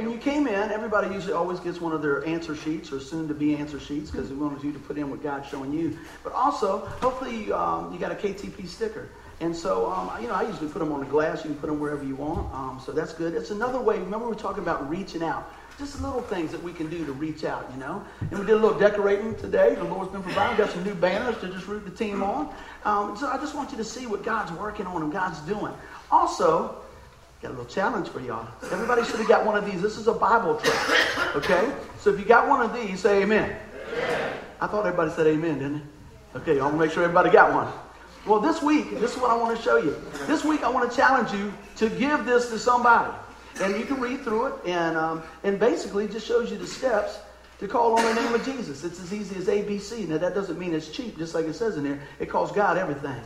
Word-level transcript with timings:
when 0.00 0.10
you 0.10 0.18
came 0.18 0.46
in, 0.46 0.70
everybody 0.70 1.12
usually 1.12 1.34
always 1.34 1.60
gets 1.60 1.78
one 1.78 1.92
of 1.92 2.00
their 2.00 2.24
answer 2.26 2.56
sheets 2.56 2.90
or 2.90 3.00
soon 3.00 3.28
to 3.28 3.34
be 3.34 3.54
answer 3.54 3.78
sheets 3.78 4.10
because 4.10 4.30
we 4.30 4.36
wanted 4.36 4.62
you 4.64 4.72
to 4.72 4.78
put 4.78 4.96
in 4.96 5.10
what 5.10 5.22
God's 5.22 5.46
showing 5.48 5.74
you. 5.74 5.98
But 6.24 6.32
also, 6.32 6.86
hopefully, 7.02 7.52
um, 7.52 7.92
you 7.92 7.98
got 7.98 8.10
a 8.10 8.14
KTP 8.14 8.66
sticker. 8.66 9.10
And 9.40 9.54
so, 9.54 9.90
um, 9.90 10.10
you 10.22 10.28
know, 10.28 10.34
I 10.34 10.42
usually 10.48 10.70
put 10.70 10.78
them 10.78 10.90
on 10.92 11.00
the 11.00 11.06
glass. 11.06 11.44
You 11.44 11.50
can 11.50 11.58
put 11.58 11.66
them 11.66 11.80
wherever 11.80 12.02
you 12.02 12.14
want. 12.14 12.52
Um, 12.54 12.80
so 12.84 12.92
that's 12.92 13.12
good. 13.12 13.34
It's 13.34 13.50
another 13.50 13.78
way. 13.78 13.98
Remember, 13.98 14.26
we 14.26 14.32
are 14.32 14.38
talking 14.38 14.62
about 14.62 14.88
reaching 14.88 15.22
out. 15.22 15.52
Just 15.78 16.00
little 16.00 16.22
things 16.22 16.50
that 16.52 16.62
we 16.62 16.72
can 16.72 16.88
do 16.88 17.04
to 17.04 17.12
reach 17.12 17.44
out, 17.44 17.70
you 17.72 17.80
know. 17.80 18.02
And 18.20 18.38
we 18.38 18.46
did 18.46 18.52
a 18.52 18.58
little 18.58 18.78
decorating 18.78 19.34
today. 19.36 19.74
The 19.74 19.84
Lord's 19.84 20.12
been 20.12 20.22
providing. 20.22 20.56
Got 20.56 20.70
some 20.70 20.84
new 20.84 20.94
banners 20.94 21.38
to 21.40 21.48
just 21.48 21.66
root 21.66 21.84
the 21.84 21.90
team 21.90 22.22
on. 22.22 22.54
Um, 22.84 23.16
so 23.18 23.28
I 23.28 23.36
just 23.36 23.54
want 23.54 23.70
you 23.70 23.78
to 23.78 23.84
see 23.84 24.06
what 24.06 24.22
God's 24.22 24.52
working 24.52 24.86
on 24.86 25.02
and 25.02 25.12
God's 25.12 25.40
doing. 25.40 25.72
Also, 26.10 26.82
got 27.42 27.48
a 27.48 27.54
little 27.54 27.64
challenge 27.64 28.08
for 28.08 28.20
y'all. 28.20 28.46
Everybody 28.70 29.02
should 29.04 29.16
have 29.16 29.28
got 29.28 29.46
one 29.46 29.56
of 29.56 29.64
these. 29.64 29.80
This 29.80 29.96
is 29.96 30.08
a 30.08 30.12
Bible 30.12 30.56
tract, 30.56 31.36
okay? 31.36 31.72
So 31.98 32.10
if 32.12 32.18
you 32.18 32.26
got 32.26 32.48
one 32.48 32.60
of 32.60 32.74
these, 32.74 33.00
say 33.00 33.22
amen. 33.22 33.56
amen. 33.94 34.38
I 34.60 34.66
thought 34.66 34.84
everybody 34.84 35.10
said 35.12 35.26
amen, 35.26 35.58
didn't 35.58 35.82
they? 36.34 36.40
Okay, 36.40 36.60
I 36.60 36.64
want 36.64 36.74
to 36.74 36.80
make 36.80 36.92
sure 36.92 37.02
everybody 37.02 37.30
got 37.30 37.54
one. 37.54 37.72
Well, 38.26 38.40
this 38.40 38.62
week, 38.62 38.90
this 39.00 39.14
is 39.14 39.18
what 39.18 39.30
I 39.30 39.36
want 39.36 39.56
to 39.56 39.62
show 39.62 39.78
you. 39.78 39.96
This 40.26 40.44
week, 40.44 40.62
I 40.62 40.68
want 40.68 40.90
to 40.90 40.94
challenge 40.94 41.32
you 41.32 41.52
to 41.76 41.88
give 41.88 42.26
this 42.26 42.50
to 42.50 42.58
somebody. 42.58 43.12
And 43.62 43.78
you 43.78 43.86
can 43.86 43.98
read 43.98 44.20
through 44.20 44.46
it, 44.46 44.54
and, 44.66 44.96
um, 44.96 45.22
and 45.42 45.58
basically, 45.58 46.04
it 46.04 46.12
just 46.12 46.26
shows 46.26 46.50
you 46.50 46.58
the 46.58 46.66
steps 46.66 47.18
to 47.58 47.66
call 47.66 47.98
on 47.98 48.04
the 48.04 48.20
name 48.22 48.34
of 48.34 48.44
Jesus. 48.44 48.84
It's 48.84 49.00
as 49.00 49.12
easy 49.12 49.36
as 49.36 49.46
ABC. 49.46 50.06
Now, 50.06 50.18
that 50.18 50.34
doesn't 50.34 50.58
mean 50.58 50.74
it's 50.74 50.90
cheap, 50.90 51.16
just 51.16 51.34
like 51.34 51.46
it 51.46 51.54
says 51.54 51.78
in 51.78 51.84
there. 51.84 52.00
It 52.18 52.28
costs 52.28 52.54
God 52.54 52.76
everything. 52.76 53.20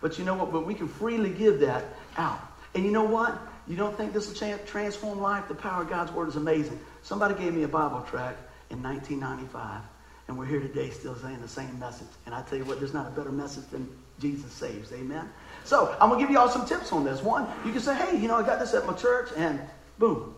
But 0.00 0.18
you 0.18 0.24
know 0.24 0.34
what? 0.34 0.52
But 0.52 0.64
we 0.64 0.74
can 0.74 0.88
freely 0.88 1.30
give 1.30 1.60
that 1.60 1.84
out. 2.16 2.49
And 2.74 2.84
you 2.84 2.90
know 2.92 3.04
what? 3.04 3.38
You 3.66 3.76
don't 3.76 3.96
think 3.96 4.12
this 4.12 4.28
will 4.28 4.58
transform 4.66 5.20
life? 5.20 5.48
The 5.48 5.54
power 5.54 5.82
of 5.82 5.90
God's 5.90 6.12
Word 6.12 6.28
is 6.28 6.36
amazing. 6.36 6.78
Somebody 7.02 7.34
gave 7.34 7.54
me 7.54 7.62
a 7.62 7.68
Bible 7.68 8.02
tract 8.02 8.40
in 8.70 8.82
1995, 8.82 9.82
and 10.28 10.38
we're 10.38 10.46
here 10.46 10.60
today 10.60 10.90
still 10.90 11.16
saying 11.16 11.40
the 11.40 11.48
same 11.48 11.78
message. 11.78 12.08
And 12.26 12.34
I 12.34 12.42
tell 12.42 12.58
you 12.58 12.64
what, 12.64 12.78
there's 12.78 12.94
not 12.94 13.06
a 13.06 13.10
better 13.10 13.32
message 13.32 13.66
than 13.70 13.88
Jesus 14.20 14.52
saves. 14.52 14.92
Amen? 14.92 15.28
So 15.64 15.96
I'm 16.00 16.08
going 16.08 16.20
to 16.20 16.24
give 16.24 16.30
you 16.30 16.38
all 16.38 16.48
some 16.48 16.66
tips 16.66 16.92
on 16.92 17.04
this. 17.04 17.22
One, 17.22 17.46
you 17.64 17.72
can 17.72 17.80
say, 17.80 17.94
hey, 17.94 18.16
you 18.18 18.28
know, 18.28 18.36
I 18.36 18.42
got 18.44 18.60
this 18.60 18.74
at 18.74 18.86
my 18.86 18.92
church, 18.94 19.30
and 19.36 19.60
boom. 19.98 20.34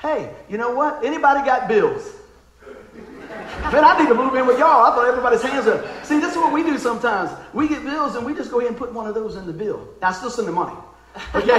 Hey, 0.00 0.34
you 0.48 0.58
know 0.58 0.74
what? 0.74 1.04
Anybody 1.04 1.44
got 1.46 1.68
bills? 1.68 2.12
Man, 3.72 3.84
I 3.84 3.98
need 3.98 4.08
to 4.08 4.14
move 4.14 4.34
in 4.34 4.46
with 4.46 4.58
y'all. 4.58 4.84
I 4.84 4.94
thought 4.94 5.06
everybody's 5.08 5.42
hands 5.42 5.66
up. 5.66 5.84
See, 6.04 6.18
this 6.18 6.32
is 6.32 6.36
what 6.36 6.52
we 6.52 6.62
do 6.62 6.76
sometimes. 6.78 7.30
We 7.54 7.68
get 7.68 7.84
bills 7.84 8.16
and 8.16 8.26
we 8.26 8.34
just 8.34 8.50
go 8.50 8.58
ahead 8.58 8.70
and 8.70 8.78
put 8.78 8.92
one 8.92 9.06
of 9.06 9.14
those 9.14 9.36
in 9.36 9.46
the 9.46 9.52
bill. 9.52 9.88
Now, 10.00 10.08
I 10.08 10.12
still 10.12 10.30
send 10.30 10.48
the 10.48 10.52
money. 10.52 10.76
Okay? 11.34 11.58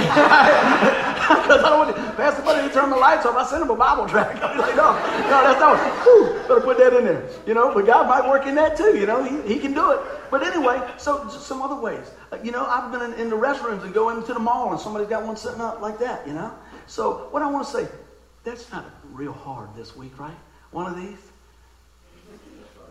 Because 1.24 1.62
I 1.64 1.68
don't 1.70 1.86
want 1.86 1.96
to 1.96 2.04
Pastor 2.16 2.42
Buddy, 2.42 2.72
turn 2.72 2.90
the 2.90 2.96
lights 2.96 3.26
off. 3.26 3.36
I 3.36 3.44
send 3.44 3.62
him 3.62 3.70
a 3.70 3.76
Bible 3.76 4.06
tract. 4.06 4.42
I'm 4.42 4.58
like, 4.58 4.76
no, 4.76 4.92
no, 4.92 5.42
that's 5.42 5.60
not. 5.60 5.78
Whew, 6.04 6.32
better 6.48 6.60
put 6.60 6.78
that 6.78 6.92
in 6.92 7.04
there. 7.04 7.28
You 7.46 7.54
know, 7.54 7.74
but 7.74 7.86
God 7.86 8.08
might 8.08 8.28
work 8.28 8.46
in 8.46 8.54
that 8.56 8.76
too. 8.76 8.96
You 8.96 9.06
know, 9.06 9.22
he, 9.22 9.54
he 9.54 9.60
can 9.60 9.74
do 9.74 9.90
it. 9.92 10.00
But 10.30 10.42
anyway, 10.42 10.80
so 10.96 11.28
some 11.28 11.62
other 11.62 11.80
ways. 11.80 12.10
You 12.42 12.52
know, 12.52 12.64
I've 12.66 12.92
been 12.92 13.02
in, 13.02 13.14
in 13.20 13.30
the 13.30 13.36
restrooms 13.36 13.82
and 13.84 13.92
go 13.92 14.10
into 14.10 14.32
the 14.32 14.40
mall 14.40 14.72
and 14.72 14.80
somebody's 14.80 15.08
got 15.08 15.24
one 15.24 15.36
sitting 15.36 15.60
up 15.60 15.80
like 15.80 15.98
that. 15.98 16.26
You 16.26 16.34
know. 16.34 16.52
So 16.86 17.28
what 17.30 17.42
I 17.42 17.50
want 17.50 17.66
to 17.66 17.72
say, 17.72 17.88
that's 18.44 18.70
not 18.70 18.84
real 19.12 19.32
hard 19.32 19.74
this 19.74 19.96
week, 19.96 20.18
right? 20.18 20.36
One 20.70 20.86
of 20.86 20.96
these. 20.96 21.18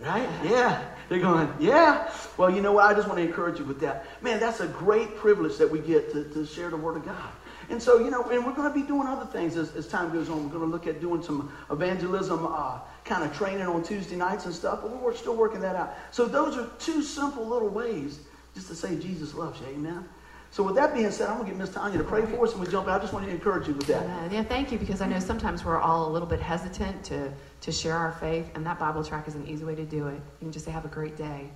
Right? 0.03 0.29
Yeah. 0.43 0.83
They're 1.09 1.19
going, 1.19 1.51
yeah. 1.59 2.11
Well, 2.37 2.49
you 2.49 2.61
know 2.61 2.73
what? 2.73 2.85
I 2.85 2.93
just 2.93 3.07
want 3.07 3.19
to 3.19 3.25
encourage 3.25 3.59
you 3.59 3.65
with 3.65 3.79
that. 3.81 4.05
Man, 4.21 4.39
that's 4.39 4.59
a 4.59 4.67
great 4.67 5.15
privilege 5.15 5.57
that 5.57 5.69
we 5.69 5.79
get 5.79 6.11
to, 6.11 6.25
to 6.25 6.45
share 6.45 6.69
the 6.69 6.77
Word 6.77 6.97
of 6.97 7.05
God. 7.05 7.31
And 7.69 7.81
so, 7.81 7.99
you 7.99 8.11
know, 8.11 8.23
and 8.23 8.45
we're 8.45 8.53
going 8.53 8.71
to 8.71 8.77
be 8.77 8.85
doing 8.85 9.07
other 9.07 9.25
things 9.25 9.55
as, 9.55 9.73
as 9.75 9.87
time 9.87 10.11
goes 10.11 10.29
on. 10.29 10.43
We're 10.43 10.59
going 10.59 10.65
to 10.65 10.71
look 10.71 10.87
at 10.87 10.99
doing 10.99 11.23
some 11.23 11.51
evangelism 11.71 12.45
uh, 12.45 12.79
kind 13.05 13.23
of 13.23 13.35
training 13.35 13.65
on 13.67 13.83
Tuesday 13.83 14.17
nights 14.17 14.45
and 14.45 14.53
stuff, 14.53 14.81
but 14.81 15.01
we're 15.01 15.15
still 15.15 15.35
working 15.35 15.61
that 15.61 15.75
out. 15.75 15.95
So 16.11 16.25
those 16.25 16.57
are 16.57 16.69
two 16.79 17.01
simple 17.01 17.45
little 17.47 17.69
ways 17.69 18.19
just 18.53 18.67
to 18.67 18.75
say 18.75 18.97
Jesus 18.97 19.33
loves 19.33 19.61
you. 19.61 19.67
Amen. 19.67 20.07
So 20.51 20.61
with 20.61 20.75
that 20.75 20.94
being 20.94 21.09
said, 21.09 21.29
I'm 21.29 21.38
going 21.38 21.47
to 21.47 21.51
get 21.53 21.59
Miss 21.59 21.73
Tanya 21.73 21.97
to 21.97 22.03
pray 22.03 22.25
for 22.25 22.45
us 22.45 22.51
and 22.51 22.61
we 22.61 22.67
jump 22.69 22.88
in. 22.88 22.94
I 22.94 22.99
just 22.99 23.11
want 23.11 23.25
to 23.25 23.31
encourage 23.31 23.67
you 23.67 23.73
with 23.73 23.88
that. 23.88 24.31
Yeah, 24.31 24.44
thank 24.44 24.72
you, 24.72 24.78
because 24.78 25.01
I 25.01 25.07
know 25.07 25.19
sometimes 25.19 25.66
we're 25.66 25.79
all 25.79 26.07
a 26.07 26.11
little 26.11 26.28
bit 26.28 26.39
hesitant 26.39 27.03
to, 27.05 27.33
to 27.63 27.72
share 27.72 27.96
our 27.96 28.12
faith, 28.12 28.51
and 28.56 28.66
that 28.66 28.78
Bible 28.78 29.06
tract 29.06 29.29
is 29.29 29.35
an 29.35 29.47
easy 29.47 29.63
way 29.63 29.74
to 29.74 29.85
do 29.85 30.07
it. 30.07 30.16
You 30.16 30.22
can 30.41 30.51
just 30.51 30.66
say, 30.66 30.72
have 30.72 30.84
a 30.84 30.90
great 30.90 31.16
day. 31.16 31.50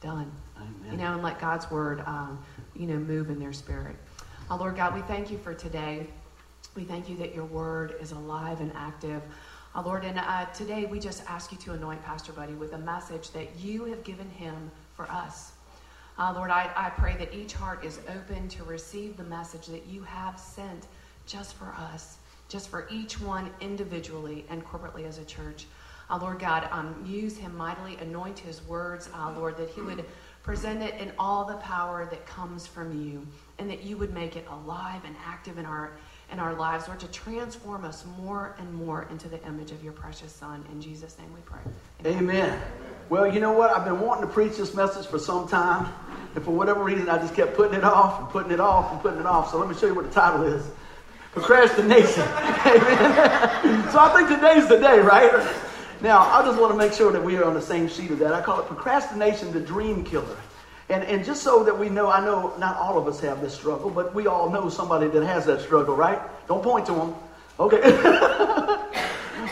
Done. 0.00 0.32
Amen. 0.56 0.90
You 0.90 0.96
know, 0.96 1.12
and 1.12 1.22
let 1.22 1.38
God's 1.38 1.70
word, 1.70 2.02
um, 2.06 2.42
you 2.74 2.86
know, 2.86 2.96
move 2.96 3.28
in 3.28 3.38
their 3.38 3.52
spirit. 3.52 3.94
Oh, 4.50 4.56
Lord 4.56 4.76
God, 4.76 4.94
we 4.94 5.02
thank 5.02 5.30
you 5.30 5.36
for 5.36 5.52
today. 5.52 6.06
We 6.74 6.84
thank 6.84 7.06
you 7.06 7.16
that 7.18 7.34
your 7.34 7.44
word 7.44 7.96
is 8.00 8.12
alive 8.12 8.62
and 8.62 8.72
active. 8.74 9.20
Oh, 9.74 9.82
Lord, 9.82 10.04
and 10.04 10.18
uh, 10.18 10.46
today 10.54 10.86
we 10.86 10.98
just 10.98 11.22
ask 11.28 11.52
you 11.52 11.58
to 11.58 11.72
anoint 11.72 12.02
Pastor 12.02 12.32
Buddy 12.32 12.54
with 12.54 12.72
a 12.72 12.78
message 12.78 13.30
that 13.32 13.54
you 13.60 13.84
have 13.84 14.02
given 14.04 14.30
him 14.30 14.70
for 14.96 15.04
us. 15.10 15.52
Uh, 16.18 16.32
Lord, 16.34 16.50
I, 16.50 16.70
I 16.74 16.88
pray 16.90 17.14
that 17.16 17.34
each 17.34 17.52
heart 17.52 17.84
is 17.84 18.00
open 18.08 18.48
to 18.48 18.64
receive 18.64 19.18
the 19.18 19.24
message 19.24 19.66
that 19.66 19.86
you 19.86 20.02
have 20.02 20.40
sent 20.40 20.86
just 21.26 21.54
for 21.56 21.74
us, 21.78 22.16
just 22.52 22.68
for 22.68 22.86
each 22.90 23.18
one 23.18 23.50
individually 23.60 24.44
and 24.50 24.62
corporately 24.64 25.08
as 25.08 25.16
a 25.16 25.24
church. 25.24 25.64
Uh, 26.10 26.18
Lord 26.20 26.38
God, 26.38 26.68
um, 26.70 27.02
use 27.06 27.38
him 27.38 27.56
mightily, 27.56 27.96
anoint 27.96 28.38
his 28.38 28.62
words, 28.66 29.08
uh, 29.14 29.32
Lord, 29.34 29.56
that 29.56 29.70
he 29.70 29.80
would 29.80 30.04
present 30.42 30.82
it 30.82 30.94
in 31.00 31.10
all 31.18 31.46
the 31.46 31.56
power 31.56 32.06
that 32.10 32.26
comes 32.26 32.66
from 32.66 33.02
you, 33.02 33.26
and 33.58 33.70
that 33.70 33.84
you 33.84 33.96
would 33.96 34.12
make 34.12 34.36
it 34.36 34.46
alive 34.50 35.00
and 35.06 35.16
active 35.24 35.56
in 35.56 35.64
our 35.64 35.92
in 36.30 36.38
our 36.38 36.54
lives, 36.54 36.88
Lord, 36.88 36.98
to 37.00 37.08
transform 37.08 37.84
us 37.84 38.06
more 38.18 38.56
and 38.58 38.72
more 38.72 39.06
into 39.10 39.28
the 39.28 39.42
image 39.46 39.70
of 39.70 39.84
your 39.84 39.92
precious 39.92 40.32
Son. 40.32 40.64
In 40.72 40.80
Jesus' 40.80 41.18
name 41.18 41.28
we 41.34 41.40
pray. 41.42 41.60
Amen. 42.06 42.22
Amen. 42.22 42.62
Well, 43.10 43.32
you 43.32 43.38
know 43.38 43.52
what? 43.52 43.70
I've 43.70 43.84
been 43.84 44.00
wanting 44.00 44.26
to 44.26 44.32
preach 44.32 44.56
this 44.56 44.74
message 44.74 45.06
for 45.06 45.18
some 45.18 45.46
time. 45.46 45.92
And 46.34 46.42
for 46.42 46.52
whatever 46.52 46.82
reason, 46.82 47.10
I 47.10 47.18
just 47.18 47.34
kept 47.34 47.54
putting 47.54 47.76
it 47.76 47.84
off 47.84 48.18
and 48.18 48.28
putting 48.30 48.50
it 48.50 48.60
off 48.60 48.92
and 48.92 49.00
putting 49.02 49.20
it 49.20 49.26
off. 49.26 49.50
So 49.50 49.58
let 49.58 49.68
me 49.68 49.74
show 49.74 49.88
you 49.88 49.94
what 49.94 50.06
the 50.06 50.10
title 50.10 50.44
is 50.44 50.64
Procrastination. 51.32 52.22
Amen. 52.22 53.90
so 53.92 53.98
I 53.98 54.12
think 54.14 54.28
today's 54.28 54.68
the 54.68 54.78
day, 54.78 55.00
right? 55.00 55.32
Now, 56.00 56.20
I 56.20 56.44
just 56.44 56.60
want 56.60 56.72
to 56.72 56.78
make 56.78 56.92
sure 56.92 57.12
that 57.12 57.22
we 57.22 57.36
are 57.36 57.44
on 57.44 57.54
the 57.54 57.62
same 57.62 57.88
sheet 57.88 58.10
of 58.10 58.18
that. 58.18 58.32
I 58.32 58.40
call 58.40 58.60
it 58.60 58.66
procrastination, 58.66 59.52
the 59.52 59.60
dream 59.60 60.04
killer. 60.04 60.36
And, 60.88 61.04
and 61.04 61.24
just 61.24 61.42
so 61.42 61.64
that 61.64 61.78
we 61.78 61.88
know, 61.88 62.10
I 62.10 62.24
know 62.24 62.54
not 62.58 62.76
all 62.76 62.98
of 62.98 63.06
us 63.06 63.20
have 63.20 63.40
this 63.40 63.54
struggle, 63.54 63.88
but 63.88 64.14
we 64.14 64.26
all 64.26 64.50
know 64.50 64.68
somebody 64.68 65.08
that 65.08 65.24
has 65.24 65.46
that 65.46 65.60
struggle, 65.60 65.96
right? 65.96 66.20
Don't 66.48 66.62
point 66.62 66.86
to 66.86 66.92
them. 66.92 67.14
Okay. 67.58 67.80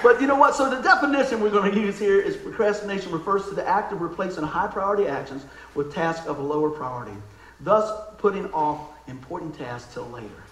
But 0.02 0.20
you 0.20 0.26
know 0.26 0.36
what? 0.36 0.54
So 0.54 0.70
the 0.70 0.80
definition 0.80 1.40
we're 1.40 1.50
going 1.50 1.72
to 1.72 1.78
use 1.78 1.98
here 1.98 2.18
is 2.20 2.36
procrastination 2.36 3.12
refers 3.12 3.44
to 3.48 3.54
the 3.54 3.66
act 3.66 3.92
of 3.92 4.00
replacing 4.00 4.44
high 4.44 4.66
priority 4.66 5.06
actions 5.06 5.44
with 5.74 5.92
tasks 5.94 6.26
of 6.26 6.38
a 6.38 6.42
lower 6.42 6.70
priority, 6.70 7.16
thus 7.60 7.92
putting 8.16 8.50
off 8.52 8.80
important 9.08 9.56
tasks 9.56 9.92
till 9.92 10.08
later. 10.08 10.42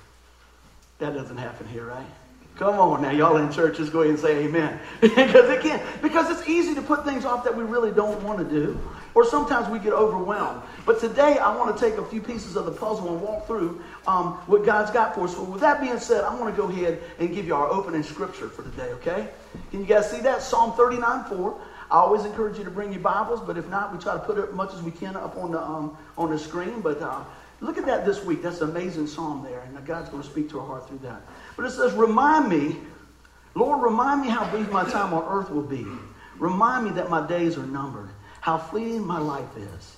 That 0.98 1.14
doesn't 1.14 1.36
happen 1.36 1.66
here, 1.68 1.86
right? 1.86 2.06
Come 2.56 2.80
on 2.80 3.02
now, 3.02 3.10
y'all 3.10 3.36
in 3.36 3.52
church, 3.52 3.76
go 3.92 4.00
ahead 4.00 4.10
and 4.10 4.18
say 4.18 4.44
amen. 4.44 4.80
because 5.00 5.48
it 5.48 5.62
can. 5.62 5.80
Because 6.02 6.28
it's 6.28 6.48
easy 6.48 6.74
to 6.74 6.82
put 6.82 7.04
things 7.04 7.24
off 7.24 7.44
that 7.44 7.56
we 7.56 7.62
really 7.62 7.92
don't 7.92 8.20
want 8.24 8.40
to 8.40 8.44
do. 8.44 8.80
Or 9.14 9.24
sometimes 9.24 9.68
we 9.68 9.78
get 9.78 9.92
overwhelmed. 9.92 10.62
But 10.84 10.98
today 10.98 11.38
I 11.38 11.56
want 11.56 11.76
to 11.76 11.80
take 11.80 11.98
a 11.98 12.04
few 12.04 12.20
pieces 12.20 12.56
of 12.56 12.66
the 12.66 12.72
puzzle 12.72 13.12
and 13.12 13.22
walk 13.22 13.46
through 13.46 13.80
um, 14.08 14.32
what 14.46 14.66
God's 14.66 14.90
got 14.90 15.14
for 15.14 15.24
us. 15.24 15.34
So 15.34 15.44
with 15.44 15.60
that 15.60 15.80
being 15.80 16.00
said, 16.00 16.24
I 16.24 16.34
want 16.34 16.54
to 16.54 16.60
go 16.60 16.68
ahead 16.68 17.00
and 17.20 17.32
give 17.32 17.46
you 17.46 17.54
our 17.54 17.68
opening 17.68 18.02
scripture 18.02 18.48
for 18.48 18.62
today, 18.62 18.90
okay? 18.94 19.28
Can 19.70 19.80
you 19.80 19.86
guys 19.86 20.10
see 20.10 20.20
that? 20.20 20.42
Psalm 20.42 20.72
39 20.72 21.24
4. 21.26 21.60
I 21.90 21.96
always 21.96 22.24
encourage 22.24 22.58
you 22.58 22.64
to 22.64 22.70
bring 22.70 22.92
your 22.92 23.00
Bibles, 23.00 23.40
but 23.40 23.56
if 23.56 23.66
not, 23.68 23.92
we 23.92 23.98
try 23.98 24.12
to 24.12 24.18
put 24.18 24.36
as 24.36 24.52
much 24.52 24.74
as 24.74 24.82
we 24.82 24.90
can 24.90 25.16
up 25.16 25.36
on 25.36 25.52
the, 25.52 25.60
um, 25.60 25.96
on 26.18 26.30
the 26.30 26.38
screen. 26.38 26.80
But 26.80 27.00
uh, 27.00 27.24
look 27.60 27.78
at 27.78 27.86
that 27.86 28.04
this 28.04 28.24
week. 28.24 28.42
That's 28.42 28.60
an 28.60 28.70
amazing 28.70 29.06
psalm 29.06 29.42
there, 29.42 29.60
and 29.60 29.86
God's 29.86 30.08
going 30.08 30.22
to 30.22 30.28
speak 30.28 30.50
to 30.50 30.60
our 30.60 30.66
heart 30.66 30.88
through 30.88 30.98
that. 30.98 31.22
But 31.56 31.64
it 31.64 31.72
says, 31.72 31.92
Remind 31.92 32.48
me, 32.48 32.76
Lord, 33.54 33.82
remind 33.82 34.22
me 34.22 34.28
how 34.28 34.48
brief 34.50 34.70
my 34.70 34.84
time 34.84 35.12
on 35.12 35.24
earth 35.28 35.50
will 35.50 35.62
be. 35.62 35.86
Remind 36.38 36.84
me 36.84 36.90
that 36.92 37.10
my 37.10 37.26
days 37.26 37.58
are 37.58 37.66
numbered, 37.66 38.10
how 38.40 38.58
fleeting 38.58 39.04
my 39.04 39.18
life 39.18 39.56
is. 39.56 39.96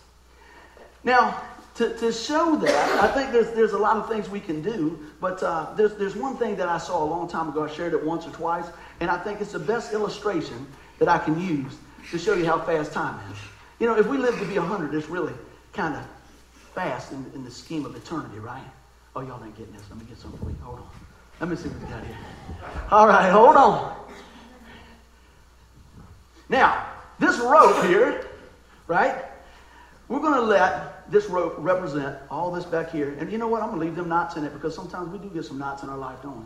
Now, 1.05 1.43
to, 1.77 1.97
to 1.99 2.13
show 2.13 2.57
that, 2.57 3.01
I 3.03 3.09
think 3.09 3.33
there's, 3.33 3.53
there's 3.53 3.73
a 3.73 3.79
lot 3.79 3.97
of 3.97 4.09
things 4.09 4.29
we 4.29 4.41
can 4.41 4.61
do, 4.63 4.99
but 5.21 5.43
uh, 5.43 5.73
there's, 5.77 5.95
there's 5.95 6.17
one 6.17 6.37
thing 6.37 6.57
that 6.57 6.69
I 6.69 6.79
saw 6.79 7.03
a 7.03 7.09
long 7.09 7.29
time 7.29 7.49
ago. 7.49 7.65
I 7.65 7.71
shared 7.71 7.95
it 7.95 8.05
once 8.05 8.27
or 8.27 8.31
twice, 8.31 8.67
and 9.01 9.11
I 9.11 9.19
think 9.19 9.41
it's 9.41 9.53
the 9.53 9.59
best 9.59 9.93
illustration 9.93 10.67
that 10.99 11.09
I 11.09 11.19
can 11.19 11.41
use 11.41 11.77
to 12.11 12.19
show 12.19 12.35
you 12.35 12.45
how 12.45 12.61
fast 12.61 12.93
time 12.93 13.19
is. 13.31 13.39
You 13.79 13.87
know, 13.87 13.97
if 13.97 14.07
we 14.07 14.19
live 14.19 14.39
to 14.39 14.45
be 14.45 14.59
100, 14.59 14.95
it's 14.95 15.09
really 15.09 15.33
kind 15.73 15.95
of 15.95 16.07
fast 16.75 17.13
in, 17.13 17.31
in 17.35 17.45
the 17.45 17.51
scheme 17.51 17.85
of 17.85 17.95
eternity, 17.97 18.39
right? 18.39 18.63
Oh, 19.17 19.21
y'all 19.21 19.43
ain't 19.45 19.57
getting 19.57 19.73
this. 19.73 19.83
Let 19.91 19.99
me 19.99 20.05
get 20.09 20.19
something 20.19 20.39
for 20.39 20.51
you. 20.51 20.57
Hold 20.63 20.81
on. 20.81 20.89
Let 21.41 21.49
me 21.49 21.57
see 21.57 21.69
what 21.69 21.81
we 21.81 21.87
got 21.87 22.05
here. 22.05 22.17
All 22.91 23.07
right, 23.07 23.31
hold 23.31 23.57
on. 23.57 23.97
Now, 26.49 26.87
this 27.19 27.39
rope 27.39 27.85
here, 27.87 28.27
right? 28.87 29.25
We're 30.09 30.21
going 30.21 30.35
to 30.35 30.43
let 30.43 31.11
this 31.11 31.27
rope 31.27 31.55
represent 31.59 32.19
all 32.31 32.51
this 32.51 32.65
back 32.65 32.91
here. 32.91 33.17
And 33.19 33.31
you 33.31 33.39
know 33.39 33.47
what? 33.47 33.63
I'm 33.63 33.69
going 33.69 33.81
to 33.81 33.87
leave 33.87 33.97
them 33.97 34.09
knots 34.09 34.37
in 34.37 34.45
it 34.45 34.53
because 34.53 34.75
sometimes 34.75 35.09
we 35.11 35.19
do 35.19 35.33
get 35.33 35.45
some 35.45 35.59
knots 35.59 35.83
in 35.83 35.89
our 35.89 35.97
life, 35.99 36.19
don't 36.23 36.39
we? 36.39 36.45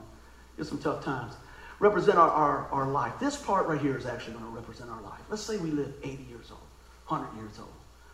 Get 0.59 0.67
some 0.67 0.79
tough 0.79 1.03
times. 1.03 1.35
represent 1.81 2.19
our, 2.19 2.31
our, 2.31 2.69
our 2.71 2.87
life. 2.87 3.15
This 3.19 3.37
part 3.37 3.67
right 3.67 3.81
here 3.81 3.97
is 3.97 4.07
actually 4.07 4.35
going 4.35 4.45
to 4.45 4.51
represent 4.51 4.91
our 4.91 5.01
life. 5.03 5.21
Let's 5.31 5.43
say 5.43 5.57
we 5.57 5.71
live 5.71 5.93
80 6.03 6.23
years 6.25 6.51
old, 6.51 6.61
100 7.09 7.41
years 7.41 7.59
old. 7.59 7.73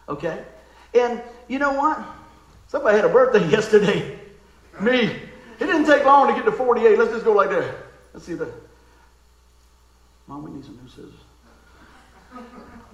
Okay? 0.08 0.44
And 0.94 1.22
you 1.48 1.58
know 1.58 1.72
what? 1.72 2.02
Somebody 2.68 2.96
had 2.96 3.04
a 3.04 3.08
birthday 3.08 3.46
yesterday. 3.50 4.18
Me. 4.80 4.98
It 5.60 5.66
didn't 5.66 5.86
take 5.86 6.04
long 6.04 6.28
to 6.28 6.34
get 6.34 6.44
to 6.44 6.52
48. 6.52 6.98
Let's 6.98 7.12
just 7.12 7.24
go 7.24 7.32
like 7.32 7.50
that. 7.50 7.74
Let's 8.14 8.26
see 8.26 8.34
that. 8.34 8.52
Mom, 10.26 10.42
we 10.42 10.50
need 10.50 10.64
some 10.64 10.78
new 10.80 10.88
scissors. 10.88 11.12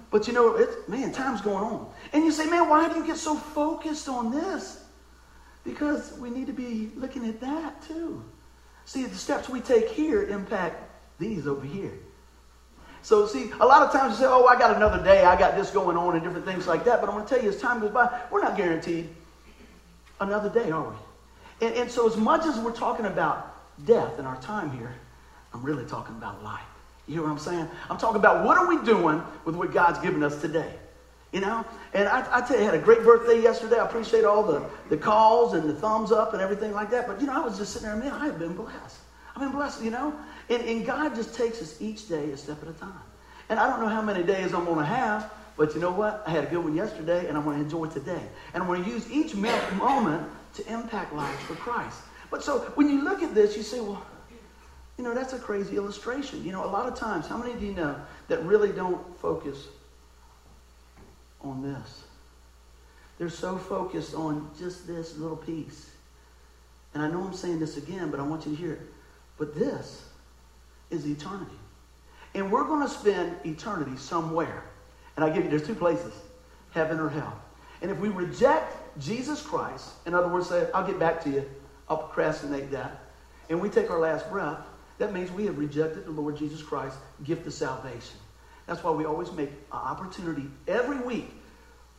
But 0.09 0.27
you 0.27 0.33
know, 0.33 0.55
it's, 0.55 0.87
man, 0.87 1.11
time's 1.11 1.41
going 1.41 1.63
on. 1.63 1.89
And 2.13 2.23
you 2.23 2.31
say, 2.31 2.47
man, 2.47 2.67
why 2.67 2.91
do 2.91 2.99
you 2.99 3.05
get 3.05 3.17
so 3.17 3.35
focused 3.35 4.09
on 4.09 4.31
this? 4.31 4.83
Because 5.63 6.13
we 6.17 6.29
need 6.29 6.47
to 6.47 6.53
be 6.53 6.91
looking 6.95 7.27
at 7.27 7.39
that 7.41 7.81
too. 7.83 8.23
See, 8.85 9.05
the 9.05 9.15
steps 9.15 9.49
we 9.49 9.59
take 9.59 9.89
here 9.89 10.23
impact 10.23 10.81
these 11.19 11.45
over 11.45 11.65
here. 11.65 11.99
So, 13.01 13.25
see, 13.27 13.51
a 13.59 13.65
lot 13.65 13.83
of 13.83 13.91
times 13.91 14.13
you 14.13 14.25
say, 14.25 14.27
oh, 14.27 14.45
I 14.45 14.57
got 14.57 14.75
another 14.75 15.03
day, 15.03 15.23
I 15.23 15.37
got 15.37 15.55
this 15.55 15.71
going 15.71 15.95
on, 15.95 16.15
and 16.15 16.23
different 16.23 16.45
things 16.45 16.67
like 16.67 16.83
that. 16.85 16.99
But 16.99 17.09
I'm 17.09 17.15
going 17.15 17.27
to 17.27 17.35
tell 17.35 17.43
you, 17.43 17.49
as 17.49 17.61
time 17.61 17.79
goes 17.79 17.91
by, 17.91 18.21
we're 18.31 18.41
not 18.41 18.57
guaranteed 18.57 19.09
another 20.19 20.49
day, 20.49 20.71
are 20.71 20.89
we? 20.89 21.67
And, 21.67 21.75
and 21.75 21.91
so, 21.91 22.07
as 22.07 22.17
much 22.17 22.45
as 22.45 22.59
we're 22.59 22.71
talking 22.71 23.05
about 23.05 23.55
death 23.85 24.19
in 24.19 24.25
our 24.25 24.39
time 24.41 24.71
here, 24.71 24.93
I'm 25.53 25.63
really 25.63 25.85
talking 25.85 26.15
about 26.15 26.43
life. 26.43 26.61
You 27.07 27.15
hear 27.15 27.23
what 27.23 27.31
I'm 27.31 27.39
saying? 27.39 27.67
I'm 27.89 27.97
talking 27.97 28.17
about 28.17 28.45
what 28.45 28.57
are 28.57 28.67
we 28.67 28.83
doing 28.83 29.23
with 29.45 29.55
what 29.55 29.71
God's 29.71 29.99
given 29.99 30.23
us 30.23 30.41
today. 30.41 30.73
You 31.31 31.41
know? 31.41 31.65
And 31.93 32.07
I, 32.07 32.37
I 32.37 32.41
tell 32.41 32.57
you, 32.57 32.63
I 32.63 32.65
had 32.65 32.73
a 32.73 32.79
great 32.79 33.03
birthday 33.03 33.41
yesterday. 33.41 33.77
I 33.77 33.85
appreciate 33.85 34.25
all 34.25 34.43
the, 34.43 34.65
the 34.89 34.97
calls 34.97 35.53
and 35.53 35.69
the 35.69 35.73
thumbs 35.73 36.11
up 36.11 36.33
and 36.33 36.41
everything 36.41 36.73
like 36.73 36.89
that. 36.91 37.07
But, 37.07 37.21
you 37.21 37.27
know, 37.27 37.33
I 37.33 37.45
was 37.45 37.57
just 37.57 37.73
sitting 37.73 37.87
there, 37.87 37.97
man, 37.97 38.11
I 38.11 38.25
have 38.25 38.39
been 38.39 38.53
blessed. 38.53 38.99
I've 39.37 39.41
been 39.41 39.51
blessed, 39.51 39.83
you 39.83 39.91
know? 39.91 40.15
And, 40.49 40.63
and 40.63 40.83
God 40.83 41.13
just 41.13 41.35
takes 41.35 41.61
us 41.61 41.79
each 41.79 42.09
day 42.09 42.31
a 42.31 42.37
step 42.37 42.59
at 42.63 42.69
a 42.69 42.73
time. 42.73 42.99
And 43.49 43.59
I 43.59 43.69
don't 43.69 43.79
know 43.79 43.87
how 43.87 44.01
many 44.01 44.23
days 44.23 44.51
I'm 44.51 44.65
going 44.65 44.79
to 44.79 44.85
have, 44.85 45.31
but 45.55 45.75
you 45.75 45.79
know 45.79 45.91
what? 45.91 46.23
I 46.25 46.31
had 46.31 46.45
a 46.45 46.47
good 46.47 46.63
one 46.63 46.75
yesterday, 46.75 47.27
and 47.27 47.37
I'm 47.37 47.43
going 47.43 47.57
to 47.57 47.63
enjoy 47.63 47.85
today. 47.85 48.23
And 48.55 48.63
I'm 48.63 48.67
going 48.67 48.83
to 48.83 48.89
use 48.89 49.11
each 49.11 49.35
moment 49.35 50.27
to 50.55 50.73
impact 50.73 51.13
lives 51.13 51.39
for 51.43 51.53
Christ. 51.53 51.99
But 52.31 52.43
so 52.43 52.61
when 52.73 52.89
you 52.89 53.03
look 53.03 53.21
at 53.21 53.35
this, 53.35 53.55
you 53.55 53.61
say, 53.61 53.79
well, 53.79 54.03
you 54.97 55.03
know, 55.03 55.13
that's 55.13 55.33
a 55.33 55.39
crazy 55.39 55.75
illustration. 55.77 56.43
You 56.43 56.51
know, 56.51 56.65
a 56.65 56.71
lot 56.71 56.87
of 56.87 56.95
times, 56.95 57.27
how 57.27 57.37
many 57.37 57.53
do 57.59 57.63
you 57.63 57.73
know 57.73 57.95
that 58.29 58.43
really 58.43 58.71
don't 58.71 59.19
focus 59.19 59.67
on 61.41 61.61
this? 61.61 62.05
They're 63.19 63.29
so 63.29 63.55
focused 63.59 64.15
on 64.15 64.49
just 64.57 64.87
this 64.87 65.15
little 65.15 65.37
piece. 65.37 65.91
And 66.95 67.03
I 67.03 67.07
know 67.07 67.21
I'm 67.21 67.35
saying 67.35 67.59
this 67.59 67.77
again, 67.77 68.09
but 68.09 68.19
I 68.19 68.23
want 68.23 68.47
you 68.47 68.55
to 68.55 68.57
hear 68.57 68.73
it. 68.73 68.81
But 69.37 69.55
this 69.55 70.03
is 70.89 71.05
eternity. 71.05 71.51
And 72.33 72.51
we're 72.51 72.65
going 72.65 72.87
to 72.87 72.93
spend 72.93 73.35
eternity 73.45 73.97
somewhere. 73.97 74.63
And 75.15 75.25
I 75.25 75.29
give 75.29 75.43
you, 75.43 75.49
there's 75.49 75.65
two 75.65 75.75
places 75.75 76.13
heaven 76.71 76.99
or 76.99 77.09
hell. 77.09 77.41
And 77.81 77.89
if 77.89 77.97
we 77.99 78.09
reject 78.09 78.75
Jesus 78.99 79.41
Christ, 79.41 79.89
in 80.05 80.13
other 80.13 80.27
words, 80.27 80.49
say, 80.49 80.67
I'll 80.73 80.85
get 80.85 80.99
back 80.99 81.23
to 81.23 81.29
you, 81.29 81.45
I'll 81.89 81.97
procrastinate 81.97 82.71
that, 82.71 82.99
and 83.49 83.61
we 83.61 83.69
take 83.69 83.89
our 83.89 83.99
last 83.99 84.29
breath, 84.29 84.59
that 84.97 85.13
means 85.13 85.31
we 85.31 85.45
have 85.45 85.57
rejected 85.57 86.05
the 86.05 86.11
Lord 86.11 86.37
Jesus 86.37 86.61
Christ, 86.61 86.97
gift 87.23 87.45
of 87.47 87.53
salvation. 87.53 88.17
That's 88.65 88.83
why 88.83 88.91
we 88.91 89.05
always 89.05 89.31
make 89.31 89.49
an 89.49 89.55
opportunity 89.71 90.47
every 90.67 90.99
week 90.99 91.31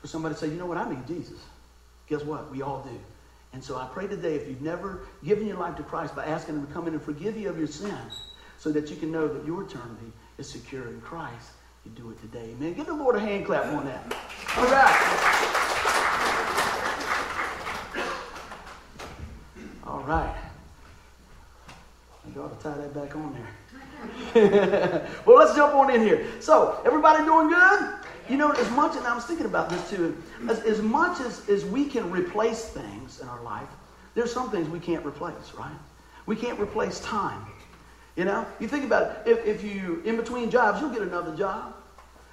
for 0.01 0.07
somebody 0.07 0.35
to 0.35 0.41
say, 0.41 0.49
you 0.49 0.55
know 0.55 0.67
what, 0.67 0.79
I 0.79 0.89
need 0.89 1.07
Jesus. 1.07 1.39
Guess 2.09 2.23
what? 2.23 2.51
We 2.51 2.63
all 2.63 2.83
do. 2.83 2.99
And 3.53 3.65
so 3.65 3.77
I 3.77 3.89
pray 3.93 4.07
today, 4.07 4.35
if 4.35 4.49
you've 4.49 4.63
never 4.63 5.07
given 5.25 5.47
your 5.47 5.59
life 5.59 5.77
to 5.77 5.83
Christ 5.83 6.15
by 6.15 6.27
asking 6.27 6.57
Him 6.57 6.67
to 6.67 6.73
come 6.73 6.87
in 6.87 6.95
and 6.95 7.03
forgive 7.03 7.37
you 7.37 7.49
of 7.49 7.59
your 7.59 7.67
sins, 7.67 8.29
so 8.59 8.71
that 8.73 8.91
you 8.91 8.97
can 8.97 9.11
know 9.11 9.29
that 9.29 9.47
your 9.47 9.63
eternity 9.63 10.13
is 10.37 10.49
secure 10.49 10.89
in 10.89 11.01
Christ, 11.01 11.51
you 11.85 11.93
do 11.93 12.11
it 12.11 12.21
today. 12.21 12.51
Amen. 12.57 12.75
Give 12.75 12.87
the 12.87 12.93
Lord 12.93 13.17
a 13.17 13.21
hand 13.21 13.47
clap 13.47 13.67
on 13.67 13.85
that. 13.87 14.17
All 14.57 14.65
right. 14.65 15.59
All 19.87 20.01
right. 20.01 20.37
I 22.37 22.39
ought 22.39 22.59
to 22.59 22.63
tie 22.63 22.77
that 22.77 22.95
back 22.95 23.17
on 23.17 23.33
there. 23.33 25.09
well, 25.27 25.39
let's 25.39 25.57
jump 25.57 25.75
on 25.75 25.91
in 25.93 26.03
here. 26.03 26.27
So, 26.41 26.81
everybody 26.85 27.25
doing 27.25 27.49
good? 27.49 27.95
You 28.29 28.37
know, 28.37 28.51
as 28.51 28.71
much, 28.73 28.97
and 28.97 29.07
I 29.07 29.15
was 29.15 29.25
thinking 29.25 29.47
about 29.47 29.71
this 29.71 29.91
too, 29.91 30.17
as, 30.49 30.61
as 30.61 30.83
much 30.83 31.21
as, 31.21 31.49
as 31.49 31.65
we 31.65 31.87
can 31.87 32.11
replace 32.11 32.67
things 32.67 33.21
in 33.21 33.29
our 33.29 33.43
life, 33.43 33.69
there's 34.15 34.33
some 34.33 34.51
things 34.51 34.69
we 34.69 34.81
can't 34.81 35.05
replace, 35.05 35.55
right? 35.57 35.71
We 36.27 36.37
can't 36.37 36.61
replace 36.61 37.01
time. 37.01 37.47
You 38.17 38.25
know, 38.25 38.47
you 38.61 38.69
think 38.69 38.85
about 38.85 39.27
it, 39.27 39.31
if, 39.31 39.47
if 39.47 39.65
you, 39.65 40.03
in 40.05 40.17
between 40.17 40.51
jobs, 40.51 40.81
you'll 40.81 40.91
get 40.91 41.03
another 41.03 41.35
job. 41.37 41.75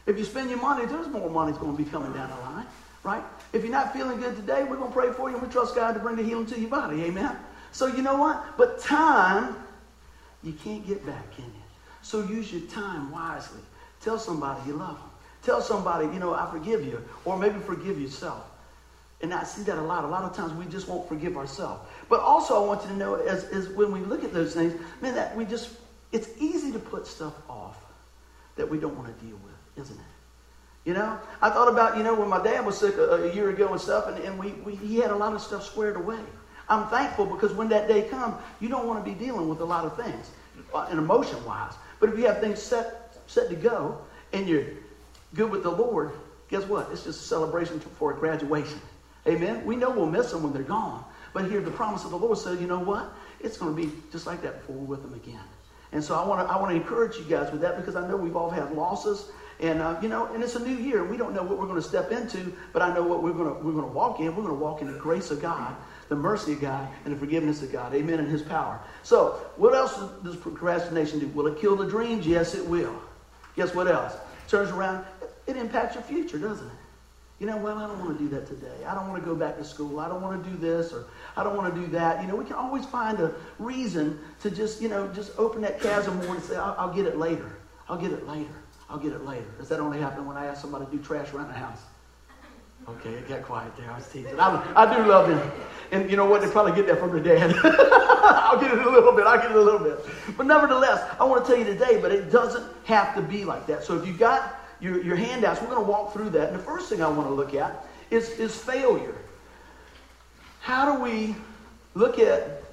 If 0.06 0.18
you 0.18 0.25
spend 0.25 0.50
your 0.50 0.59
money, 0.59 0.86
there's 0.86 1.07
more 1.07 1.30
money 1.30 1.51
that's 1.51 1.63
going 1.63 1.75
to 1.75 1.83
be 1.83 1.89
coming 1.89 2.12
down 2.12 2.30
the 2.30 2.36
line, 2.38 2.65
right? 3.03 3.24
If 3.53 3.63
you're 3.63 3.71
not 3.71 3.94
feeling 3.94 4.19
good 4.19 4.36
today, 4.36 4.63
we're 4.63 4.77
going 4.77 4.91
to 4.91 4.94
pray 4.94 5.12
for 5.12 5.30
you 5.30 5.38
and 5.38 5.45
we 5.45 5.51
trust 5.51 5.75
God 5.75 5.94
to 5.94 6.00
bring 6.00 6.15
the 6.15 6.24
healing 6.24 6.45
to 6.48 6.59
your 6.59 6.69
body. 6.69 7.03
Amen? 7.03 7.38
So 7.71 7.88
you 7.88 8.01
know 8.01 8.18
what? 8.18 8.57
But 8.57 8.80
time, 8.80 9.56
you 10.44 10.53
can't 10.53 10.86
get 10.86 11.06
back, 11.06 11.36
can 11.36 11.45
you? 11.45 11.51
So 12.01 12.24
use 12.24 12.51
your 12.51 12.62
time 12.69 13.12
wisely. 13.12 13.62
Tell 14.01 14.19
somebody 14.19 14.68
you 14.68 14.75
love 14.75 14.98
them. 14.98 15.09
Tell 15.45 15.62
somebody, 15.62 16.07
you 16.07 16.19
know, 16.19 16.33
I 16.33 16.50
forgive 16.51 16.83
you. 16.83 17.03
Or 17.24 17.38
maybe 17.38 17.59
forgive 17.59 18.01
yourself. 18.01 18.44
And 19.21 19.33
I 19.33 19.44
see 19.44 19.62
that 19.63 19.77
a 19.77 19.81
lot. 19.81 20.03
A 20.03 20.07
lot 20.07 20.24
of 20.24 20.36
times 20.36 20.53
we 20.53 20.65
just 20.65 20.88
won't 20.88 21.07
forgive 21.07 21.38
ourselves. 21.38 21.88
But 22.09 22.19
also 22.19 22.62
I 22.62 22.68
want 22.68 22.81
you 22.81 22.89
to 22.89 22.97
know 22.97 23.15
as, 23.15 23.45
as 23.45 23.69
when 23.69 23.92
we 23.92 24.00
look 24.00 24.24
at 24.24 24.33
those 24.33 24.53
things, 24.53 24.74
man, 25.01 25.13
that 25.15 25.36
we 25.36 25.45
just, 25.45 25.69
it's 26.12 26.27
easy 26.39 26.71
to 26.71 26.80
put 26.80 27.06
stuff 27.06 27.33
off 27.47 27.77
that 28.56 28.68
we 28.69 28.80
don't 28.80 28.95
want 28.97 29.07
to 29.07 29.25
deal 29.25 29.38
with, 29.38 29.83
isn't 29.86 29.95
it? 29.95 30.06
You 30.86 30.94
know, 30.94 31.19
I 31.42 31.50
thought 31.50 31.68
about, 31.68 31.98
you 31.98 32.03
know, 32.03 32.13
when 32.13 32.30
my 32.30 32.44
dad 32.44 32.65
was 32.65 32.77
sick 32.77 32.95
a, 32.98 33.24
a 33.24 33.33
year 33.33 33.50
ago 33.50 33.71
and 33.71 33.81
stuff, 33.81 34.07
and, 34.07 34.18
and 34.24 34.38
we, 34.38 34.51
we, 34.51 34.75
he 34.75 34.98
had 34.98 35.12
a 35.12 35.15
lot 35.15 35.33
of 35.33 35.41
stuff 35.41 35.63
squared 35.63 35.95
away. 35.95 36.19
I'm 36.69 36.88
thankful 36.89 37.25
because 37.25 37.53
when 37.53 37.69
that 37.69 37.88
day 37.88 38.03
comes, 38.03 38.36
you 38.59 38.69
don't 38.69 38.88
want 38.88 39.03
to 39.03 39.12
be 39.12 39.18
dealing 39.18 39.48
with 39.48 39.62
a 39.62 39.65
lot 39.65 39.86
of 39.86 39.95
things, 39.95 40.31
uh, 40.74 40.88
and 40.89 41.00
emotion 41.00 41.44
wise. 41.45 41.74
But 42.00 42.09
if 42.09 42.18
you 42.18 42.25
have 42.25 42.39
things 42.39 42.62
set, 42.62 43.18
set 43.27 43.50
to 43.50 43.56
go 43.56 44.00
and 44.33 44.48
you're 44.48 44.65
good 45.36 45.52
with 45.52 45.64
the 45.64 45.72
Lord, 45.72 46.12
guess 46.50 46.64
what? 46.64 46.90
It's 46.92 47.04
just 47.04 47.22
a 47.22 47.24
celebration 47.24 47.80
for 47.80 48.14
a 48.14 48.16
graduation. 48.16 48.82
Amen? 49.28 49.66
We 49.66 49.76
know 49.76 49.92
we'll 49.92 50.06
miss 50.06 50.32
them 50.32 50.44
when 50.44 50.54
they're 50.54 50.64
gone. 50.64 51.04
But 51.34 51.50
here, 51.50 51.62
the 51.62 51.72
promise 51.72 52.06
of 52.06 52.12
the 52.12 52.18
Lord 52.18 52.38
says, 52.38 52.62
you 52.62 52.68
know 52.68 52.80
what? 52.80 53.14
It's 53.40 53.58
going 53.58 53.76
to 53.76 53.82
be 53.82 53.92
just 54.12 54.26
like 54.26 54.42
that 54.44 54.62
before 54.62 54.76
we're 54.76 54.86
with 54.86 55.02
them 55.04 55.14
again. 55.14 55.44
And 55.92 56.04
so 56.04 56.16
I 56.16 56.26
want 56.26 56.46
to 56.46 56.54
I 56.54 56.60
want 56.60 56.72
to 56.72 56.76
encourage 56.76 57.18
you 57.18 57.24
guys 57.24 57.52
with 57.52 57.62
that 57.62 57.78
because 57.78 57.96
I 57.96 58.08
know 58.08 58.18
we've 58.18 58.36
all 58.36 58.50
had 58.50 58.72
losses, 58.72 59.30
and 59.60 59.82
uh, 59.82 59.98
you 60.01 60.10
know, 60.10 60.25
and 60.34 60.44
it's 60.44 60.56
a 60.56 60.60
new 60.60 60.75
year. 60.75 61.06
We 61.06 61.15
don't 61.15 61.34
know 61.34 61.44
what 61.44 61.58
we're 61.58 61.68
going 61.68 61.82
to 61.82 61.88
step 61.88 62.12
into, 62.12 62.54
but 62.74 62.82
I 62.82 62.94
know 62.94 63.04
what 63.04 63.24
we're 63.24 63.34
going 63.34 63.48
to 63.48 63.62
we're 63.63 63.72
going 63.72 63.86
to 63.86 63.94
walk 63.94 64.20
in. 64.20 64.27
We're 64.27 64.44
going 64.44 64.48
to 64.48 64.54
walk 64.54 64.82
in 64.82 64.92
the 64.92 65.00
grace 65.00 65.32
of 65.32 65.42
God, 65.42 65.75
the 66.10 66.15
mercy 66.15 66.54
of 66.54 66.60
God, 66.60 66.88
and 67.06 67.15
the 67.15 67.18
forgiveness 67.18 67.62
of 67.62 67.72
God. 67.72 67.94
Amen. 67.94 68.20
And 68.20 68.27
His 68.27 68.42
power. 68.42 68.80
So, 69.04 69.39
what 69.56 69.74
else 69.74 69.98
does 70.24 70.36
procrastination 70.36 71.20
do? 71.20 71.27
Will 71.27 71.48
it 71.48 71.60
kill 71.60 71.75
the 71.75 71.88
dreams? 71.88 72.27
Yes, 72.27 72.56
it 72.56 72.65
will. 72.65 72.96
Guess 73.56 73.74
what 73.74 73.88
else? 73.88 74.13
Turns 74.50 74.72
around. 74.72 75.06
It 75.48 75.58
impacts 75.58 75.96
your 75.96 76.04
future, 76.04 76.38
doesn't 76.38 76.68
it? 76.68 76.74
You 77.40 77.48
know, 77.48 77.58
well, 77.58 77.78
I 77.78 77.88
don't 77.88 78.00
want 78.00 78.18
to 78.18 78.24
do 78.24 78.30
that 78.30 78.48
today. 78.48 78.86
I 78.88 78.96
don't 78.96 79.10
want 79.10 79.22
to 79.22 79.30
go 79.30 79.36
back 79.36 79.58
to 79.58 79.64
school. 79.66 80.00
I 80.00 80.08
don't 80.08 80.22
want 80.22 80.42
to 80.42 80.50
do 80.50 80.56
this 80.56 80.94
or 80.94 81.06
I 81.36 81.44
don't 81.44 81.58
want 81.58 81.74
to 81.74 81.82
do 81.82 81.88
that. 81.88 82.22
You 82.22 82.30
know, 82.30 82.36
we 82.36 82.46
can 82.46 82.56
always 82.56 82.86
find 82.86 83.20
a 83.20 83.34
reason 83.60 84.18
to 84.40 84.50
just, 84.50 84.82
you 84.82 84.88
know, 84.88 85.10
just 85.10 85.38
open 85.38 85.62
that 85.64 85.82
chasm 85.82 86.16
more 86.25 86.36
and 86.36 86.44
say, 86.44 86.56
I'll, 86.56 86.75
I'll 86.78 86.94
get 86.94 87.06
it 87.06 87.18
later. 87.18 87.58
I'll 87.90 87.98
get 87.98 88.14
it 88.14 88.25
later. 88.25 88.54
I'll 88.90 88.98
get 88.98 89.12
it 89.12 89.25
later. 89.25 89.46
Does 89.58 89.68
that 89.68 89.82
only 89.82 90.00
happen 90.00 90.25
when 90.25 90.38
I 90.38 90.46
ask 90.46 90.62
somebody 90.62 90.86
to 90.86 90.92
do 90.92 91.04
trash 91.04 91.34
around 91.34 91.50
the 91.50 91.56
house? 91.56 91.82
Okay, 92.88 93.10
it 93.10 93.28
got 93.28 93.42
quiet 93.44 93.75
there. 93.75 93.92
I 93.92 93.96
was 93.96 94.08
teasing. 94.08 94.40
I, 94.40 94.74
I 94.75 94.96
do 94.96 95.06
love 95.10 95.28
them. 95.28 95.52
And 95.92 96.10
you 96.10 96.16
know 96.16 96.25
what? 96.25 96.42
They 96.42 96.50
probably 96.50 96.74
get 96.74 96.86
that 96.88 97.00
from 97.00 97.12
their 97.12 97.38
dad. 97.38 97.54
I'll 97.64 98.60
get 98.62 98.72
it 98.72 98.86
a 98.86 98.90
little 98.90 99.12
bit. 99.12 99.25
I'll 99.25 99.42
get 99.42 99.52
it 99.52 99.58
a 99.58 99.62
little 99.62 99.80
bit. 99.80 100.00
But 100.38 100.46
nevertheless, 100.46 101.04
I 101.20 101.25
want 101.25 101.44
to 101.46 101.52
tell 101.52 101.60
you 101.60 101.66
today, 101.66 102.00
but 102.00 102.12
it 102.12 102.32
doesn't 102.32 102.66
have 102.86 103.16
to 103.16 103.22
be 103.22 103.44
like 103.44 103.66
that. 103.68 103.84
So 103.84 103.98
if 103.98 104.06
you've 104.06 104.20
got 104.20 104.64
your, 104.79 105.01
your 105.03 105.15
handouts. 105.15 105.62
We're 105.62 105.70
going 105.70 105.86
to 105.86 105.91
walk 105.91 106.13
through 106.13 106.32
that. 106.32 106.50
And 106.50 106.60
the 106.60 106.63
first 106.63 106.89
thing 106.89 107.01
I 107.01 107.08
want 107.08 107.27
to 107.27 107.34
look 107.34 107.53
at 107.53 107.88
is, 108.12 108.29
is 108.32 108.55
failure. 108.55 109.15
How 110.62 110.96
do 110.96 111.03
we 111.03 111.36
look 111.94 112.20
at 112.20 112.63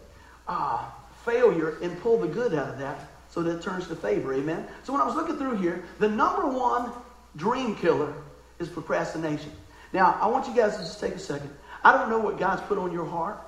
uh, 0.48 0.84
failure 1.24 1.78
and 1.82 2.00
pull 2.00 2.18
the 2.18 2.28
good 2.28 2.54
out 2.54 2.68
of 2.70 2.78
that 2.78 3.08
so 3.30 3.42
that 3.42 3.58
it 3.58 3.62
turns 3.62 3.86
to 3.88 3.96
favor? 3.96 4.34
Amen? 4.34 4.66
So 4.82 4.92
when 4.92 5.02
I 5.02 5.04
was 5.04 5.14
looking 5.14 5.36
through 5.36 5.56
here, 5.56 5.84
the 5.98 6.08
number 6.08 6.46
one 6.46 6.90
dream 7.36 7.76
killer 7.76 8.12
is 8.58 8.68
procrastination. 8.68 9.52
Now, 9.92 10.18
I 10.20 10.26
want 10.26 10.46
you 10.46 10.54
guys 10.54 10.76
to 10.76 10.82
just 10.82 11.00
take 11.00 11.14
a 11.14 11.18
second. 11.18 11.50
I 11.84 11.92
don't 11.92 12.08
know 12.08 12.18
what 12.18 12.38
God's 12.38 12.62
put 12.62 12.78
on 12.78 12.92
your 12.92 13.04
heart. 13.04 13.38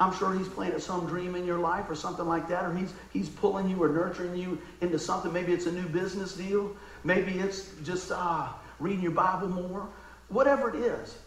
I'm 0.00 0.14
sure 0.14 0.32
he's 0.36 0.48
planted 0.48 0.80
some 0.80 1.06
dream 1.06 1.34
in 1.34 1.44
your 1.44 1.58
life 1.58 1.90
or 1.90 1.96
something 1.96 2.26
like 2.26 2.48
that, 2.48 2.64
or 2.64 2.74
he's, 2.74 2.92
he's 3.12 3.28
pulling 3.28 3.68
you 3.68 3.82
or 3.82 3.88
nurturing 3.88 4.36
you 4.36 4.60
into 4.80 4.98
something. 4.98 5.32
Maybe 5.32 5.52
it's 5.52 5.66
a 5.66 5.72
new 5.72 5.88
business 5.88 6.34
deal. 6.34 6.76
Maybe 7.02 7.38
it's 7.38 7.70
just 7.84 8.12
uh, 8.12 8.48
reading 8.78 9.02
your 9.02 9.12
Bible 9.12 9.48
more. 9.48 9.88
Whatever 10.28 10.70
it 10.70 10.76
is, 10.76 11.18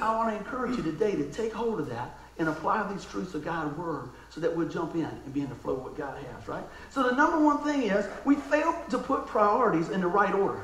I 0.00 0.14
want 0.16 0.30
to 0.30 0.36
encourage 0.36 0.76
you 0.76 0.82
today 0.82 1.16
to 1.16 1.30
take 1.32 1.52
hold 1.52 1.80
of 1.80 1.88
that 1.88 2.16
and 2.38 2.48
apply 2.48 2.90
these 2.92 3.04
truths 3.04 3.34
of 3.34 3.44
God's 3.44 3.76
word 3.76 4.10
so 4.30 4.40
that 4.40 4.54
we'll 4.54 4.68
jump 4.68 4.94
in 4.94 5.04
and 5.04 5.34
be 5.34 5.40
in 5.40 5.48
the 5.48 5.54
flow 5.56 5.74
of 5.74 5.82
what 5.82 5.96
God 5.96 6.16
has, 6.16 6.48
right? 6.48 6.64
So 6.90 7.02
the 7.02 7.14
number 7.14 7.38
one 7.38 7.58
thing 7.64 7.82
is 7.82 8.06
we 8.24 8.36
fail 8.36 8.74
to 8.90 8.98
put 8.98 9.26
priorities 9.26 9.90
in 9.90 10.00
the 10.00 10.06
right 10.06 10.34
order. 10.34 10.62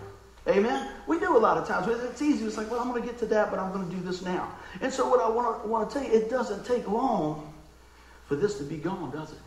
Amen? 0.48 0.92
We 1.08 1.18
do 1.18 1.36
a 1.36 1.38
lot 1.38 1.58
of 1.58 1.66
times. 1.66 1.88
It's 1.88 2.22
easy. 2.22 2.44
It's 2.44 2.56
like, 2.56 2.70
well, 2.70 2.80
I'm 2.80 2.88
going 2.88 3.02
to 3.02 3.06
get 3.06 3.18
to 3.18 3.26
that, 3.26 3.50
but 3.50 3.58
I'm 3.58 3.72
going 3.72 3.88
to 3.90 3.94
do 3.94 4.00
this 4.00 4.22
now. 4.22 4.56
And 4.80 4.92
so 4.92 5.08
what 5.08 5.20
I 5.20 5.28
want 5.28 5.62
to, 5.62 5.68
want 5.68 5.90
to 5.90 5.98
tell 5.98 6.08
you, 6.08 6.14
it 6.14 6.30
doesn't 6.30 6.64
take 6.64 6.86
long 6.88 7.52
for 8.26 8.36
this 8.36 8.58
to 8.58 8.64
be 8.64 8.76
gone, 8.76 9.10
does 9.10 9.32
it? 9.32 9.38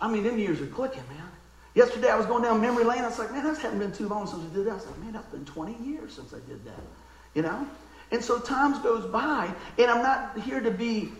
I 0.00 0.08
mean, 0.08 0.24
them 0.24 0.38
years 0.38 0.60
are 0.60 0.66
clicking, 0.66 1.02
man. 1.08 1.28
Yesterday 1.74 2.08
I 2.08 2.16
was 2.16 2.26
going 2.26 2.42
down 2.42 2.60
memory 2.60 2.84
lane. 2.84 3.00
I 3.00 3.08
was 3.08 3.18
like, 3.18 3.32
man, 3.32 3.44
that 3.44 3.56
hasn't 3.56 3.78
been 3.78 3.92
too 3.92 4.08
long 4.08 4.26
since 4.26 4.42
we 4.42 4.54
did 4.54 4.66
that. 4.66 4.72
I 4.72 4.74
was 4.74 4.86
like, 4.86 4.98
man, 4.98 5.12
that's 5.12 5.28
been 5.28 5.44
20 5.44 5.84
years 5.84 6.12
since 6.12 6.32
I 6.32 6.38
did 6.48 6.64
that. 6.64 6.80
You 7.34 7.42
know? 7.42 7.66
And 8.10 8.22
so 8.22 8.38
times 8.38 8.78
goes 8.78 9.04
by, 9.10 9.50
and 9.78 9.90
I'm 9.90 10.02
not 10.02 10.38
here 10.40 10.60
to 10.60 10.70
be 10.70 11.10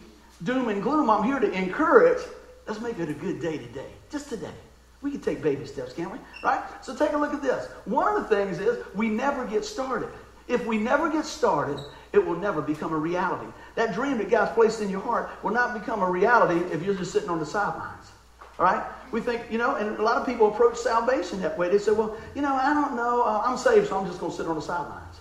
doom 0.45 0.69
and 0.69 0.83
gloom. 0.83 1.11
I'm 1.11 1.23
here 1.23 1.39
to 1.39 1.51
encourage. 1.53 2.23
Let's 2.67 2.81
make 2.81 2.99
it 2.99 3.09
a 3.09 3.15
good 3.15 3.41
day 3.41 3.59
today. 3.59 3.91
Just 4.11 4.29
today. 4.29 4.53
We 5.01 5.13
can 5.13 5.21
take 5.21 5.43
baby 5.43 5.65
steps, 5.65 5.93
can't 5.93 6.11
we? 6.11 6.19
Right? 6.43 6.63
So 6.83 6.95
take 6.95 7.13
a 7.13 7.17
look 7.17 7.33
at 7.33 7.43
this. 7.43 7.67
One 7.85 8.17
of 8.17 8.29
the 8.29 8.35
things 8.35 8.59
is 8.59 8.85
we 8.95 9.09
never 9.09 9.45
get 9.47 9.65
started. 9.65 10.09
If 10.49 10.67
we 10.67 10.79
never 10.79 11.11
get 11.11 11.25
started, 11.25 11.79
it 12.13 12.25
will 12.25 12.37
never 12.37 12.63
become 12.63 12.93
a 12.93 12.97
reality. 12.97 13.51
That 13.75 13.95
dream 13.95 14.19
that 14.19 14.31
God's 14.31 14.53
placed 14.53 14.81
in 14.81 14.89
your 14.89 15.01
heart 15.01 15.31
will 15.43 15.53
not 15.53 15.79
become 15.79 16.03
a 16.03 16.11
reality 16.11 16.65
if 16.73 16.83
you're 16.83 16.95
just 16.95 17.13
sitting 17.13 17.29
on 17.29 17.39
the 17.39 17.47
sidelines. 17.47 18.11
All 18.59 18.65
right? 18.65 18.83
We 19.13 19.21
think, 19.21 19.43
you 19.51 19.59
know, 19.59 19.77
and 19.77 19.97
a 19.99 20.03
lot 20.03 20.17
of 20.17 20.27
people 20.27 20.49
approach 20.53 20.77
salvation 20.77 21.41
that 21.43 21.57
way. 21.57 21.69
They 21.69 21.79
say, 21.79 21.93
well, 21.93 22.17
you 22.35 22.43
know, 22.43 22.55
I 22.55 22.75
don't 22.75 22.97
know. 22.97 23.23
Uh, 23.23 23.43
I'm 23.45 23.57
saved, 23.57 23.89
so 23.89 23.99
I'm 23.99 24.07
just 24.07 24.21
going 24.21 24.33
to 24.33 24.37
sit 24.37 24.47
on 24.47 24.57
the 24.57 24.63
sidelines. 24.63 25.21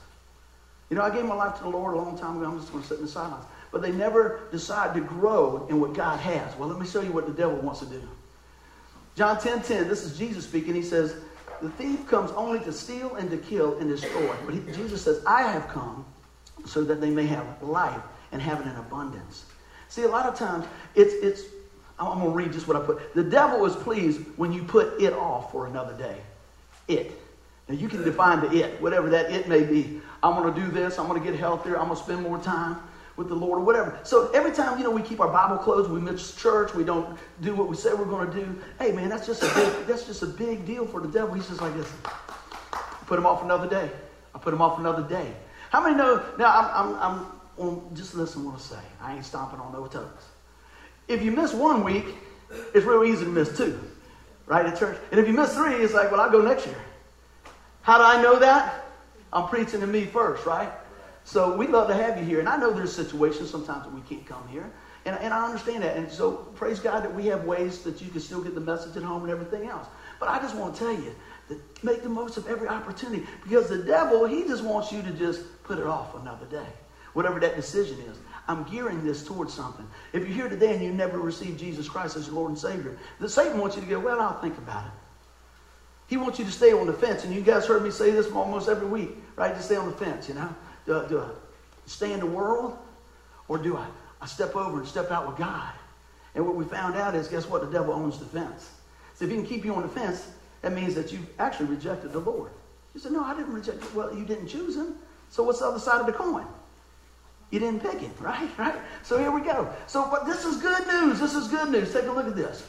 You 0.90 0.96
know, 0.96 1.04
I 1.04 1.10
gave 1.10 1.26
my 1.26 1.36
life 1.36 1.58
to 1.58 1.64
the 1.64 1.70
Lord 1.70 1.94
a 1.94 1.98
long 1.98 2.18
time 2.18 2.38
ago. 2.38 2.50
I'm 2.50 2.60
just 2.60 2.72
going 2.72 2.84
to 2.84 2.88
sit 2.88 3.00
in 3.00 3.06
the 3.06 3.12
sidelines. 3.12 3.46
But 3.72 3.82
they 3.82 3.92
never 3.92 4.42
decide 4.52 4.94
to 4.94 5.02
grow 5.02 5.68
in 5.70 5.80
what 5.80 5.94
God 5.94 6.20
has. 6.20 6.56
Well, 6.58 6.70
let 6.70 6.80
me 6.80 6.88
show 6.88 7.02
you 7.02 7.12
what 7.12 7.28
the 7.28 7.34
devil 7.34 7.58
wants 7.58 7.82
to 7.82 7.86
do. 7.86 8.02
John 9.16 9.40
10 9.40 9.64
10, 9.64 9.88
this 9.88 10.04
is 10.04 10.18
Jesus 10.18 10.46
speaking. 10.46 10.74
He 10.74 10.84
says, 10.84 11.16
The 11.62 11.70
thief 11.72 12.08
comes 12.08 12.32
only 12.32 12.60
to 12.62 12.72
steal 12.72 13.16
and 13.16 13.30
to 13.32 13.38
kill 13.38 13.78
and 13.80 13.90
destroy. 13.90 14.36
But 14.46 14.54
he, 14.54 14.60
Jesus 14.74 15.04
says, 15.04 15.24
I 15.26 15.44
have 15.44 15.68
come 15.70 16.06
so 16.66 16.84
that 16.84 17.02
they 17.02 17.10
may 17.10 17.26
have 17.26 17.46
life 17.62 18.02
and 18.32 18.42
have 18.42 18.60
it 18.60 18.68
in 18.68 18.76
abundance. 18.76 19.46
See, 19.90 20.04
a 20.04 20.08
lot 20.08 20.26
of 20.26 20.36
times 20.36 20.66
it's, 20.96 21.14
it's 21.14 21.44
I'm 22.00 22.20
going 22.20 22.32
to 22.32 22.36
read 22.36 22.54
just 22.54 22.68
what 22.68 22.78
I 22.78 22.86
put. 22.86 23.14
The 23.16 23.24
devil 23.24 23.66
is 23.66 23.76
pleased 23.76 24.22
when 24.36 24.52
you 24.52 24.64
put 24.64 25.02
it 25.02 25.14
off 25.14 25.52
for 25.52 25.66
another 25.66 25.98
day. 25.98 26.18
It. 26.88 27.20
Now 27.68 27.76
you 27.76 27.90
can 27.90 28.04
define 28.04 28.42
the 28.42 28.52
it, 28.52 28.82
whatever 28.82 29.10
that 29.10 29.32
it 29.32 29.48
may 29.48 29.64
be. 29.64 30.02
I'm 30.22 30.42
going 30.42 30.54
to 30.54 30.60
do 30.60 30.70
this. 30.70 31.00
I'm 31.00 31.08
going 31.08 31.22
to 31.22 31.30
get 31.30 31.38
healthier. 31.40 31.78
I'm 31.78 31.88
going 31.88 31.98
to 31.98 32.04
spend 32.04 32.22
more 32.22 32.38
time 32.40 32.78
with 33.18 33.28
the 33.30 33.36
Lord 33.36 33.60
or 33.60 33.66
whatever. 33.66 34.00
So 34.04 34.30
every 34.32 34.52
time, 34.52 34.78
you 34.78 34.84
know, 34.84 34.92
we 34.92 35.02
keep 35.02 35.20
our 35.20 35.28
Bible 35.28 35.58
closed, 35.58 35.90
we 35.90 36.00
miss 36.00 36.36
church, 36.36 36.74
we 36.74 36.84
don't 36.84 37.18
do 37.42 37.56
what 37.56 37.68
we 37.68 37.76
say 37.76 37.94
we're 37.94 38.06
going 38.06 38.30
to 38.32 38.46
do. 38.46 38.62
Hey, 38.80 38.92
man, 38.92 39.10
that's 39.10 39.26
just 39.26 39.42
a 39.42 39.54
big, 39.56 39.88
that's 39.88 40.06
just 40.06 40.22
a 40.22 40.28
big 40.28 40.66
deal 40.66 40.86
for 40.86 41.02
the 41.02 41.08
devil. 41.08 41.34
He's 41.34 41.48
just 41.48 41.60
like, 41.60 41.76
listen, 41.76 41.98
put 43.08 43.18
him 43.18 43.26
off 43.26 43.44
another 43.44 43.68
day. 43.68 43.92
I 44.36 44.40
put 44.40 44.54
him 44.54 44.62
off 44.62 44.78
another 44.80 45.02
day. 45.02 45.34
How 45.72 45.84
many 45.84 45.96
know? 45.96 46.24
Now, 46.38 46.72
I'm, 46.74 46.96
I'm, 46.96 47.26
I'm 47.60 47.96
just 47.96 48.14
listen 48.14 48.46
what 48.46 48.56
I 48.56 48.60
say. 48.60 48.80
I 49.02 49.16
ain't 49.16 49.26
stomping 49.26 49.60
on 49.60 49.74
no 49.74 49.88
toes. 49.88 50.08
If 51.08 51.24
you 51.24 51.32
miss 51.32 51.54
one 51.54 51.84
week, 51.84 52.06
it's 52.76 52.86
real 52.86 53.04
easy 53.04 53.26
to 53.26 53.32
miss 53.32 53.58
two, 53.58 53.80
right, 54.46 54.66
at 54.66 54.78
church. 54.78 54.98
And 55.12 55.20
if 55.20 55.28
you 55.28 55.34
miss 55.34 55.56
three, 55.56 55.74
it's 55.74 55.94
like, 55.94 56.12
well, 56.12 56.22
I'll 56.22 56.30
go 56.30 56.42
next 56.42 56.68
year. 56.68 56.78
How 57.82 57.98
do 57.98 58.04
I 58.04 58.22
know 58.22 58.38
that? 58.40 58.86
I'm 59.34 59.48
preaching 59.48 59.80
to 59.80 59.88
me 59.88 60.06
first, 60.06 60.46
right? 60.46 60.72
So 61.28 61.54
we'd 61.58 61.72
love 61.72 61.90
to 61.90 61.94
have 61.94 62.18
you 62.18 62.24
here. 62.24 62.40
And 62.40 62.48
I 62.48 62.56
know 62.56 62.72
there's 62.72 62.96
situations 62.96 63.50
sometimes 63.50 63.84
that 63.84 63.94
we 63.94 64.00
can't 64.00 64.26
come 64.26 64.48
here. 64.48 64.72
And, 65.04 65.14
and 65.18 65.34
I 65.34 65.46
understand 65.46 65.84
that. 65.84 65.98
And 65.98 66.10
so 66.10 66.32
praise 66.56 66.80
God 66.80 67.04
that 67.04 67.14
we 67.14 67.26
have 67.26 67.44
ways 67.44 67.80
that 67.80 68.02
you 68.02 68.10
can 68.10 68.22
still 68.22 68.42
get 68.42 68.56
the 68.56 68.62
message 68.62 68.96
at 68.96 69.04
home 69.04 69.24
and 69.24 69.30
everything 69.30 69.68
else. 69.68 69.88
But 70.22 70.30
I 70.30 70.40
just 70.40 70.56
want 70.56 70.76
to 70.76 70.80
tell 70.80 70.94
you 70.94 71.14
that 71.50 71.84
make 71.84 72.02
the 72.02 72.08
most 72.08 72.38
of 72.38 72.48
every 72.48 72.70
opportunity 72.70 73.28
because 73.44 73.68
the 73.68 73.80
devil, 73.80 74.26
he 74.26 74.44
just 74.44 74.64
wants 74.64 74.94
you 74.94 75.02
to 75.02 75.12
just 75.12 75.42
put 75.66 75.80
it 75.80 75.86
off 75.86 76.16
another 76.16 76.46
day, 76.46 76.68
whatever 77.12 77.42
that 77.42 77.58
decision 77.58 78.00
is. 78.10 78.18
I'm 78.48 78.64
gearing 78.64 79.04
this 79.04 79.26
towards 79.26 79.54
something. 79.54 79.86
If 80.14 80.22
you're 80.26 80.34
here 80.34 80.48
today 80.48 80.76
and 80.76 80.82
you 80.82 80.94
never 80.94 81.20
received 81.20 81.60
Jesus 81.60 81.90
Christ 81.90 82.16
as 82.16 82.28
your 82.28 82.36
Lord 82.36 82.52
and 82.52 82.58
Savior, 82.58 82.98
the 83.20 83.28
Satan 83.28 83.60
wants 83.60 83.76
you 83.76 83.82
to 83.82 83.90
go, 83.90 84.00
well, 84.00 84.22
I'll 84.22 84.40
think 84.40 84.58
about 84.58 84.86
it. 84.86 84.94
He 86.08 86.16
wants 86.16 86.40
you 86.40 86.46
to 86.46 86.52
stay 86.52 86.72
on 86.72 86.88
the 86.88 86.94
fence. 86.94 87.26
And 87.26 87.36
you 87.36 87.42
guys 87.42 87.66
heard 87.66 87.84
me 87.84 87.92
say 87.92 88.12
this 88.12 88.32
almost 88.32 88.70
every 88.70 88.88
week, 88.88 89.10
right? 89.36 89.54
To 89.54 89.62
stay 89.62 89.76
on 89.76 89.88
the 89.88 89.98
fence, 89.98 90.30
you 90.30 90.36
know? 90.36 90.56
Do, 90.88 91.06
do 91.08 91.20
I 91.20 91.30
stay 91.86 92.14
in 92.14 92.20
the 92.20 92.26
world 92.26 92.78
or 93.48 93.60
do 93.60 93.78
I, 93.78 93.86
I 94.22 94.26
step 94.26 94.56
over 94.56 94.80
and 94.80 94.88
step 94.88 95.12
out 95.12 95.28
with 95.28 95.38
God? 95.38 95.74
And 96.34 96.46
what 96.46 96.56
we 96.56 96.66
found 96.66 96.96
out 96.96 97.14
is, 97.14 97.28
guess 97.28 97.46
what? 97.46 97.62
The 97.62 97.72
devil 97.72 97.94
owns 97.94 98.18
the 98.18 98.26
fence. 98.26 98.72
So 99.16 99.26
if 99.26 99.32
he 99.32 99.38
can 99.38 99.46
keep 99.46 99.66
you 99.66 99.76
on 99.76 99.82
the 99.82 99.90
fence, 99.90 100.28
that 100.62 100.74
means 100.74 100.96
that 100.96 101.12
you've 101.12 101.28
actually 101.40 101.68
rejected 101.68 102.14
the 102.14 102.20
Lord. 102.20 102.52
You 102.94 103.02
said, 103.02 103.12
no, 103.12 103.24
I 103.24 103.36
didn't 103.36 103.54
reject 103.54 103.84
him. 103.84 103.96
Well, 103.96 104.16
you 104.16 104.26
didn't 104.26 104.48
choose 104.48 104.76
him. 104.76 104.96
So 105.30 105.44
what's 105.44 105.60
the 105.60 105.66
other 105.66 105.80
side 105.80 106.00
of 106.00 106.08
the 106.08 106.14
coin? 106.14 106.46
You 107.50 107.60
didn't 107.60 107.82
pick 107.82 108.02
it, 108.02 108.12
right? 108.20 108.50
Right? 108.58 108.76
So 109.04 109.18
here 109.18 109.32
we 109.32 109.42
go. 109.42 109.74
So, 109.88 110.08
but 110.10 110.26
this 110.26 110.46
is 110.46 110.58
good 110.58 110.88
news. 110.88 111.20
This 111.20 111.36
is 111.36 111.48
good 111.48 111.70
news. 111.70 111.94
Take 111.94 112.06
a 112.06 112.12
look 112.12 112.28
at 112.28 112.36
this. 112.36 112.66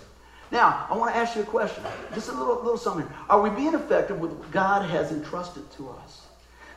Now, 0.50 0.86
I 0.88 0.96
want 0.96 1.12
to 1.12 1.16
ask 1.16 1.36
you 1.36 1.42
a 1.42 1.46
question. 1.46 1.84
Just 2.14 2.30
a 2.30 2.32
little, 2.32 2.56
little 2.56 2.78
something. 2.78 3.06
Are 3.28 3.40
we 3.40 3.50
being 3.50 3.74
effective 3.74 4.18
with 4.18 4.32
what 4.32 4.50
God 4.50 4.88
has 4.88 5.12
entrusted 5.12 5.70
to 5.72 5.90
us? 5.90 6.27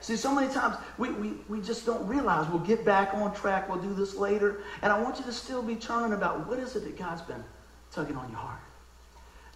See, 0.02 0.16
so 0.16 0.34
many 0.34 0.52
times 0.52 0.76
we, 0.98 1.12
we, 1.12 1.34
we 1.48 1.62
just 1.62 1.86
don't 1.86 2.06
realize 2.08 2.50
we'll 2.50 2.60
get 2.60 2.84
back 2.84 3.14
on 3.14 3.34
track, 3.36 3.70
we'll 3.70 3.82
do 3.82 3.94
this 3.94 4.16
later. 4.16 4.64
And 4.82 4.92
I 4.92 5.00
want 5.00 5.20
you 5.20 5.26
to 5.26 5.32
still 5.32 5.62
be 5.62 5.76
turning 5.76 6.14
about 6.14 6.48
what 6.48 6.58
is 6.58 6.76
it 6.76 6.84
that 6.84 6.98
God's 6.98 7.22
been 7.22 7.44
tugging 7.92 8.16
on 8.16 8.28
your 8.30 8.40
heart. 8.40 8.60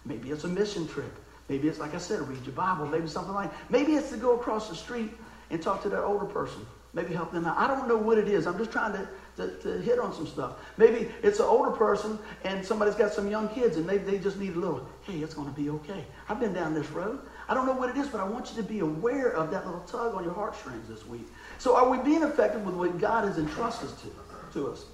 Maybe 0.04 0.30
it's 0.30 0.44
a 0.44 0.48
mission 0.48 0.86
trip. 0.86 1.12
Maybe 1.48 1.68
it's, 1.68 1.78
like 1.78 1.94
I 1.94 1.98
said, 1.98 2.20
read 2.28 2.44
your 2.44 2.54
Bible. 2.54 2.86
Maybe 2.86 3.08
something 3.08 3.34
like 3.34 3.50
Maybe 3.70 3.94
it's 3.94 4.10
to 4.10 4.16
go 4.16 4.36
across 4.36 4.68
the 4.68 4.76
street 4.76 5.10
and 5.50 5.60
talk 5.60 5.82
to 5.82 5.88
that 5.88 6.02
older 6.02 6.26
person 6.26 6.64
maybe 6.96 7.12
help 7.12 7.30
them 7.30 7.44
out. 7.44 7.56
I 7.58 7.68
don't 7.68 7.86
know 7.86 7.96
what 7.96 8.16
it 8.16 8.26
is. 8.26 8.46
I'm 8.46 8.56
just 8.56 8.72
trying 8.72 8.92
to, 8.94 9.08
to, 9.36 9.56
to, 9.58 9.82
hit 9.82 9.98
on 9.98 10.14
some 10.14 10.26
stuff. 10.26 10.54
Maybe 10.78 11.10
it's 11.22 11.38
an 11.38 11.44
older 11.44 11.70
person 11.70 12.18
and 12.42 12.64
somebody's 12.64 12.94
got 12.94 13.12
some 13.12 13.30
young 13.30 13.50
kids 13.50 13.76
and 13.76 13.86
maybe 13.86 14.04
they 14.04 14.18
just 14.18 14.38
need 14.38 14.56
a 14.56 14.58
little, 14.58 14.88
hey, 15.02 15.18
it's 15.18 15.34
going 15.34 15.46
to 15.46 15.60
be 15.60 15.68
okay. 15.68 16.06
I've 16.28 16.40
been 16.40 16.54
down 16.54 16.72
this 16.72 16.88
road. 16.90 17.20
I 17.48 17.54
don't 17.54 17.66
know 17.66 17.74
what 17.74 17.90
it 17.90 17.96
is, 17.96 18.08
but 18.08 18.20
I 18.20 18.24
want 18.24 18.50
you 18.50 18.56
to 18.56 18.62
be 18.62 18.80
aware 18.80 19.28
of 19.28 19.50
that 19.52 19.66
little 19.66 19.80
tug 19.82 20.14
on 20.14 20.24
your 20.24 20.32
heartstrings 20.32 20.88
this 20.88 21.06
week. 21.06 21.26
So 21.58 21.76
are 21.76 21.88
we 21.88 21.98
being 21.98 22.22
effective 22.22 22.64
with 22.64 22.74
what 22.74 22.98
God 22.98 23.24
has 23.24 23.38
entrusted 23.38 23.90
to, 23.98 24.58
to 24.58 24.68
us? 24.68 24.84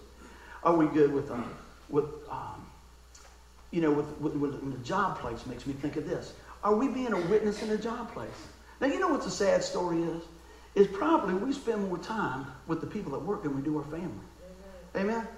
Are 0.63 0.77
we 0.77 0.87
good 0.87 1.13
with, 1.13 1.31
um, 1.31 1.51
with 1.89 2.05
um, 2.31 2.67
you 3.71 3.81
know, 3.81 3.91
with, 3.91 4.35
with, 4.35 4.73
the 4.73 4.85
job 4.85 5.19
place 5.19 5.47
makes 5.47 5.67
me 5.67 5.73
think 5.73 5.97
of 5.97 6.07
this. 6.07 6.35
Are 6.63 6.75
we 6.75 6.89
being 6.89 7.13
a 7.13 7.21
witness 7.21 7.63
in 7.63 7.69
the 7.69 7.79
job 7.79 8.13
place? 8.13 8.29
Now, 8.81 8.87
you 8.87 9.01
know 9.01 9.09
what 9.09 9.25
the 9.25 9.31
sad 9.31 9.65
story 9.65 10.03
is? 10.03 10.23
is 10.75 10.87
probably 10.87 11.35
we 11.35 11.53
spend 11.53 11.87
more 11.89 11.99
time 11.99 12.47
with 12.67 12.81
the 12.81 12.87
people 12.87 13.15
at 13.15 13.23
work 13.23 13.43
than 13.43 13.55
we 13.55 13.63
do 13.63 13.77
our 13.79 13.85
family. 13.85 14.09
Amen. 14.97 15.11
Amen? 15.11 15.29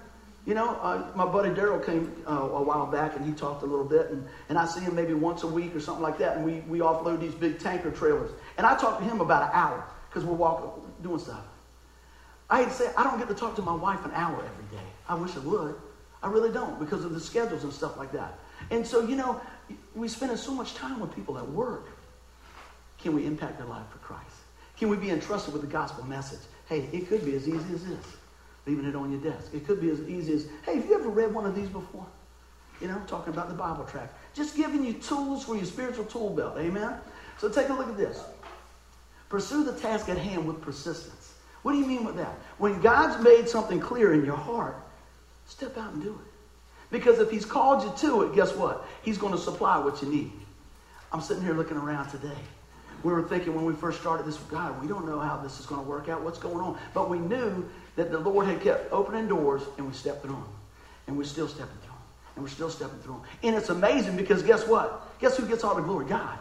You 0.45 0.53
know, 0.53 0.75
uh, 0.81 1.11
my 1.15 1.25
buddy 1.25 1.49
Daryl 1.49 1.83
came 1.83 2.23
uh, 2.27 2.33
a 2.33 2.61
while 2.61 2.85
back 2.85 3.15
and 3.15 3.25
he 3.25 3.31
talked 3.33 3.63
a 3.63 3.65
little 3.65 3.85
bit, 3.85 4.11
and, 4.11 4.27
and 4.47 4.59
I 4.59 4.65
see 4.65 4.79
him 4.79 4.93
maybe 4.93 5.15
once 5.15 5.41
a 5.41 5.47
week 5.47 5.75
or 5.75 5.79
something 5.79 6.03
like 6.03 6.19
that, 6.19 6.37
and 6.37 6.45
we, 6.45 6.59
we 6.61 6.79
offload 6.79 7.19
these 7.19 7.33
big 7.33 7.57
tanker 7.57 7.89
trailers. 7.89 8.29
And 8.57 8.67
I 8.67 8.77
talk 8.77 8.99
to 8.99 9.03
him 9.03 9.21
about 9.21 9.43
an 9.43 9.49
hour 9.53 9.83
because 10.09 10.23
we're 10.23 10.35
walking, 10.35 10.83
doing 11.01 11.17
stuff. 11.17 11.43
I 12.47 12.59
hate 12.59 12.69
to 12.69 12.73
say, 12.75 12.91
I 12.95 13.03
don't 13.03 13.17
get 13.17 13.27
to 13.29 13.33
talk 13.33 13.55
to 13.55 13.63
my 13.63 13.73
wife 13.73 14.05
an 14.05 14.11
hour 14.13 14.35
every 14.35 14.77
day. 14.77 14.85
I 15.09 15.15
wish 15.15 15.35
I 15.35 15.39
would. 15.39 15.75
I 16.21 16.27
really 16.27 16.51
don't 16.51 16.79
because 16.79 17.03
of 17.05 17.13
the 17.13 17.19
schedules 17.19 17.63
and 17.63 17.73
stuff 17.73 17.97
like 17.97 18.11
that. 18.11 18.37
And 18.69 18.85
so, 18.85 19.01
you 19.01 19.15
know, 19.15 19.41
we 19.95 20.07
spend 20.07 20.37
so 20.37 20.53
much 20.53 20.75
time 20.75 20.99
with 20.99 21.13
people 21.15 21.39
at 21.39 21.47
work. 21.49 21.87
Can 22.99 23.15
we 23.15 23.25
impact 23.25 23.57
their 23.57 23.67
life 23.67 23.87
for 23.91 23.97
Christ? 23.99 24.35
Can 24.77 24.89
we 24.89 24.97
be 24.97 25.09
entrusted 25.09 25.53
with 25.53 25.61
the 25.61 25.67
gospel 25.67 26.03
message? 26.05 26.39
Hey, 26.67 26.89
it 26.91 27.07
could 27.07 27.25
be 27.25 27.35
as 27.35 27.47
easy 27.47 27.73
as 27.73 27.85
this, 27.85 28.05
leaving 28.65 28.85
it 28.85 28.95
on 28.95 29.11
your 29.11 29.21
desk. 29.21 29.53
It 29.53 29.65
could 29.65 29.79
be 29.79 29.89
as 29.89 29.99
easy 30.01 30.33
as, 30.33 30.47
hey, 30.65 30.75
have 30.75 30.85
you 30.85 30.95
ever 30.95 31.09
read 31.09 31.33
one 31.33 31.45
of 31.45 31.55
these 31.55 31.69
before? 31.69 32.05
You 32.81 32.87
know, 32.87 33.01
talking 33.07 33.31
about 33.31 33.47
the 33.49 33.55
Bible 33.55 33.85
tract. 33.85 34.13
Just 34.33 34.55
giving 34.55 34.83
you 34.83 34.93
tools 34.93 35.45
for 35.45 35.55
your 35.55 35.65
spiritual 35.65 36.05
tool 36.05 36.31
belt. 36.31 36.57
Amen? 36.57 36.95
So 37.37 37.49
take 37.49 37.69
a 37.69 37.73
look 37.73 37.87
at 37.87 37.97
this. 37.97 38.23
Pursue 39.29 39.63
the 39.63 39.73
task 39.73 40.09
at 40.09 40.17
hand 40.17 40.45
with 40.45 40.61
persistence. 40.61 41.33
What 41.61 41.71
do 41.71 41.79
you 41.79 41.85
mean 41.85 42.03
with 42.03 42.15
that? 42.17 42.35
When 42.57 42.79
God's 42.81 43.23
made 43.23 43.47
something 43.47 43.79
clear 43.79 44.13
in 44.13 44.25
your 44.25 44.35
heart, 44.35 44.77
step 45.45 45.77
out 45.77 45.93
and 45.93 46.03
do 46.03 46.11
it. 46.11 46.31
Because 46.91 47.19
if 47.19 47.31
He's 47.31 47.45
called 47.45 47.83
you 47.83 47.93
to 48.09 48.23
it, 48.23 48.35
guess 48.35 48.53
what? 48.53 48.85
He's 49.03 49.17
going 49.17 49.33
to 49.33 49.39
supply 49.39 49.77
what 49.77 50.01
you 50.01 50.09
need. 50.09 50.31
I'm 51.11 51.21
sitting 51.21 51.43
here 51.43 51.53
looking 51.53 51.77
around 51.77 52.09
today 52.09 52.37
we 53.05 53.13
were 53.13 53.21
thinking 53.21 53.53
when 53.53 53.65
we 53.65 53.73
first 53.73 54.01
started 54.01 54.25
this, 54.25 54.37
God, 54.37 54.81
we 54.81 54.87
don't 54.87 55.05
know 55.05 55.19
how 55.19 55.37
this 55.37 55.59
is 55.59 55.67
going 55.67 55.79
to 55.83 55.87
work 55.87 56.09
out, 56.09 56.21
what's 56.21 56.39
going 56.39 56.57
on. 56.57 56.79
But 56.95 57.07
we 57.07 57.19
knew 57.19 57.69
that 57.95 58.11
the 58.11 58.19
Lord 58.19 58.47
had 58.47 58.61
kept 58.61 58.91
opening 58.91 59.27
doors 59.27 59.63
and 59.77 59.87
we 59.87 59.93
stepped 59.93 60.23
through 60.23 60.33
them. 60.33 60.47
And 61.07 61.17
we're 61.17 61.23
still 61.25 61.47
stepping 61.47 61.77
through 61.77 61.93
them. 61.93 62.01
And 62.35 62.43
we're 62.43 62.49
still 62.49 62.69
stepping 62.69 62.99
through 62.99 63.15
them. 63.15 63.23
And 63.43 63.55
it's 63.55 63.69
amazing 63.69 64.17
because 64.17 64.43
guess 64.43 64.67
what? 64.67 65.17
Guess 65.19 65.37
who 65.37 65.47
gets 65.47 65.63
all 65.63 65.75
the 65.75 65.81
glory? 65.81 66.05
God. 66.05 66.39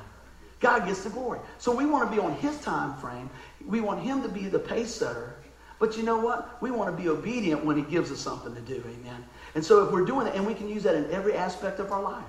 God 0.60 0.86
gets 0.86 1.04
the 1.04 1.10
glory. 1.10 1.40
So 1.58 1.74
we 1.74 1.86
want 1.86 2.10
to 2.10 2.16
be 2.16 2.22
on 2.22 2.34
his 2.36 2.58
time 2.60 2.94
frame. 2.96 3.30
We 3.66 3.80
want 3.80 4.00
him 4.02 4.22
to 4.22 4.28
be 4.28 4.48
the 4.48 4.58
pace 4.58 4.94
setter 4.94 5.36
But 5.78 5.96
you 5.96 6.02
know 6.02 6.18
what? 6.18 6.60
We 6.62 6.70
want 6.70 6.96
to 6.96 7.02
be 7.02 7.08
obedient 7.08 7.64
when 7.64 7.76
He 7.76 7.82
gives 7.82 8.10
us 8.12 8.20
something 8.20 8.54
to 8.54 8.60
do. 8.60 8.82
Amen. 8.88 9.24
And 9.54 9.64
so 9.64 9.84
if 9.84 9.92
we're 9.92 10.04
doing 10.04 10.26
it, 10.26 10.34
and 10.34 10.46
we 10.46 10.54
can 10.54 10.68
use 10.68 10.82
that 10.84 10.94
in 10.94 11.10
every 11.10 11.34
aspect 11.34 11.80
of 11.80 11.92
our 11.92 12.02
life, 12.02 12.24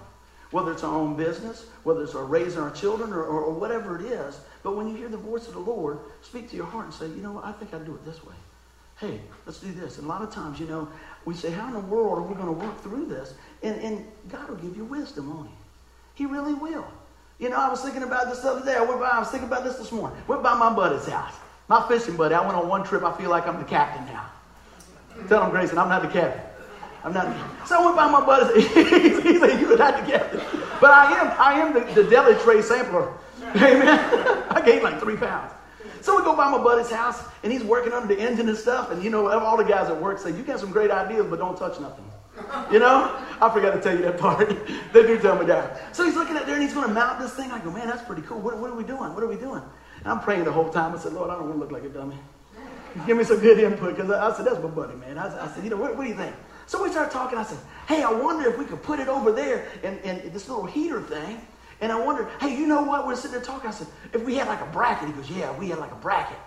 whether 0.52 0.72
it's 0.72 0.84
our 0.84 0.96
own 0.96 1.16
business, 1.16 1.68
whether 1.84 2.04
it's 2.04 2.16
our 2.16 2.26
raising 2.26 2.62
our 2.62 2.72
children, 2.72 3.14
or, 3.14 3.24
or, 3.24 3.42
or 3.42 3.54
whatever 3.54 4.00
it 4.00 4.06
is. 4.06 4.40
But 4.64 4.76
when 4.76 4.88
you 4.88 4.96
hear 4.96 5.10
the 5.10 5.18
voice 5.18 5.48
of 5.48 5.54
the 5.54 5.60
Lord, 5.60 6.00
speak 6.22 6.50
to 6.52 6.56
your 6.56 6.66
heart 6.66 6.86
and 6.86 6.94
say, 6.94 7.08
you 7.08 7.22
know 7.22 7.34
what? 7.34 7.46
I 7.46 7.52
think 7.54 7.74
I'd 7.74 7.86
do 7.86 7.96
it 7.96 8.06
this 8.06 8.24
way. 8.26 8.36
Hey, 8.98 9.20
let's 9.46 9.60
do 9.60 9.72
this. 9.74 9.98
And 9.98 10.06
a 10.06 10.10
lot 10.10 10.22
of 10.22 10.32
times, 10.32 10.60
you 10.60 10.68
know, 10.68 10.88
we 11.26 11.34
say, 11.34 11.52
how 11.52 11.68
in 11.68 11.74
the 11.74 11.80
world 11.80 12.20
are 12.20 12.22
we 12.22 12.36
going 12.36 12.48
to 12.48 12.54
work 12.54 12.82
through 12.82 13.08
this? 13.08 13.34
And, 13.62 13.80
and 13.82 14.06
God 14.30 14.50
will 14.50 14.56
give 14.56 14.78
you 14.78 14.86
wisdom, 14.86 15.36
won't 15.36 15.50
He? 15.50 16.24
He 16.24 16.26
really 16.26 16.54
will. 16.54 16.86
You 17.40 17.50
know, 17.50 17.58
I 17.58 17.70
was 17.70 17.82
thinking 17.82 18.04
about 18.04 18.30
this 18.30 18.40
the 18.40 18.52
other 18.52 18.66
day. 18.66 18.76
I 18.76 18.84
went 18.84 19.02
by, 19.02 19.10
I 19.10 19.20
was 19.20 19.30
thinking 19.30 19.50
about 19.50 19.66
this 19.66 19.76
this 19.76 19.92
morning. 19.92 20.18
Went 20.28 20.42
by 20.42 20.58
my 20.58 20.74
buddy's 20.74 21.06
house. 21.08 21.34
My 21.68 21.86
fishing 21.88 22.16
buddy. 22.16 22.36
I 22.36 22.42
went 22.42 22.56
on 22.56 22.70
one 22.70 22.84
trip. 22.84 23.04
I 23.04 23.12
feel 23.18 23.30
like 23.30 23.48
I'm 23.48 23.58
the 23.58 23.66
captain 23.66 24.06
now. 24.06 24.30
Tell 25.28 25.44
him, 25.44 25.52
Grayson, 25.52 25.78
I'm 25.78 25.90
not 25.90 26.02
the 26.04 26.08
captain. 26.08 26.42
I'm 27.04 27.14
not. 27.14 27.68
So 27.68 27.82
I 27.82 27.86
went 27.86 27.96
by 27.98 28.10
my 28.10 28.26
buddy. 28.26 28.62
he 28.62 29.40
said, 29.40 29.60
"You 29.60 29.74
are 29.74 29.78
not 29.78 30.06
the 30.06 30.12
captain." 30.12 30.42
But 30.82 30.92
I 30.92 31.20
am. 31.20 31.34
I 31.40 31.54
am 31.60 31.74
the, 31.74 32.02
the 32.02 32.10
deli 32.10 32.34
tray 32.42 32.62
sampler. 32.62 33.12
Amen. 33.56 34.46
I 34.50 34.62
gained 34.66 34.84
like 34.84 35.00
three 35.00 35.16
pounds. 35.16 35.52
So 36.06 36.16
we 36.16 36.22
go 36.22 36.36
by 36.36 36.52
my 36.52 36.60
buddy's 36.60 36.92
house, 36.92 37.24
and 37.42 37.52
he's 37.52 37.64
working 37.64 37.92
under 37.92 38.14
the 38.14 38.22
engine 38.22 38.48
and 38.48 38.56
stuff. 38.56 38.92
And 38.92 39.04
you 39.04 39.10
know, 39.10 39.28
all 39.28 39.58
the 39.58 39.64
guys 39.64 39.90
at 39.90 40.00
work 40.00 40.20
say, 40.20 40.30
"You 40.30 40.44
got 40.44 40.60
some 40.60 40.72
great 40.72 40.92
ideas, 40.92 41.26
but 41.28 41.40
don't 41.40 41.58
touch 41.58 41.80
nothing." 41.80 42.06
You 42.72 42.78
know, 42.78 43.18
I 43.42 43.50
forgot 43.50 43.72
to 43.74 43.82
tell 43.82 43.96
you 43.96 44.04
that 44.04 44.20
part. 44.20 44.48
they 44.94 45.02
do 45.02 45.18
tell 45.20 45.36
me 45.36 45.48
that. 45.48 45.96
So 45.96 46.06
he's 46.06 46.14
looking 46.14 46.38
at 46.38 46.46
there, 46.46 46.54
and 46.54 46.64
he's 46.64 46.76
going 46.76 46.88
to 46.88 46.94
mount 46.94 47.20
this 47.20 47.34
thing. 47.34 47.50
I 47.50 47.58
go, 47.58 47.72
"Man, 47.72 47.88
that's 47.88 48.04
pretty 48.04 48.22
cool. 48.22 48.40
What, 48.40 48.60
what 48.60 48.70
are 48.70 48.76
we 48.76 48.84
doing? 48.84 49.16
What 49.16 49.24
are 49.24 49.28
we 49.28 49.36
doing?" 49.36 49.64
And 50.02 50.08
I'm 50.08 50.20
praying 50.20 50.44
the 50.44 50.52
whole 50.52 50.70
time. 50.70 50.94
I 50.94 51.00
said, 51.00 51.14
"Lord, 51.14 51.32
I 51.32 51.38
don't 51.38 51.50
want 51.50 51.56
to 51.56 51.60
look 51.60 51.72
like 51.72 51.84
a 51.84 51.90
dummy. 51.90 52.20
Give 53.08 53.18
me 53.18 53.24
some 53.24 53.40
good 53.40 53.58
input." 53.58 53.96
Because 53.96 54.12
I, 54.12 54.30
I, 54.30 54.38
said, 54.38 54.46
"That's 54.46 54.62
my 54.62 54.70
buddy, 54.70 54.94
man." 54.98 55.18
I, 55.18 55.44
I 55.44 55.48
said, 55.48 55.64
"You 55.64 55.72
know, 55.72 55.78
what, 55.78 55.98
what 55.98 56.04
do 56.04 56.10
you 56.10 56.16
think?" 56.16 56.36
So 56.68 56.84
we 56.84 56.92
started 56.92 57.12
talking. 57.12 57.38
I 57.38 57.44
said, 57.44 57.60
hey, 57.88 58.04
I 58.04 58.12
wonder 58.12 58.50
if 58.50 58.58
we 58.58 58.66
could 58.66 58.82
put 58.82 59.00
it 59.00 59.08
over 59.08 59.32
there 59.32 59.68
and, 59.84 60.00
in 60.00 60.34
this 60.34 60.50
little 60.50 60.66
heater 60.66 61.02
thing. 61.02 61.42
And 61.82 61.92
I 61.92 62.00
wondered, 62.00 62.28
hey, 62.40 62.56
you 62.56 62.68
know 62.68 62.82
what? 62.84 63.06
We're 63.06 63.16
sitting 63.16 63.32
there 63.32 63.42
talking. 63.42 63.68
I 63.68 63.74
said, 63.74 63.88
if 64.14 64.24
we 64.24 64.36
had 64.36 64.48
like 64.48 64.62
a 64.62 64.66
bracket. 64.68 65.08
He 65.08 65.14
goes, 65.14 65.30
yeah, 65.30 65.56
we 65.58 65.70
had 65.70 65.80
like 65.80 65.92
a 65.92 65.96
bracket. 65.96 66.38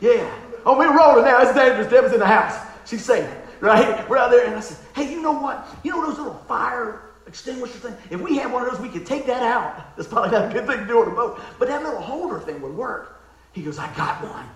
Yeah. 0.00 0.32
Oh, 0.64 0.78
we're 0.78 0.96
rolling 0.96 1.24
now. 1.24 1.40
It's 1.42 1.54
dangerous. 1.54 1.88
Deborah's 1.88 2.12
in 2.12 2.20
the 2.20 2.26
house. 2.26 2.66
She's 2.86 3.04
safe, 3.04 3.28
right? 3.60 4.08
We're 4.08 4.16
out 4.16 4.30
there. 4.30 4.46
And 4.46 4.54
I 4.54 4.60
said, 4.60 4.78
hey, 4.94 5.10
you 5.10 5.20
know 5.20 5.32
what? 5.32 5.66
You 5.82 5.90
know 5.90 6.06
those 6.06 6.18
little 6.18 6.42
fire 6.48 7.02
extinguisher 7.26 7.78
thing? 7.78 7.96
If 8.10 8.20
we 8.20 8.36
had 8.36 8.50
one 8.50 8.64
of 8.64 8.70
those, 8.70 8.80
we 8.80 8.88
could 8.88 9.04
take 9.04 9.26
that 9.26 9.42
out. 9.42 9.76
That's 9.96 10.08
probably 10.08 10.30
not 10.30 10.50
a 10.50 10.52
good 10.52 10.66
thing 10.66 10.78
to 10.78 10.86
do 10.86 11.00
on 11.00 11.08
a 11.08 11.14
boat. 11.14 11.40
But 11.58 11.68
that 11.68 11.82
little 11.82 12.00
holder 12.00 12.40
thing 12.40 12.62
would 12.62 12.74
work. 12.74 13.20
He 13.52 13.62
goes, 13.62 13.78
I 13.78 13.92
got 13.94 14.22
one. 14.22 14.46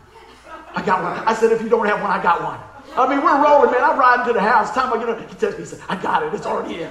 I 0.74 0.82
got 0.82 1.02
one. 1.02 1.26
I 1.26 1.34
said, 1.34 1.52
if 1.52 1.60
you 1.60 1.68
don't 1.68 1.86
have 1.86 2.00
one, 2.00 2.10
I 2.10 2.22
got 2.22 2.42
one. 2.42 2.60
I 2.96 3.08
mean, 3.08 3.24
we're 3.24 3.42
rolling, 3.42 3.70
man. 3.70 3.82
I'm 3.82 3.98
riding 3.98 4.26
to 4.26 4.32
the 4.32 4.40
house. 4.40 4.72
Time 4.72 4.92
I 4.92 4.98
get 4.98 5.08
up, 5.08 5.18
he 5.18 5.26
texts 5.36 5.58
me, 5.58 5.64
he 5.64 5.64
said, 5.64 5.80
I 5.88 5.96
got 6.00 6.22
it. 6.22 6.34
It's 6.34 6.46
already 6.46 6.82
in. 6.82 6.90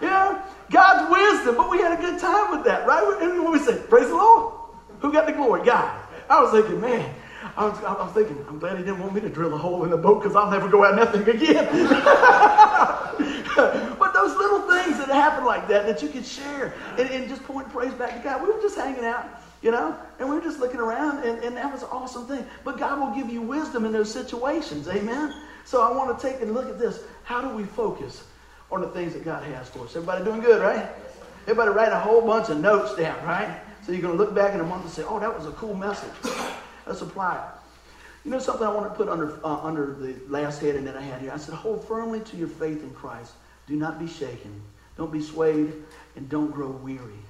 Know, 0.00 0.42
God's 0.70 1.10
wisdom. 1.10 1.56
But 1.56 1.70
we 1.70 1.78
had 1.78 1.98
a 1.98 2.00
good 2.00 2.18
time 2.20 2.50
with 2.50 2.64
that, 2.64 2.86
right? 2.86 3.02
And 3.22 3.42
when 3.42 3.52
we 3.52 3.58
say, 3.58 3.78
praise 3.88 4.08
the 4.08 4.14
Lord, 4.14 4.54
who 5.00 5.12
got 5.12 5.26
the 5.26 5.32
glory? 5.32 5.64
God. 5.64 6.02
I 6.28 6.40
was 6.42 6.50
thinking, 6.50 6.80
man, 6.80 7.14
I 7.56 7.66
was, 7.66 7.78
I 7.84 7.92
was 7.92 8.12
thinking, 8.12 8.44
I'm 8.48 8.58
glad 8.58 8.76
he 8.78 8.84
didn't 8.84 8.98
want 8.98 9.14
me 9.14 9.20
to 9.20 9.28
drill 9.28 9.54
a 9.54 9.58
hole 9.58 9.84
in 9.84 9.90
the 9.90 9.96
boat 9.96 10.22
because 10.22 10.34
I'll 10.34 10.50
never 10.50 10.68
go 10.68 10.84
out 10.84 10.96
nothing 10.96 11.22
again. 11.22 11.66
but 13.98 14.12
those 14.12 14.36
little 14.36 14.62
things 14.62 14.98
that 14.98 15.08
happen 15.08 15.44
like 15.44 15.68
that, 15.68 15.86
that 15.86 16.02
you 16.02 16.08
can 16.08 16.24
share 16.24 16.74
and, 16.98 17.08
and 17.10 17.28
just 17.28 17.44
point 17.44 17.68
praise 17.70 17.94
back 17.94 18.16
to 18.16 18.22
God. 18.22 18.42
We 18.42 18.52
were 18.52 18.60
just 18.60 18.76
hanging 18.76 19.04
out 19.04 19.42
you 19.62 19.70
know? 19.70 19.96
And 20.18 20.28
we 20.28 20.36
are 20.36 20.40
just 20.40 20.60
looking 20.60 20.78
around, 20.80 21.24
and, 21.24 21.42
and 21.42 21.56
that 21.56 21.72
was 21.72 21.82
an 21.82 21.88
awesome 21.90 22.26
thing. 22.26 22.46
But 22.62 22.78
God 22.78 23.00
will 23.00 23.14
give 23.16 23.32
you 23.32 23.42
wisdom 23.42 23.84
in 23.84 23.92
those 23.92 24.12
situations. 24.12 24.86
Amen? 24.86 25.34
So 25.64 25.82
I 25.82 25.94
want 25.94 26.16
to 26.16 26.28
take 26.28 26.40
and 26.40 26.54
look 26.54 26.68
at 26.68 26.78
this. 26.78 27.00
How 27.24 27.40
do 27.40 27.48
we 27.56 27.64
focus 27.64 28.22
on 28.70 28.80
the 28.80 28.88
things 28.88 29.12
that 29.12 29.24
God 29.24 29.42
has 29.44 29.68
for 29.68 29.84
us? 29.84 29.96
Everybody 29.96 30.24
doing 30.24 30.40
good, 30.40 30.62
right? 30.62 30.88
Everybody 31.42 31.70
write 31.70 31.92
a 31.92 31.98
whole 31.98 32.22
bunch 32.22 32.48
of 32.48 32.58
notes 32.58 32.96
down, 32.96 33.24
right? 33.24 33.60
So 33.84 33.92
you're 33.92 34.02
going 34.02 34.16
to 34.16 34.22
look 34.22 34.34
back 34.34 34.54
in 34.54 34.60
a 34.60 34.64
month 34.64 34.82
and 34.82 34.92
say, 34.92 35.04
oh, 35.06 35.20
that 35.20 35.34
was 35.34 35.46
a 35.46 35.52
cool 35.52 35.74
message. 35.74 36.10
Apply 36.86 37.36
it. 37.36 37.56
You 38.24 38.32
know 38.32 38.38
something 38.40 38.66
I 38.66 38.72
want 38.72 38.90
to 38.90 38.96
put 38.96 39.08
under, 39.08 39.38
uh, 39.44 39.60
under 39.62 39.94
the 39.94 40.16
last 40.28 40.60
heading 40.60 40.84
that 40.86 40.96
I 40.96 41.00
had 41.00 41.20
here? 41.20 41.30
I 41.32 41.36
said, 41.36 41.54
hold 41.54 41.86
firmly 41.86 42.20
to 42.20 42.36
your 42.36 42.48
faith 42.48 42.82
in 42.82 42.90
Christ. 42.90 43.34
Do 43.68 43.76
not 43.76 44.00
be 44.00 44.08
shaken. 44.08 44.60
Don't 44.96 45.12
be 45.12 45.22
swayed, 45.22 45.72
and 46.16 46.28
don't 46.28 46.50
grow 46.50 46.70
weary. 46.70 47.20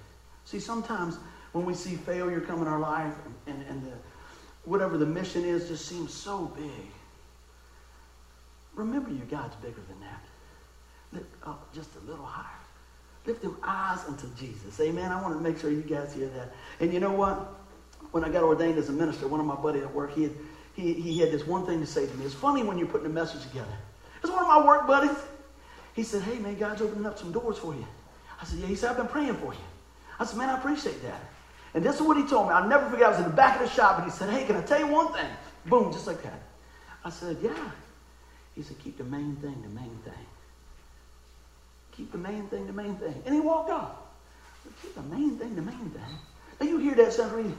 See, 0.47 0.61
sometimes 0.61 1.19
when 1.53 1.67
we 1.67 1.75
see 1.75 1.97
failure 1.97 2.41
come 2.41 2.63
in 2.63 2.69
our 2.69 2.79
life 2.79 3.13
and, 3.47 3.63
and 3.69 3.83
the, 3.85 3.93
whatever 4.65 4.97
the 4.97 5.07
mission 5.07 5.45
is 5.45 5.69
just 5.69 5.87
seems 5.87 6.15
so 6.15 6.53
big, 6.57 6.91
remember 8.75 9.11
your 9.11 9.27
God's 9.27 9.57
bigger 9.57 9.83
than 9.89 10.01
that. 10.01 10.23
Lift 11.13 11.27
up 11.45 11.73
just 11.75 11.91
a 11.97 12.11
little 12.11 12.25
higher. 12.25 12.47
Lift 13.27 13.43
them 13.43 13.57
eyes 13.63 14.01
unto 14.07 14.29
Jesus. 14.35 14.79
Amen. 14.81 15.11
I 15.11 15.21
want 15.21 15.35
to 15.37 15.41
make 15.41 15.59
sure 15.59 15.71
you 15.71 15.83
guys 15.83 16.15
hear 16.15 16.29
that. 16.29 16.53
And 16.81 16.93
you 16.93 17.01
know 17.01 17.13
what? 17.13 17.55
When 18.13 18.25
I 18.25 18.29
got 18.29 18.45
ordained 18.45 18.79
as 18.79 18.89
a 18.89 18.93
minister, 18.93 19.27
one 19.27 19.41
of 19.41 19.47
my 19.47 19.57
buddies 19.57 19.83
at 19.83 19.93
work, 19.93 20.15
he 20.15 20.25
had, 20.25 20.33
he, 20.75 20.93
he 20.93 21.19
had 21.19 21.33
this 21.33 21.47
one 21.47 21.67
thing 21.67 21.81
to 21.81 21.87
say 21.87 22.07
to 22.07 22.15
me. 22.15 22.25
It's 22.25 22.35
funny 22.35 22.63
when 22.63 22.79
you're 22.79 22.87
putting 22.87 23.07
a 23.07 23.11
message 23.11 23.43
together. 23.43 23.77
It's 24.23 24.31
one 24.31 24.43
of 24.43 24.49
my 24.49 24.65
work 24.65 24.87
buddies. 24.87 25.17
He 25.95 26.03
said, 26.03 26.23
Hey, 26.23 26.39
man, 26.39 26.57
God's 26.57 26.83
opening 26.83 27.07
up 27.07 27.19
some 27.19 27.33
doors 27.33 27.59
for 27.59 27.75
you. 27.75 27.87
I 28.41 28.45
said, 28.45 28.61
Yeah. 28.61 28.67
He 28.67 28.75
said, 28.77 28.91
I've 28.91 28.97
been 28.97 29.09
praying 29.09 29.35
for 29.35 29.53
you. 29.53 29.61
I 30.21 30.25
said, 30.25 30.39
Man, 30.39 30.51
I 30.51 30.59
appreciate 30.59 31.03
that. 31.03 31.21
And 31.75 31.85
this 31.85 31.97
is 31.97 32.03
what 32.03 32.17
he 32.17 32.27
told 32.27 32.49
me. 32.49 32.55
I'll 32.55 32.69
never 32.69 32.89
forget. 32.89 33.07
I 33.07 33.11
was 33.11 33.19
in 33.19 33.25
the 33.25 33.31
back 33.31 33.61
of 33.61 33.69
the 33.69 33.75
shop 33.75 33.97
and 33.97 34.05
he 34.05 34.11
said, 34.11 34.31
Hey, 34.31 34.45
can 34.47 34.57
I 34.57 34.63
tell 34.63 34.79
you 34.79 34.87
one 34.87 35.13
thing? 35.13 35.29
Boom, 35.67 35.93
just 35.93 36.07
like 36.07 36.23
that. 36.23 36.43
I 37.05 37.11
said, 37.11 37.39
Yeah. 37.43 37.71
He 38.55 38.63
said, 38.63 38.79
Keep 38.79 38.99
the 38.99 39.05
main 39.05 39.37
thing 39.37 39.61
the 39.63 39.69
main 39.69 39.99
thing. 40.05 40.27
Keep 41.97 42.13
the 42.13 42.19
main 42.19 42.47
thing 42.49 42.67
the 42.67 42.73
main 42.73 42.97
thing. 42.97 43.15
And 43.25 43.35
he 43.35 43.41
walked 43.41 43.71
off. 43.71 43.93
Said, 44.63 44.73
keep 44.83 44.95
the 44.95 45.03
main 45.03 45.39
thing 45.39 45.55
the 45.57 45.63
main 45.63 45.91
thing. 45.91 46.19
Now 46.61 46.67
you 46.67 46.79
hear 46.79 46.95
that 46.95 47.13
sound 47.13 47.57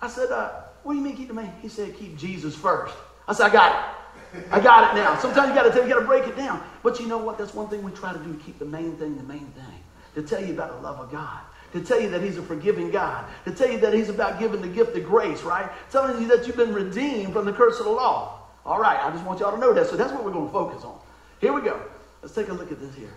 I 0.00 0.08
said, 0.08 0.30
uh, 0.30 0.50
What 0.82 0.92
do 0.92 0.98
you 0.98 1.04
mean 1.04 1.16
keep 1.16 1.28
the 1.28 1.34
main? 1.34 1.52
He 1.62 1.68
said, 1.68 1.96
Keep 1.96 2.16
Jesus 2.16 2.54
first. 2.54 2.94
I 3.26 3.32
said, 3.32 3.46
I 3.46 3.52
got 3.52 3.94
it. 4.34 4.46
I 4.50 4.60
got 4.60 4.92
it 4.92 5.00
now. 5.00 5.16
Sometimes 5.18 5.48
you 5.48 5.54
got 5.54 5.72
to 5.72 5.82
you 5.82 5.88
got 5.88 6.00
to 6.00 6.06
break 6.06 6.26
it 6.26 6.36
down. 6.36 6.62
But 6.82 6.98
you 6.98 7.06
know 7.06 7.18
what? 7.18 7.38
That's 7.38 7.54
one 7.54 7.68
thing 7.68 7.82
we 7.82 7.92
try 7.92 8.12
to 8.12 8.18
do: 8.18 8.34
keep 8.44 8.58
the 8.58 8.64
main 8.64 8.96
thing 8.96 9.16
the 9.16 9.22
main 9.22 9.46
thing. 9.52 9.80
To 10.16 10.22
tell 10.22 10.44
you 10.44 10.52
about 10.52 10.76
the 10.76 10.80
love 10.82 10.98
of 10.98 11.10
God 11.12 11.40
to 11.74 11.80
tell 11.80 12.00
you 12.00 12.08
that 12.10 12.22
He's 12.22 12.38
a 12.38 12.42
forgiving 12.42 12.90
God, 12.90 13.26
to 13.44 13.52
tell 13.52 13.68
you 13.68 13.78
that 13.80 13.92
He's 13.92 14.08
about 14.08 14.38
giving 14.38 14.62
the 14.62 14.68
gift 14.68 14.96
of 14.96 15.04
grace, 15.04 15.42
right? 15.42 15.68
Telling 15.90 16.22
you 16.22 16.28
that 16.28 16.46
you've 16.46 16.56
been 16.56 16.72
redeemed 16.72 17.32
from 17.32 17.44
the 17.44 17.52
curse 17.52 17.80
of 17.80 17.86
the 17.86 17.90
law. 17.90 18.40
All 18.64 18.78
right, 18.78 18.98
I 19.04 19.10
just 19.10 19.24
want 19.24 19.40
y'all 19.40 19.52
to 19.52 19.58
know 19.58 19.74
that. 19.74 19.88
So 19.88 19.96
that's 19.96 20.12
what 20.12 20.24
we're 20.24 20.32
going 20.32 20.46
to 20.46 20.52
focus 20.52 20.84
on. 20.84 20.98
Here 21.40 21.52
we 21.52 21.62
go. 21.62 21.82
Let's 22.22 22.32
take 22.34 22.48
a 22.48 22.52
look 22.52 22.70
at 22.70 22.78
this 22.78 22.94
here. 22.94 23.12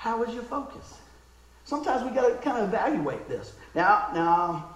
How 0.00 0.22
is 0.22 0.32
your 0.32 0.44
focus? 0.44 0.94
Sometimes 1.66 2.08
we 2.08 2.16
got 2.16 2.26
to 2.26 2.34
kind 2.36 2.56
of 2.56 2.70
evaluate 2.70 3.28
this. 3.28 3.52
Now, 3.74 4.08
now, 4.14 4.74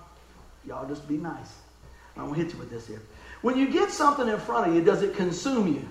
y'all 0.66 0.86
just 0.86 1.08
be 1.08 1.16
nice. 1.16 1.50
I'm 2.14 2.28
to 2.28 2.34
hit 2.34 2.52
you 2.52 2.58
with 2.58 2.68
this 2.68 2.86
here. 2.86 3.00
When 3.40 3.56
you 3.56 3.72
get 3.72 3.90
something 3.90 4.28
in 4.28 4.38
front 4.38 4.68
of 4.68 4.74
you, 4.74 4.84
does 4.84 5.00
it 5.00 5.16
consume 5.16 5.66
you? 5.66 5.88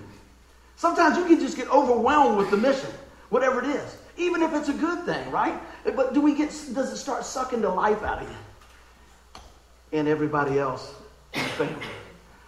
Sometimes 0.76 1.16
you 1.16 1.24
can 1.24 1.40
just 1.40 1.56
get 1.56 1.68
overwhelmed 1.68 2.38
with 2.38 2.48
the 2.52 2.56
mission, 2.56 2.90
whatever 3.30 3.60
it 3.60 3.70
is. 3.70 3.96
Even 4.16 4.40
if 4.40 4.54
it's 4.54 4.68
a 4.68 4.72
good 4.72 5.04
thing, 5.04 5.28
right? 5.32 5.60
But 5.82 6.14
do 6.14 6.20
we 6.20 6.36
get, 6.36 6.50
does 6.72 6.92
it 6.92 6.96
start 6.98 7.24
sucking 7.24 7.60
the 7.60 7.70
life 7.70 8.04
out 8.04 8.22
of 8.22 8.30
you? 8.30 8.36
And 9.98 10.06
everybody 10.06 10.60
else 10.60 10.94
in 11.32 11.42
the 11.42 11.48
family, 11.48 11.86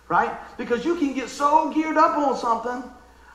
right? 0.06 0.38
Because 0.56 0.84
you 0.84 0.94
can 0.94 1.14
get 1.14 1.30
so 1.30 1.72
geared 1.72 1.96
up 1.96 2.16
on 2.16 2.36
something. 2.36 2.88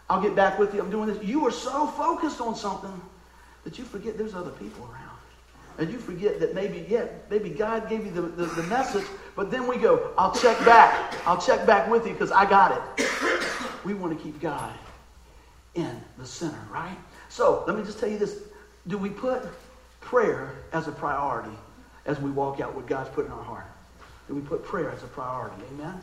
I'll 0.10 0.22
get 0.22 0.38
back 0.38 0.58
with 0.58 0.74
you. 0.74 0.80
I'm 0.80 0.90
doing 0.90 1.10
this. 1.10 1.22
You 1.22 1.46
are 1.48 1.52
so 1.52 1.88
focused 1.88 2.40
on 2.40 2.56
something 2.56 3.02
that 3.64 3.78
you 3.78 3.86
forget 3.86 4.18
there's 4.18 4.36
other 4.36 4.52
people 4.52 4.84
around. 4.86 5.18
And 5.78 5.92
you 5.92 6.00
forget 6.00 6.40
that 6.40 6.54
maybe, 6.54 6.86
yeah, 6.90 7.06
maybe 7.30 7.50
God 7.50 7.90
gave 7.90 8.06
you 8.06 8.12
the, 8.12 8.22
the, 8.22 8.46
the 8.46 8.64
message, 8.64 9.06
but 9.36 9.50
then 9.50 9.68
we 9.68 9.78
go, 9.78 10.12
I'll 10.18 10.34
check 10.34 10.58
back. 10.66 11.16
I'll 11.26 11.42
check 11.42 11.66
back 11.66 11.90
with 11.90 12.06
you 12.06 12.14
because 12.14 12.32
I 12.32 12.48
got 12.50 12.82
it. 12.98 13.08
we 13.86 13.94
want 13.94 14.18
to 14.18 14.24
keep 14.24 14.40
God 14.42 14.74
in 15.76 16.02
the 16.18 16.26
center, 16.26 16.60
right? 16.72 16.98
So 17.30 17.64
let 17.68 17.78
me 17.78 17.84
just 17.84 18.00
tell 18.00 18.10
you 18.10 18.18
this. 18.18 18.40
Do 18.88 18.98
we 18.98 19.10
put 19.10 19.44
prayer 20.02 20.56
as 20.74 20.88
a 20.88 20.92
priority 20.92 21.56
as 22.06 22.20
we 22.20 22.32
walk 22.32 22.60
out 22.60 22.76
what 22.76 22.88
God's 22.88 23.10
put 23.10 23.26
in 23.26 23.32
our 23.32 23.44
heart? 23.44 23.68
Do 24.28 24.36
we 24.36 24.42
put 24.42 24.64
prayer 24.64 24.92
as 24.92 25.04
a 25.04 25.08
priority? 25.08 25.56
Amen? 25.74 26.02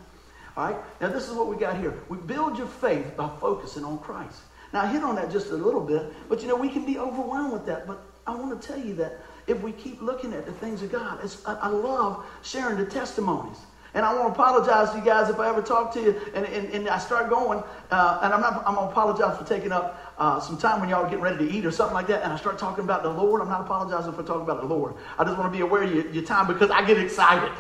All 0.57 0.71
right? 0.71 0.77
Now, 1.01 1.09
this 1.09 1.29
is 1.29 1.35
what 1.35 1.49
we 1.49 1.57
got 1.57 1.79
here. 1.79 1.95
We 2.09 2.19
build 2.19 2.59
your 2.59 2.67
faith 2.67 3.17
by 3.17 3.31
focusing 3.41 3.85
on 3.85 3.99
Christ. 3.99 4.41
Now, 4.73 4.83
I 4.83 4.87
hit 4.87 5.03
on 5.03 5.17
that 5.17 5.31
just 5.31 5.51
a 5.51 5.57
little 5.57 5.81
bit, 5.81 6.13
but 6.29 6.43
you 6.43 6.49
know, 6.49 6.57
we 6.57 6.69
can 6.69 6.85
be 6.85 6.99
overwhelmed 6.99 7.53
with 7.53 7.67
that. 7.67 7.87
But 7.87 8.03
I 8.27 8.35
want 8.35 8.61
to 8.61 8.69
tell 8.69 8.79
you 8.79 8.95
that 8.97 9.19
if 9.47 9.63
we 9.63 9.73
keep 9.73 10.03
looking 10.03 10.35
at 10.35 10.45
the 10.45 10.53
things 10.53 10.83
of 10.83 10.93
God, 10.93 11.19
I, 11.47 11.55
I 11.55 11.69
love 11.69 12.25
sharing 12.43 12.77
the 12.77 12.85
testimonies. 12.85 13.57
And 13.95 14.05
I 14.05 14.15
want 14.15 14.35
to 14.35 14.41
apologize 14.41 14.91
to 14.91 14.99
you 14.99 15.05
guys 15.05 15.31
if 15.31 15.41
I 15.41 15.49
ever 15.49 15.63
talk 15.63 15.93
to 15.95 16.01
you 16.01 16.21
and, 16.35 16.45
and, 16.45 16.71
and 16.73 16.89
I 16.89 16.99
start 16.99 17.31
going, 17.31 17.63
uh, 17.91 18.21
and 18.23 18.35
I'm 18.35 18.41
not, 18.41 18.63
I'm 18.67 18.75
going 18.75 18.87
to 18.87 18.93
apologize 18.93 19.39
for 19.39 19.45
taking 19.45 19.73
up 19.73 20.15
uh, 20.19 20.39
some 20.39 20.59
time 20.59 20.81
when 20.81 20.91
y'all 20.91 21.05
are 21.05 21.09
getting 21.09 21.23
ready 21.23 21.49
to 21.49 21.51
eat 21.51 21.65
or 21.65 21.71
something 21.71 21.95
like 21.95 22.07
that, 22.09 22.23
and 22.23 22.33
I 22.33 22.37
start 22.37 22.59
talking 22.59 22.85
about 22.85 23.03
the 23.03 23.09
Lord. 23.09 23.41
I'm 23.41 23.49
not 23.49 23.63
apologizing 23.63 24.13
for 24.13 24.23
talking 24.23 24.43
about 24.43 24.61
the 24.61 24.67
Lord. 24.67 24.95
I 25.19 25.25
just 25.25 25.39
want 25.39 25.51
to 25.51 25.57
be 25.57 25.63
aware 25.63 25.83
of 25.85 25.95
your, 25.95 26.07
your 26.09 26.25
time 26.25 26.47
because 26.47 26.71
I 26.71 26.85
get 26.85 26.99
excited. 26.99 27.51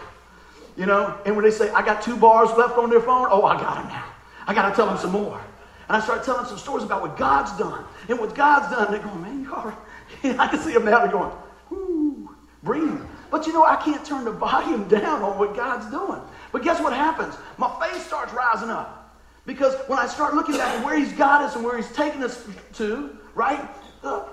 You 0.76 0.86
know, 0.86 1.16
and 1.24 1.34
when 1.34 1.44
they 1.44 1.50
say, 1.50 1.70
I 1.70 1.82
got 1.82 2.02
two 2.02 2.16
bars 2.16 2.50
left 2.56 2.76
on 2.76 2.90
their 2.90 3.00
phone, 3.00 3.26
oh, 3.30 3.44
I 3.44 3.58
got 3.58 3.76
them 3.76 3.88
now. 3.88 4.04
I 4.46 4.54
got 4.54 4.68
to 4.68 4.76
tell 4.76 4.86
them 4.86 4.98
some 4.98 5.10
more. 5.12 5.40
And 5.88 5.96
I 5.96 6.00
start 6.00 6.22
telling 6.22 6.44
some 6.46 6.58
stories 6.58 6.84
about 6.84 7.00
what 7.00 7.16
God's 7.16 7.56
done. 7.58 7.84
And 8.08 8.18
what 8.18 8.34
God's 8.34 8.74
done, 8.74 8.92
they're 8.92 9.00
going, 9.00 9.22
man, 9.22 9.42
you. 9.42 10.36
I 10.38 10.46
can 10.48 10.58
see 10.60 10.72
them 10.72 10.84
now. 10.84 11.00
They're 11.00 11.12
going, 11.12 11.32
whoo, 11.70 12.36
breathe. 12.62 13.00
But 13.30 13.46
you 13.46 13.52
know, 13.52 13.64
I 13.64 13.76
can't 13.76 14.04
turn 14.04 14.24
the 14.24 14.32
volume 14.48 14.86
down 14.88 15.22
on 15.22 15.38
what 15.38 15.56
God's 15.56 15.90
doing. 15.90 16.20
But 16.52 16.62
guess 16.62 16.80
what 16.80 16.92
happens? 16.92 17.34
My 17.56 17.74
face 17.80 18.04
starts 18.04 18.32
rising 18.32 18.70
up. 18.70 19.16
Because 19.46 19.74
when 19.88 19.98
I 19.98 20.06
start 20.06 20.34
looking 20.34 20.56
at 20.56 20.84
where 20.84 20.98
He's 20.98 21.12
got 21.14 21.42
us 21.42 21.56
and 21.56 21.64
where 21.64 21.76
He's 21.76 21.90
taken 21.92 22.22
us 22.22 22.46
to, 22.74 23.16
right? 23.34 23.66
Uh, 24.04 24.24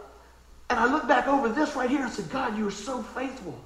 and 0.69 0.77
I 0.77 0.91
look 0.91 1.07
back 1.07 1.27
over 1.27 1.47
this 1.47 1.75
right 1.75 1.89
here 1.89 2.03
and 2.03 2.11
said, 2.11 2.29
God, 2.29 2.57
you 2.57 2.67
are 2.67 2.71
so 2.71 3.01
faithful 3.01 3.57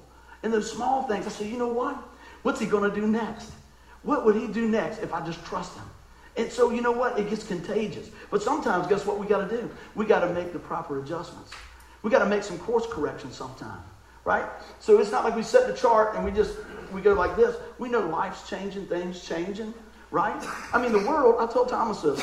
in 0.44 0.52
those 0.52 0.70
small 0.70 1.04
things. 1.04 1.26
I 1.26 1.30
said, 1.30 1.48
you 1.48 1.58
know 1.58 1.72
what? 1.72 1.96
What's 2.42 2.60
He 2.60 2.66
going 2.66 2.88
to 2.88 2.94
do 2.94 3.06
next? 3.06 3.50
What 4.02 4.24
would 4.24 4.36
He 4.36 4.46
do 4.46 4.68
next 4.68 4.98
if 4.98 5.12
I 5.12 5.26
just 5.26 5.44
trust 5.44 5.76
Him? 5.76 5.84
And 6.40 6.50
so, 6.50 6.70
you 6.70 6.80
know 6.80 6.92
what? 6.92 7.18
It 7.18 7.28
gets 7.28 7.44
contagious. 7.44 8.08
But 8.30 8.42
sometimes, 8.42 8.86
guess 8.86 9.04
what 9.04 9.18
we 9.18 9.26
got 9.26 9.48
to 9.48 9.56
do? 9.56 9.70
We 9.94 10.06
got 10.06 10.20
to 10.20 10.32
make 10.32 10.54
the 10.54 10.58
proper 10.58 10.98
adjustments. 11.02 11.52
We 12.02 12.10
got 12.10 12.20
to 12.20 12.26
make 12.26 12.42
some 12.42 12.58
course 12.58 12.86
corrections 12.90 13.36
sometimes, 13.36 13.84
right? 14.24 14.48
So 14.78 14.98
it's 15.00 15.12
not 15.12 15.24
like 15.24 15.36
we 15.36 15.42
set 15.42 15.66
the 15.66 15.74
chart 15.74 16.16
and 16.16 16.24
we 16.24 16.30
just 16.30 16.56
we 16.94 17.02
go 17.02 17.12
like 17.12 17.36
this. 17.36 17.56
We 17.78 17.90
know 17.90 18.00
life's 18.00 18.48
changing, 18.48 18.86
things 18.86 19.22
changing, 19.22 19.74
right? 20.10 20.42
I 20.72 20.80
mean, 20.80 20.92
the 20.92 21.06
world. 21.06 21.36
I 21.38 21.52
told 21.52 21.68
Thomas 21.68 22.00
this 22.00 22.22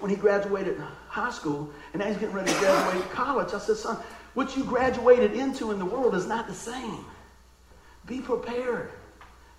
when 0.00 0.10
he 0.10 0.16
graduated 0.16 0.78
high 1.08 1.30
school, 1.30 1.70
and 1.92 2.00
now 2.00 2.08
he's 2.08 2.16
getting 2.16 2.34
ready 2.34 2.50
to 2.50 2.58
graduate 2.58 3.10
college. 3.10 3.52
I 3.52 3.58
said, 3.58 3.76
son, 3.76 3.98
what 4.32 4.56
you 4.56 4.64
graduated 4.64 5.34
into 5.34 5.70
in 5.70 5.78
the 5.78 5.84
world 5.84 6.14
is 6.14 6.26
not 6.26 6.46
the 6.46 6.54
same. 6.54 7.04
Be 8.06 8.22
prepared. 8.22 8.90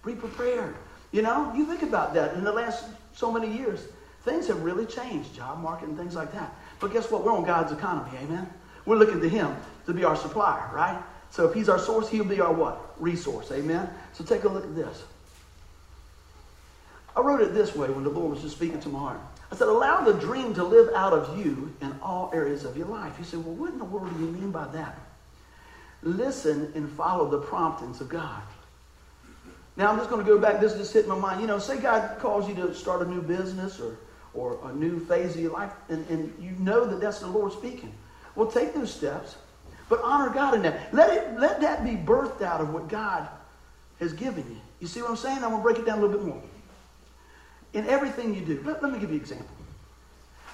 Be 0.04 0.16
prepared. 0.16 0.76
You 1.12 1.22
know, 1.22 1.54
you 1.56 1.68
think 1.68 1.84
about 1.84 2.16
that. 2.16 2.34
In 2.34 2.44
the 2.44 2.52
last 2.52 2.84
so 3.16 3.32
many 3.32 3.52
years, 3.52 3.80
things 4.24 4.48
have 4.48 4.62
really 4.62 4.86
changed, 4.86 5.34
job 5.34 5.60
market 5.60 5.88
and 5.88 5.98
things 5.98 6.16
like 6.16 6.34
that. 6.34 6.54
But 6.80 6.92
guess 6.94 7.10
what? 7.10 7.24
We're 7.24 7.34
on 7.34 7.46
God's 7.46 7.72
economy, 7.72 8.18
amen? 8.22 8.50
We're 8.86 8.98
looking 8.98 9.22
to 9.22 9.30
Him 9.30 9.56
to 9.86 9.94
be 9.94 10.04
our 10.04 10.16
supplier, 10.16 10.70
right? 10.74 11.02
So 11.32 11.48
if 11.48 11.54
He's 11.54 11.70
our 11.70 11.80
source, 11.80 12.10
He'll 12.10 12.26
be 12.26 12.42
our 12.42 12.54
what? 12.54 12.94
Resource, 13.00 13.52
amen? 13.52 13.90
So 14.14 14.24
take 14.24 14.44
a 14.44 14.50
look 14.50 14.64
at 14.64 14.76
this. 14.76 15.04
I 17.16 17.22
wrote 17.22 17.42
it 17.42 17.54
this 17.54 17.74
way 17.76 17.90
when 17.90 18.04
the 18.04 18.10
Lord 18.10 18.32
was 18.32 18.42
just 18.42 18.58
speaking 18.58 18.80
to 18.82 18.90
my 18.90 19.00
heart. 19.00 19.20
I 19.52 19.56
said, 19.56 19.70
allow 19.70 20.04
the 20.04 20.14
dream 20.14 20.54
to 20.56 20.64
live 20.64 20.94
out 20.94 21.14
of 21.14 21.38
you 21.38 21.74
in 21.80 21.96
all 22.02 22.32
areas 22.34 22.66
of 22.66 22.76
your 22.76 22.88
life. 22.88 23.14
You 23.18 23.24
say, 23.24 23.38
well, 23.38 23.56
what 23.56 23.72
in 23.72 23.78
the 23.78 23.86
world 23.86 24.14
do 24.18 24.26
you 24.26 24.32
mean 24.32 24.52
by 24.52 24.68
that? 24.70 25.00
Listen 26.04 26.72
and 26.76 26.92
follow 26.92 27.30
the 27.30 27.38
promptings 27.38 28.02
of 28.02 28.10
God. 28.10 28.42
Now 29.78 29.92
I'm 29.92 29.98
just 29.98 30.10
going 30.10 30.24
to 30.24 30.30
go 30.30 30.38
back. 30.38 30.62
This 30.62 30.74
just 30.74 30.94
hit 30.94 31.08
my 31.08 31.18
mind. 31.18 31.42
You 31.42 31.48
know, 31.48 31.60
say 31.60 31.78
God 31.80 32.18
calls 32.20 32.48
you 32.48 32.56
to 32.56 32.74
start 32.74 33.06
a 33.06 33.10
new 33.10 33.22
business 33.22 33.80
or, 33.80 33.98
or 34.34 34.58
a 34.64 34.74
new 34.74 35.00
phase 35.06 35.36
of 35.36 35.42
your 35.42 35.52
life, 35.52 35.72
and, 35.90 36.08
and 36.10 36.34
you 36.40 36.52
know 36.52 36.86
that 36.86 37.02
that's 37.02 37.20
the 37.20 37.28
Lord 37.28 37.52
speaking. 37.52 37.94
Well, 38.36 38.48
take 38.48 38.74
those 38.74 38.94
steps, 38.94 39.36
but 39.90 40.02
honor 40.02 40.30
God 40.30 40.54
in 40.54 40.62
that. 40.64 40.94
Let 40.94 41.14
it 41.14 41.40
let 41.40 41.62
that 41.62 41.84
be 41.84 41.92
birthed 41.92 42.42
out 42.42 42.62
of 42.62 42.74
what 42.74 42.88
God 42.88 43.28
has 44.00 44.14
given 44.14 44.46
you. 44.50 44.62
You 44.80 44.88
see 44.88 45.02
what 45.02 45.10
I'm 45.10 45.18
saying? 45.18 45.38
I'm 45.38 45.52
going 45.52 45.58
to 45.58 45.64
break 45.64 45.78
it 45.78 45.86
down 45.86 46.00
a 46.00 46.02
little 46.02 46.18
bit 46.18 46.28
more. 46.28 46.42
In 47.74 47.86
everything 47.88 48.34
you 48.34 48.42
do, 48.42 48.62
let, 48.66 48.82
let 48.82 48.92
me 48.92 49.00
give 49.00 49.10
you 49.10 49.16
an 49.16 49.22
example. 49.22 49.56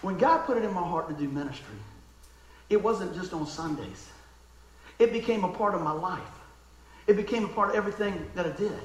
When 0.01 0.17
God 0.17 0.45
put 0.45 0.57
it 0.57 0.63
in 0.63 0.73
my 0.73 0.81
heart 0.81 1.07
to 1.10 1.13
do 1.13 1.29
ministry, 1.29 1.75
it 2.69 2.81
wasn't 2.81 3.13
just 3.13 3.34
on 3.34 3.45
Sundays. 3.45 4.10
It 4.97 5.12
became 5.12 5.43
a 5.43 5.49
part 5.49 5.75
of 5.75 5.81
my 5.81 5.91
life. 5.91 6.21
It 7.07 7.15
became 7.15 7.45
a 7.45 7.47
part 7.47 7.69
of 7.69 7.75
everything 7.75 8.27
that 8.36 8.45
I 8.45 8.51
did. 8.51 8.79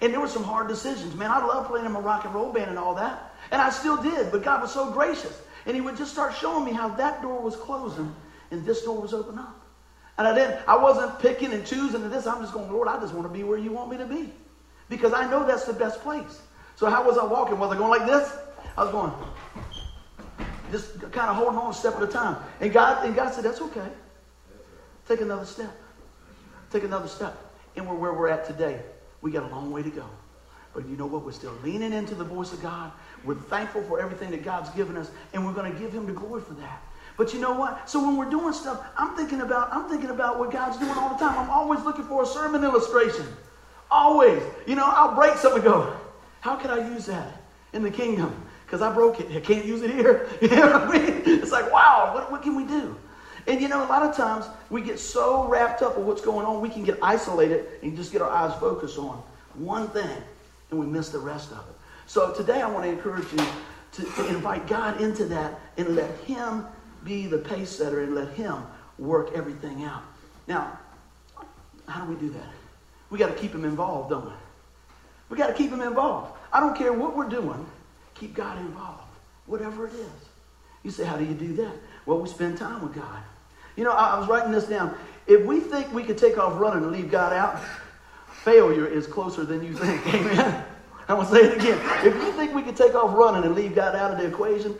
And 0.00 0.12
there 0.12 0.20
were 0.20 0.28
some 0.28 0.44
hard 0.44 0.68
decisions. 0.68 1.14
Man, 1.14 1.30
I 1.30 1.44
love 1.44 1.66
playing 1.66 1.86
in 1.86 1.92
my 1.92 2.00
rock 2.00 2.24
and 2.24 2.34
roll 2.34 2.52
band 2.52 2.70
and 2.70 2.78
all 2.78 2.94
that. 2.96 3.34
And 3.50 3.60
I 3.60 3.70
still 3.70 3.96
did, 4.02 4.32
but 4.32 4.42
God 4.42 4.62
was 4.62 4.72
so 4.72 4.90
gracious. 4.90 5.40
And 5.66 5.74
he 5.74 5.80
would 5.80 5.96
just 5.96 6.12
start 6.12 6.34
showing 6.34 6.64
me 6.64 6.72
how 6.72 6.88
that 6.88 7.22
door 7.22 7.40
was 7.40 7.56
closing 7.56 8.14
and 8.50 8.64
this 8.64 8.82
door 8.82 9.00
was 9.00 9.14
open 9.14 9.38
up. 9.38 9.60
And 10.18 10.28
I 10.28 10.34
didn't, 10.34 10.60
I 10.68 10.76
wasn't 10.76 11.18
picking 11.18 11.52
and 11.52 11.66
choosing 11.66 12.08
this. 12.08 12.26
I'm 12.26 12.40
just 12.40 12.52
going, 12.52 12.70
Lord, 12.70 12.88
I 12.88 13.00
just 13.00 13.14
want 13.14 13.26
to 13.26 13.32
be 13.32 13.42
where 13.42 13.58
you 13.58 13.72
want 13.72 13.90
me 13.90 13.96
to 13.98 14.06
be. 14.06 14.32
Because 14.88 15.12
I 15.12 15.28
know 15.28 15.46
that's 15.46 15.64
the 15.64 15.72
best 15.72 16.00
place. 16.02 16.40
So 16.76 16.88
how 16.88 17.04
was 17.06 17.18
I 17.18 17.24
walking? 17.24 17.58
Was 17.58 17.72
I 17.72 17.78
going 17.78 17.90
like 17.90 18.06
this? 18.06 18.36
I 18.76 18.84
was 18.84 18.92
going, 18.92 19.12
just 20.70 21.00
kind 21.12 21.30
of 21.30 21.36
holding 21.36 21.58
on 21.58 21.70
a 21.70 21.74
step 21.74 21.96
at 21.96 22.02
a 22.02 22.06
time. 22.06 22.36
And 22.60 22.72
God, 22.72 23.04
and 23.06 23.14
God 23.14 23.32
said, 23.32 23.44
that's 23.44 23.60
okay. 23.60 23.88
Take 25.08 25.20
another 25.20 25.46
step. 25.46 25.70
Take 26.70 26.84
another 26.84 27.08
step. 27.08 27.36
And 27.76 27.88
we're 27.88 27.94
where 27.94 28.12
we're 28.12 28.28
at 28.28 28.44
today. 28.44 28.80
We 29.24 29.30
got 29.30 29.50
a 29.50 29.54
long 29.54 29.72
way 29.72 29.82
to 29.82 29.88
go. 29.88 30.04
But 30.74 30.86
you 30.86 30.96
know 30.96 31.06
what? 31.06 31.24
We're 31.24 31.32
still 31.32 31.54
leaning 31.64 31.94
into 31.94 32.14
the 32.14 32.24
voice 32.24 32.52
of 32.52 32.60
God. 32.60 32.92
We're 33.24 33.36
thankful 33.36 33.82
for 33.84 33.98
everything 33.98 34.30
that 34.32 34.44
God's 34.44 34.68
given 34.70 34.98
us, 34.98 35.10
and 35.32 35.46
we're 35.46 35.54
going 35.54 35.72
to 35.72 35.78
give 35.78 35.92
Him 35.92 36.04
the 36.04 36.12
glory 36.12 36.42
for 36.42 36.52
that. 36.54 36.82
But 37.16 37.32
you 37.32 37.40
know 37.40 37.54
what? 37.54 37.88
So 37.88 38.04
when 38.04 38.18
we're 38.18 38.28
doing 38.28 38.52
stuff, 38.52 38.84
I'm 38.98 39.16
thinking 39.16 39.40
about 39.40 39.72
I'm 39.72 39.88
thinking 39.88 40.10
about 40.10 40.38
what 40.38 40.50
God's 40.52 40.76
doing 40.76 40.90
all 40.90 41.08
the 41.08 41.16
time. 41.16 41.38
I'm 41.38 41.48
always 41.48 41.80
looking 41.84 42.04
for 42.04 42.22
a 42.22 42.26
sermon 42.26 42.64
illustration. 42.64 43.24
Always. 43.90 44.42
You 44.66 44.74
know, 44.74 44.84
I'll 44.84 45.14
break 45.14 45.36
something 45.36 45.62
and 45.62 45.72
go, 45.72 45.96
how 46.42 46.56
can 46.56 46.70
I 46.70 46.86
use 46.92 47.06
that 47.06 47.40
in 47.72 47.82
the 47.82 47.90
kingdom? 47.90 48.34
Because 48.66 48.82
I 48.82 48.92
broke 48.92 49.20
it. 49.20 49.34
I 49.34 49.40
can't 49.40 49.64
use 49.64 49.80
it 49.80 49.90
here. 49.90 50.28
You 50.42 50.48
know 50.48 50.70
what 50.70 50.82
I 50.82 50.98
mean? 50.98 51.22
It's 51.24 51.52
like, 51.52 51.72
wow, 51.72 52.10
what, 52.12 52.30
what 52.30 52.42
can 52.42 52.56
we 52.56 52.64
do? 52.64 52.94
And 53.46 53.60
you 53.60 53.68
know, 53.68 53.84
a 53.84 53.88
lot 53.88 54.02
of 54.02 54.16
times 54.16 54.46
we 54.70 54.80
get 54.80 54.98
so 54.98 55.46
wrapped 55.46 55.82
up 55.82 55.98
with 55.98 56.06
what's 56.06 56.22
going 56.22 56.46
on, 56.46 56.60
we 56.60 56.68
can 56.68 56.84
get 56.84 56.98
isolated 57.02 57.66
and 57.82 57.96
just 57.96 58.12
get 58.12 58.22
our 58.22 58.30
eyes 58.30 58.58
focused 58.58 58.98
on 58.98 59.22
one 59.54 59.88
thing 59.88 60.22
and 60.70 60.80
we 60.80 60.86
miss 60.86 61.10
the 61.10 61.18
rest 61.18 61.52
of 61.52 61.58
it. 61.58 61.74
So 62.06 62.32
today 62.32 62.60
I 62.60 62.68
want 62.68 62.84
to 62.84 62.90
encourage 62.90 63.30
you 63.32 63.46
to, 63.92 64.02
to 64.02 64.26
invite 64.28 64.66
God 64.66 65.00
into 65.00 65.24
that 65.26 65.60
and 65.76 65.94
let 65.94 66.10
Him 66.20 66.64
be 67.04 67.26
the 67.26 67.38
pace 67.38 67.70
setter 67.70 68.02
and 68.02 68.14
let 68.14 68.28
Him 68.30 68.56
work 68.98 69.30
everything 69.34 69.84
out. 69.84 70.02
Now, 70.46 70.78
how 71.86 72.04
do 72.04 72.12
we 72.12 72.20
do 72.20 72.30
that? 72.30 72.48
We 73.10 73.18
got 73.18 73.28
to 73.28 73.40
keep 73.40 73.54
Him 73.54 73.64
involved, 73.64 74.10
don't 74.10 74.26
we? 74.26 74.32
We 75.28 75.36
got 75.36 75.48
to 75.48 75.54
keep 75.54 75.70
Him 75.70 75.80
involved. 75.80 76.36
I 76.52 76.60
don't 76.60 76.76
care 76.76 76.92
what 76.92 77.16
we're 77.16 77.28
doing, 77.28 77.66
keep 78.14 78.34
God 78.34 78.58
involved, 78.58 79.02
whatever 79.46 79.86
it 79.86 79.94
is. 79.94 80.28
You 80.82 80.90
say, 80.90 81.04
how 81.04 81.16
do 81.16 81.24
you 81.24 81.34
do 81.34 81.54
that? 81.54 81.72
Well, 82.06 82.18
we 82.18 82.28
spend 82.28 82.58
time 82.58 82.82
with 82.82 82.94
God. 82.94 83.22
You 83.76 83.84
know, 83.84 83.92
I, 83.92 84.14
I 84.14 84.18
was 84.18 84.28
writing 84.28 84.52
this 84.52 84.64
down. 84.64 84.96
If 85.26 85.44
we 85.44 85.60
think 85.60 85.92
we 85.92 86.04
could 86.04 86.18
take 86.18 86.38
off 86.38 86.58
running 86.60 86.84
and 86.84 86.92
leave 86.92 87.10
God 87.10 87.32
out, 87.32 87.60
failure 88.28 88.86
is 88.86 89.06
closer 89.06 89.44
than 89.44 89.64
you 89.64 89.74
think. 89.74 90.06
Amen. 90.14 90.64
I'm 91.08 91.16
going 91.16 91.28
to 91.28 91.34
say 91.34 91.42
it 91.42 91.58
again. 91.58 91.78
If 92.06 92.14
you 92.14 92.32
think 92.32 92.54
we 92.54 92.62
could 92.62 92.76
take 92.76 92.94
off 92.94 93.16
running 93.16 93.44
and 93.44 93.54
leave 93.54 93.74
God 93.74 93.94
out 93.94 94.10
of 94.10 94.18
the 94.18 94.26
equation, 94.26 94.78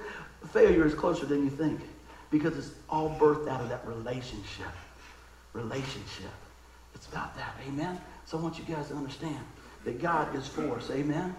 failure 0.53 0.87
is 0.87 0.95
closer 0.95 1.27
than 1.27 1.45
you 1.45 1.51
think 1.51 1.81
because 2.31 2.57
it's 2.57 2.71
all 2.89 3.11
birthed 3.19 3.49
out 3.49 3.61
of 3.61 3.69
that 3.69 3.87
relationship. 3.87 4.67
Relationship. 5.53 6.33
It's 6.95 7.07
about 7.07 7.37
that. 7.37 7.55
Amen. 7.69 8.01
So 8.27 8.39
I 8.39 8.41
want 8.41 8.59
you 8.59 8.65
guys 8.65 8.89
to 8.89 8.95
understand 8.95 9.39
that 9.85 10.01
God 10.01 10.35
is 10.35 10.47
for 10.47 10.77
us. 10.77 10.91
Amen. 10.91 11.35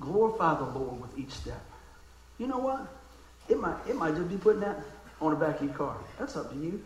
Glorify 0.00 0.58
the 0.58 0.78
Lord 0.78 1.00
with 1.00 1.18
each 1.18 1.30
step. 1.30 1.62
You 2.38 2.46
know 2.46 2.58
what? 2.58 2.86
It 3.50 3.58
might, 3.58 3.76
it 3.88 3.96
might 3.96 4.14
just 4.14 4.28
be 4.28 4.36
putting 4.36 4.60
that 4.60 4.78
on 5.20 5.30
the 5.30 5.36
back 5.36 5.56
of 5.60 5.66
your 5.66 5.74
car. 5.74 5.96
That's 6.18 6.36
up 6.36 6.50
to 6.52 6.56
you. 6.56 6.82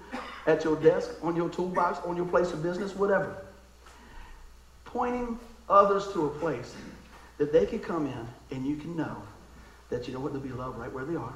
At 0.47 0.65
your 0.65 0.77
desk, 0.77 1.11
on 1.23 1.37
your 1.37 1.51
toolbox, 1.51 1.99
on 2.07 2.17
your 2.17 2.27
place 2.27 2.53
of 2.53 2.63
business, 2.63 2.97
whatever. 2.97 3.37
Pointing 4.85 5.39
others 5.69 6.09
to 6.15 6.27
a 6.27 6.31
place 6.31 6.75
that 7.39 7.53
they 7.53 7.67
can 7.67 7.81
come 7.81 8.07
in 8.07 8.57
and 8.57 8.67
you 8.67 8.77
can 8.77 8.97
know 8.97 9.23
that 9.91 10.09
you 10.09 10.15
know 10.15 10.21
what 10.21 10.33
they'll 10.33 10.43
be 10.43 10.51
loved 10.51 10.79
right 10.79 10.93
where 10.93 11.05
they 11.05 11.17
are, 11.17 11.35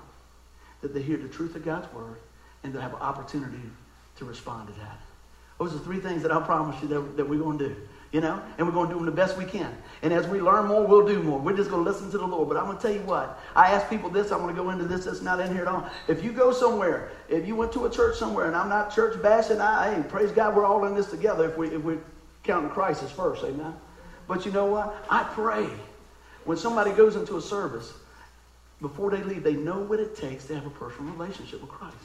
that 0.80 0.94
they 0.94 1.02
hear 1.02 1.18
the 1.18 1.28
truth 1.28 1.54
of 1.54 1.64
God's 1.64 1.92
word, 1.92 2.16
and 2.62 2.72
they'll 2.72 2.80
have 2.80 2.94
an 2.94 3.00
opportunity 3.00 3.70
to 4.16 4.24
respond 4.24 4.68
to 4.68 4.74
that. 4.74 5.00
Those 5.58 5.74
are 5.74 5.78
three 5.78 6.00
things 6.00 6.22
that 6.22 6.32
I 6.32 6.40
promise 6.40 6.80
you 6.80 6.88
that, 6.88 7.16
that 7.16 7.28
we're 7.28 7.40
going 7.40 7.58
to 7.58 7.68
do 7.68 7.76
you 8.12 8.20
know, 8.20 8.42
and 8.56 8.66
we're 8.66 8.72
going 8.72 8.88
to 8.88 8.94
do 8.94 8.98
them 8.98 9.06
the 9.06 9.12
best 9.12 9.36
we 9.36 9.44
can. 9.44 9.76
And 10.02 10.12
as 10.12 10.26
we 10.26 10.40
learn 10.40 10.66
more, 10.66 10.86
we'll 10.86 11.06
do 11.06 11.22
more. 11.22 11.38
We're 11.38 11.56
just 11.56 11.70
going 11.70 11.84
to 11.84 11.90
listen 11.90 12.10
to 12.10 12.18
the 12.18 12.26
Lord. 12.26 12.48
But 12.48 12.56
I'm 12.56 12.64
going 12.64 12.76
to 12.76 12.82
tell 12.82 12.92
you 12.92 13.02
what, 13.02 13.38
I 13.54 13.72
ask 13.72 13.88
people 13.90 14.08
this, 14.08 14.32
I'm 14.32 14.40
going 14.40 14.54
to 14.54 14.62
go 14.62 14.70
into 14.70 14.84
this 14.84 15.04
that's 15.04 15.20
not 15.20 15.40
in 15.40 15.52
here 15.52 15.62
at 15.62 15.68
all. 15.68 15.88
If 16.06 16.24
you 16.24 16.32
go 16.32 16.52
somewhere, 16.52 17.10
if 17.28 17.46
you 17.46 17.54
went 17.54 17.72
to 17.72 17.84
a 17.86 17.90
church 17.90 18.16
somewhere, 18.16 18.46
and 18.46 18.56
I'm 18.56 18.68
not 18.68 18.94
church 18.94 19.20
bashing, 19.22 19.60
I, 19.60 19.94
hey, 19.94 20.02
praise 20.08 20.30
God, 20.30 20.56
we're 20.56 20.64
all 20.64 20.86
in 20.86 20.94
this 20.94 21.10
together 21.10 21.48
if, 21.50 21.56
we, 21.58 21.68
if 21.68 21.82
we're 21.82 22.00
counting 22.44 22.70
Christ 22.70 23.02
as 23.02 23.10
first, 23.10 23.44
amen? 23.44 23.74
But 24.26 24.46
you 24.46 24.52
know 24.52 24.66
what? 24.66 25.04
I 25.10 25.24
pray 25.24 25.68
when 26.44 26.56
somebody 26.56 26.92
goes 26.92 27.14
into 27.14 27.36
a 27.36 27.42
service, 27.42 27.92
before 28.80 29.10
they 29.10 29.22
leave, 29.22 29.42
they 29.42 29.54
know 29.54 29.80
what 29.80 30.00
it 30.00 30.16
takes 30.16 30.46
to 30.46 30.54
have 30.54 30.66
a 30.66 30.70
personal 30.70 31.12
relationship 31.12 31.60
with 31.60 31.70
Christ. 31.70 31.96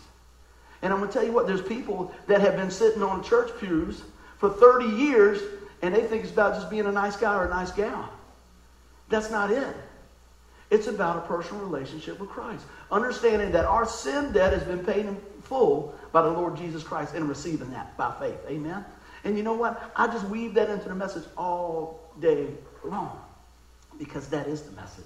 And 0.81 0.91
I'm 0.91 0.99
going 0.99 1.09
to 1.09 1.13
tell 1.13 1.25
you 1.25 1.31
what, 1.31 1.47
there's 1.47 1.61
people 1.61 2.13
that 2.27 2.41
have 2.41 2.57
been 2.57 2.71
sitting 2.71 3.03
on 3.03 3.23
church 3.23 3.51
pews 3.59 4.01
for 4.37 4.49
30 4.49 4.97
years 4.97 5.41
and 5.83 5.93
they 5.93 6.01
think 6.01 6.23
it's 6.23 6.31
about 6.31 6.55
just 6.55 6.69
being 6.69 6.85
a 6.85 6.91
nice 6.91 7.17
guy 7.17 7.35
or 7.35 7.45
a 7.45 7.49
nice 7.49 7.71
gal. 7.71 8.09
That's 9.09 9.29
not 9.29 9.51
it. 9.51 9.75
It's 10.71 10.87
about 10.87 11.17
a 11.17 11.21
personal 11.27 11.63
relationship 11.65 12.19
with 12.19 12.29
Christ. 12.29 12.65
Understanding 12.89 13.51
that 13.51 13.65
our 13.65 13.85
sin 13.85 14.31
debt 14.31 14.53
has 14.53 14.63
been 14.63 14.83
paid 14.83 15.05
in 15.05 15.17
full 15.43 15.93
by 16.13 16.21
the 16.21 16.29
Lord 16.29 16.55
Jesus 16.55 16.83
Christ 16.83 17.13
and 17.13 17.27
receiving 17.27 17.69
that 17.71 17.95
by 17.97 18.15
faith. 18.17 18.39
Amen? 18.47 18.83
And 19.25 19.37
you 19.37 19.43
know 19.43 19.53
what? 19.53 19.91
I 19.95 20.07
just 20.07 20.25
weave 20.29 20.53
that 20.53 20.69
into 20.69 20.87
the 20.87 20.95
message 20.95 21.25
all 21.37 22.11
day 22.19 22.47
long. 22.83 23.19
because 23.99 24.27
that 24.29 24.47
is 24.47 24.61
the 24.61 24.71
message. 24.71 25.05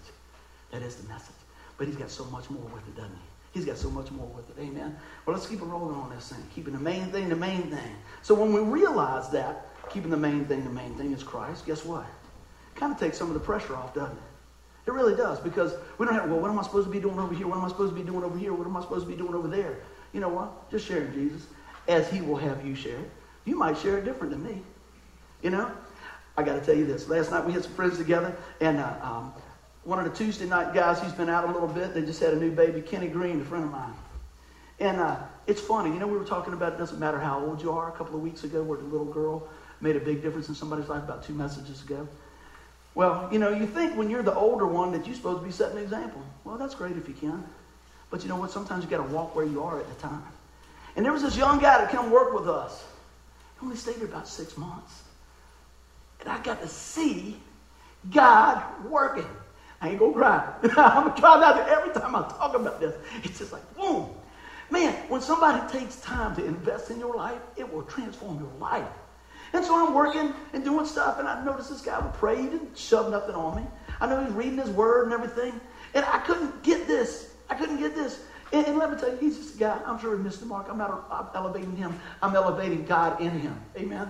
That 0.71 0.83
is 0.83 0.95
the 0.95 1.07
message. 1.09 1.35
But 1.77 1.87
he's 1.87 1.97
got 1.97 2.11
so 2.11 2.25
much 2.25 2.49
more 2.49 2.63
with 2.73 2.87
it, 2.87 2.95
doesn't 2.95 3.11
he? 3.11 3.21
He's 3.53 3.65
got 3.65 3.77
so 3.77 3.89
much 3.89 4.11
more 4.11 4.27
with 4.27 4.49
it. 4.49 4.61
Amen. 4.61 4.95
Well, 5.25 5.35
let's 5.35 5.47
keep 5.47 5.61
it 5.61 5.65
rolling 5.65 5.95
on 5.95 6.11
this 6.11 6.29
thing. 6.29 6.43
Keeping 6.53 6.73
the 6.73 6.79
main 6.79 7.07
thing 7.07 7.29
the 7.29 7.35
main 7.35 7.63
thing. 7.63 7.95
So 8.21 8.35
when 8.35 8.53
we 8.53 8.61
realize 8.61 9.29
that, 9.31 9.67
keeping 9.89 10.11
the 10.11 10.17
main 10.17 10.45
thing 10.45 10.63
the 10.63 10.69
main 10.69 10.95
thing 10.95 11.11
is 11.11 11.23
Christ, 11.23 11.65
guess 11.65 11.85
what? 11.85 12.03
It 12.03 12.79
kind 12.79 12.91
of 12.91 12.99
takes 12.99 13.17
some 13.17 13.27
of 13.27 13.33
the 13.33 13.39
pressure 13.39 13.75
off, 13.75 13.93
doesn't 13.93 14.15
it? 14.15 14.23
It 14.87 14.93
really 14.93 15.15
does 15.15 15.39
because 15.39 15.73
we 15.97 16.05
don't 16.05 16.15
have, 16.15 16.29
well, 16.29 16.39
what 16.39 16.49
am 16.49 16.57
I 16.57 16.63
supposed 16.63 16.87
to 16.87 16.91
be 16.91 16.99
doing 16.99 17.19
over 17.19 17.33
here? 17.33 17.45
What 17.45 17.57
am 17.57 17.65
I 17.65 17.67
supposed 17.67 17.93
to 17.93 17.99
be 17.99 18.05
doing 18.05 18.23
over 18.23 18.37
here? 18.37 18.53
What 18.53 18.65
am 18.65 18.77
I 18.77 18.81
supposed 18.81 19.05
to 19.05 19.11
be 19.11 19.17
doing 19.17 19.33
over 19.33 19.49
there? 19.49 19.79
You 20.13 20.21
know 20.21 20.29
what? 20.29 20.71
Just 20.71 20.87
share 20.87 21.05
Jesus 21.07 21.45
as 21.89 22.09
he 22.09 22.21
will 22.21 22.37
have 22.37 22.65
you 22.65 22.73
share. 22.73 23.03
You 23.43 23.57
might 23.57 23.77
share 23.77 23.97
it 23.97 24.05
different 24.05 24.31
than 24.31 24.43
me. 24.43 24.61
You 25.41 25.49
know? 25.49 25.71
I 26.37 26.43
got 26.43 26.53
to 26.53 26.61
tell 26.61 26.75
you 26.75 26.85
this. 26.85 27.09
Last 27.09 27.31
night 27.31 27.45
we 27.45 27.51
had 27.51 27.63
some 27.63 27.73
friends 27.73 27.97
together, 27.97 28.35
and 28.61 28.77
uh, 28.77 28.93
um, 29.01 29.33
one 29.83 29.99
of 29.99 30.05
the 30.05 30.15
Tuesday 30.15 30.45
night 30.45 30.73
guys, 30.73 31.01
he's 31.01 31.11
been 31.11 31.29
out 31.29 31.45
a 31.45 31.51
little 31.51 31.67
bit. 31.67 31.93
They 31.93 32.01
just 32.01 32.21
had 32.21 32.33
a 32.33 32.37
new 32.37 32.51
baby, 32.51 32.81
Kenny 32.81 33.07
Green, 33.07 33.41
a 33.41 33.43
friend 33.43 33.65
of 33.65 33.71
mine. 33.71 33.93
And 34.79 34.99
uh, 34.99 35.17
it's 35.47 35.59
funny. 35.59 35.89
You 35.89 35.99
know, 35.99 36.07
we 36.07 36.17
were 36.17 36.25
talking 36.25 36.53
about 36.53 36.73
it 36.73 36.77
doesn't 36.77 36.99
matter 36.99 37.19
how 37.19 37.43
old 37.43 37.61
you 37.61 37.71
are 37.71 37.89
a 37.89 37.91
couple 37.91 38.15
of 38.15 38.21
weeks 38.21 38.43
ago 38.43 38.61
where 38.61 38.77
the 38.77 38.85
little 38.85 39.05
girl 39.05 39.47
made 39.81 39.95
a 39.95 39.99
big 39.99 40.21
difference 40.21 40.49
in 40.49 40.55
somebody's 40.55 40.89
life 40.89 41.03
about 41.03 41.23
two 41.23 41.33
messages 41.33 41.83
ago. 41.83 42.07
Well, 42.95 43.29
you 43.31 43.37
know, 43.37 43.49
you 43.49 43.67
think 43.67 43.95
when 43.95 44.09
you're 44.09 44.23
the 44.23 44.33
older 44.33 44.65
one 44.65 44.91
that 44.93 45.05
you're 45.05 45.15
supposed 45.15 45.41
to 45.41 45.45
be 45.45 45.51
setting 45.51 45.77
an 45.77 45.83
example. 45.83 46.21
Well, 46.43 46.57
that's 46.57 46.73
great 46.73 46.97
if 46.97 47.07
you 47.07 47.13
can. 47.13 47.43
But 48.09 48.23
you 48.23 48.29
know 48.29 48.37
what? 48.37 48.51
Sometimes 48.51 48.83
you 48.83 48.89
got 48.89 49.05
to 49.05 49.13
walk 49.13 49.35
where 49.35 49.45
you 49.45 49.63
are 49.63 49.79
at 49.79 49.87
the 49.87 50.01
time. 50.01 50.23
And 50.95 51.05
there 51.05 51.13
was 51.13 51.21
this 51.21 51.37
young 51.37 51.59
guy 51.59 51.77
that 51.77 51.91
come 51.91 52.09
work 52.09 52.33
with 52.33 52.49
us. 52.49 52.83
He 53.59 53.65
only 53.65 53.77
stayed 53.77 53.97
here 53.97 54.05
about 54.05 54.27
six 54.27 54.57
months. 54.57 55.03
And 56.21 56.29
I 56.29 56.41
got 56.41 56.61
to 56.61 56.67
see 56.67 57.37
God 58.09 58.63
working. 58.85 59.27
I 59.79 59.89
ain't 59.89 59.99
gonna 59.99 60.13
cry. 60.13 60.53
I'm 60.63 61.07
gonna 61.07 61.19
try 61.19 61.39
not 61.39 61.69
every 61.69 61.93
time 61.93 62.15
I 62.15 62.21
talk 62.29 62.55
about 62.55 62.79
this. 62.79 62.95
It's 63.23 63.37
just 63.37 63.51
like, 63.53 63.75
boom. 63.75 64.09
Man, 64.69 64.93
when 65.07 65.21
somebody 65.21 65.61
takes 65.71 66.01
time 66.01 66.35
to 66.35 66.43
invest 66.43 66.89
in 66.89 66.99
your 66.99 67.15
life, 67.15 67.39
it 67.55 67.71
will 67.71 67.83
transform 67.83 68.39
your 68.39 68.51
life. 68.59 68.87
And 69.53 69.63
so 69.63 69.87
I'm 69.87 69.93
working 69.93 70.33
and 70.53 70.63
doing 70.63 70.85
stuff, 70.85 71.19
and 71.19 71.27
I 71.27 71.43
noticed 71.43 71.69
this 71.69 71.81
guy 71.81 71.99
would 71.99 72.13
pray. 72.13 72.41
He 72.41 72.47
didn't 72.49 72.77
shove 72.77 73.11
nothing 73.11 73.35
on 73.35 73.55
me. 73.57 73.67
I 73.99 74.07
know 74.07 74.23
he's 74.23 74.33
reading 74.33 74.57
his 74.57 74.69
word 74.69 75.05
and 75.05 75.13
everything. 75.13 75.59
And 75.93 76.05
I 76.05 76.19
couldn't 76.19 76.63
get 76.63 76.87
this. 76.87 77.33
I 77.49 77.55
couldn't 77.55 77.77
get 77.77 77.95
this. 77.95 78.19
And, 78.51 78.65
and 78.67 78.77
let 78.77 78.91
me 78.91 78.99
tell 78.99 79.09
you, 79.09 79.17
he's 79.17 79.37
just 79.37 79.55
a 79.55 79.57
guy. 79.57 79.79
I'm 79.85 79.99
sure 79.99 80.15
he 80.15 80.23
missed 80.23 80.39
the 80.39 80.45
mark. 80.45 80.67
I'm 80.69 80.77
not 80.77 81.07
I'm 81.11 81.27
elevating 81.33 81.75
him. 81.75 81.99
I'm 82.21 82.35
elevating 82.35 82.85
God 82.85 83.19
in 83.21 83.31
him. 83.31 83.59
Amen. 83.77 84.09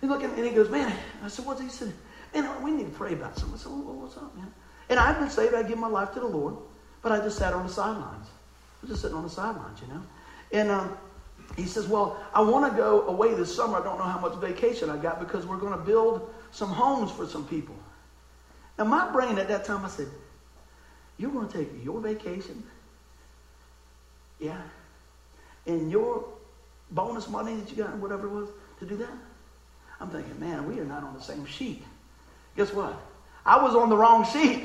He's 0.00 0.10
looking 0.10 0.30
and 0.30 0.44
he 0.44 0.50
goes, 0.50 0.70
man. 0.70 0.94
I 1.22 1.28
said, 1.28 1.46
what's 1.46 1.60
he 1.60 1.68
said? 1.68 1.92
Man, 2.34 2.62
we 2.62 2.72
need 2.72 2.84
to 2.84 2.92
pray 2.92 3.14
about 3.14 3.36
something. 3.38 3.54
I 3.54 3.62
said, 3.62 3.72
well, 3.72 3.94
what's 3.94 4.16
up, 4.16 4.34
man? 4.36 4.52
And 4.88 4.98
I've 4.98 5.18
been 5.18 5.30
saved. 5.30 5.54
I 5.54 5.62
give 5.62 5.78
my 5.78 5.88
life 5.88 6.12
to 6.12 6.20
the 6.20 6.26
Lord, 6.26 6.56
but 7.00 7.12
I 7.12 7.18
just 7.18 7.38
sat 7.38 7.52
on 7.52 7.66
the 7.66 7.72
sidelines. 7.72 8.26
I 8.28 8.82
was 8.82 8.90
just 8.90 9.02
sitting 9.02 9.16
on 9.16 9.22
the 9.22 9.30
sidelines, 9.30 9.80
you 9.80 9.88
know. 9.88 10.02
And 10.52 10.70
um, 10.70 10.96
he 11.56 11.66
says, 11.66 11.86
Well, 11.86 12.22
I 12.34 12.40
want 12.40 12.70
to 12.70 12.76
go 12.76 13.06
away 13.06 13.34
this 13.34 13.54
summer. 13.54 13.78
I 13.78 13.84
don't 13.84 13.98
know 13.98 14.04
how 14.04 14.18
much 14.18 14.34
vacation 14.40 14.90
I 14.90 14.96
got 14.96 15.20
because 15.20 15.46
we're 15.46 15.58
going 15.58 15.72
to 15.72 15.84
build 15.84 16.32
some 16.50 16.70
homes 16.70 17.10
for 17.12 17.26
some 17.26 17.46
people. 17.46 17.76
Now, 18.78 18.84
my 18.84 19.10
brain 19.12 19.38
at 19.38 19.48
that 19.48 19.64
time, 19.64 19.84
I 19.84 19.88
said, 19.88 20.08
You're 21.16 21.30
going 21.30 21.48
to 21.48 21.58
take 21.58 21.68
your 21.84 22.00
vacation? 22.00 22.64
Yeah. 24.40 24.60
And 25.66 25.90
your 25.90 26.24
bonus 26.90 27.28
money 27.28 27.54
that 27.56 27.70
you 27.70 27.76
got, 27.76 27.96
whatever 27.96 28.26
it 28.26 28.30
was, 28.30 28.48
to 28.80 28.86
do 28.86 28.96
that? 28.96 29.16
I'm 30.00 30.10
thinking, 30.10 30.38
man, 30.38 30.68
we 30.68 30.80
are 30.80 30.84
not 30.84 31.04
on 31.04 31.14
the 31.14 31.22
same 31.22 31.46
sheet. 31.46 31.82
Guess 32.56 32.72
what? 32.72 33.00
I 33.46 33.62
was 33.62 33.74
on 33.74 33.88
the 33.88 33.96
wrong 33.96 34.24
sheet. 34.24 34.64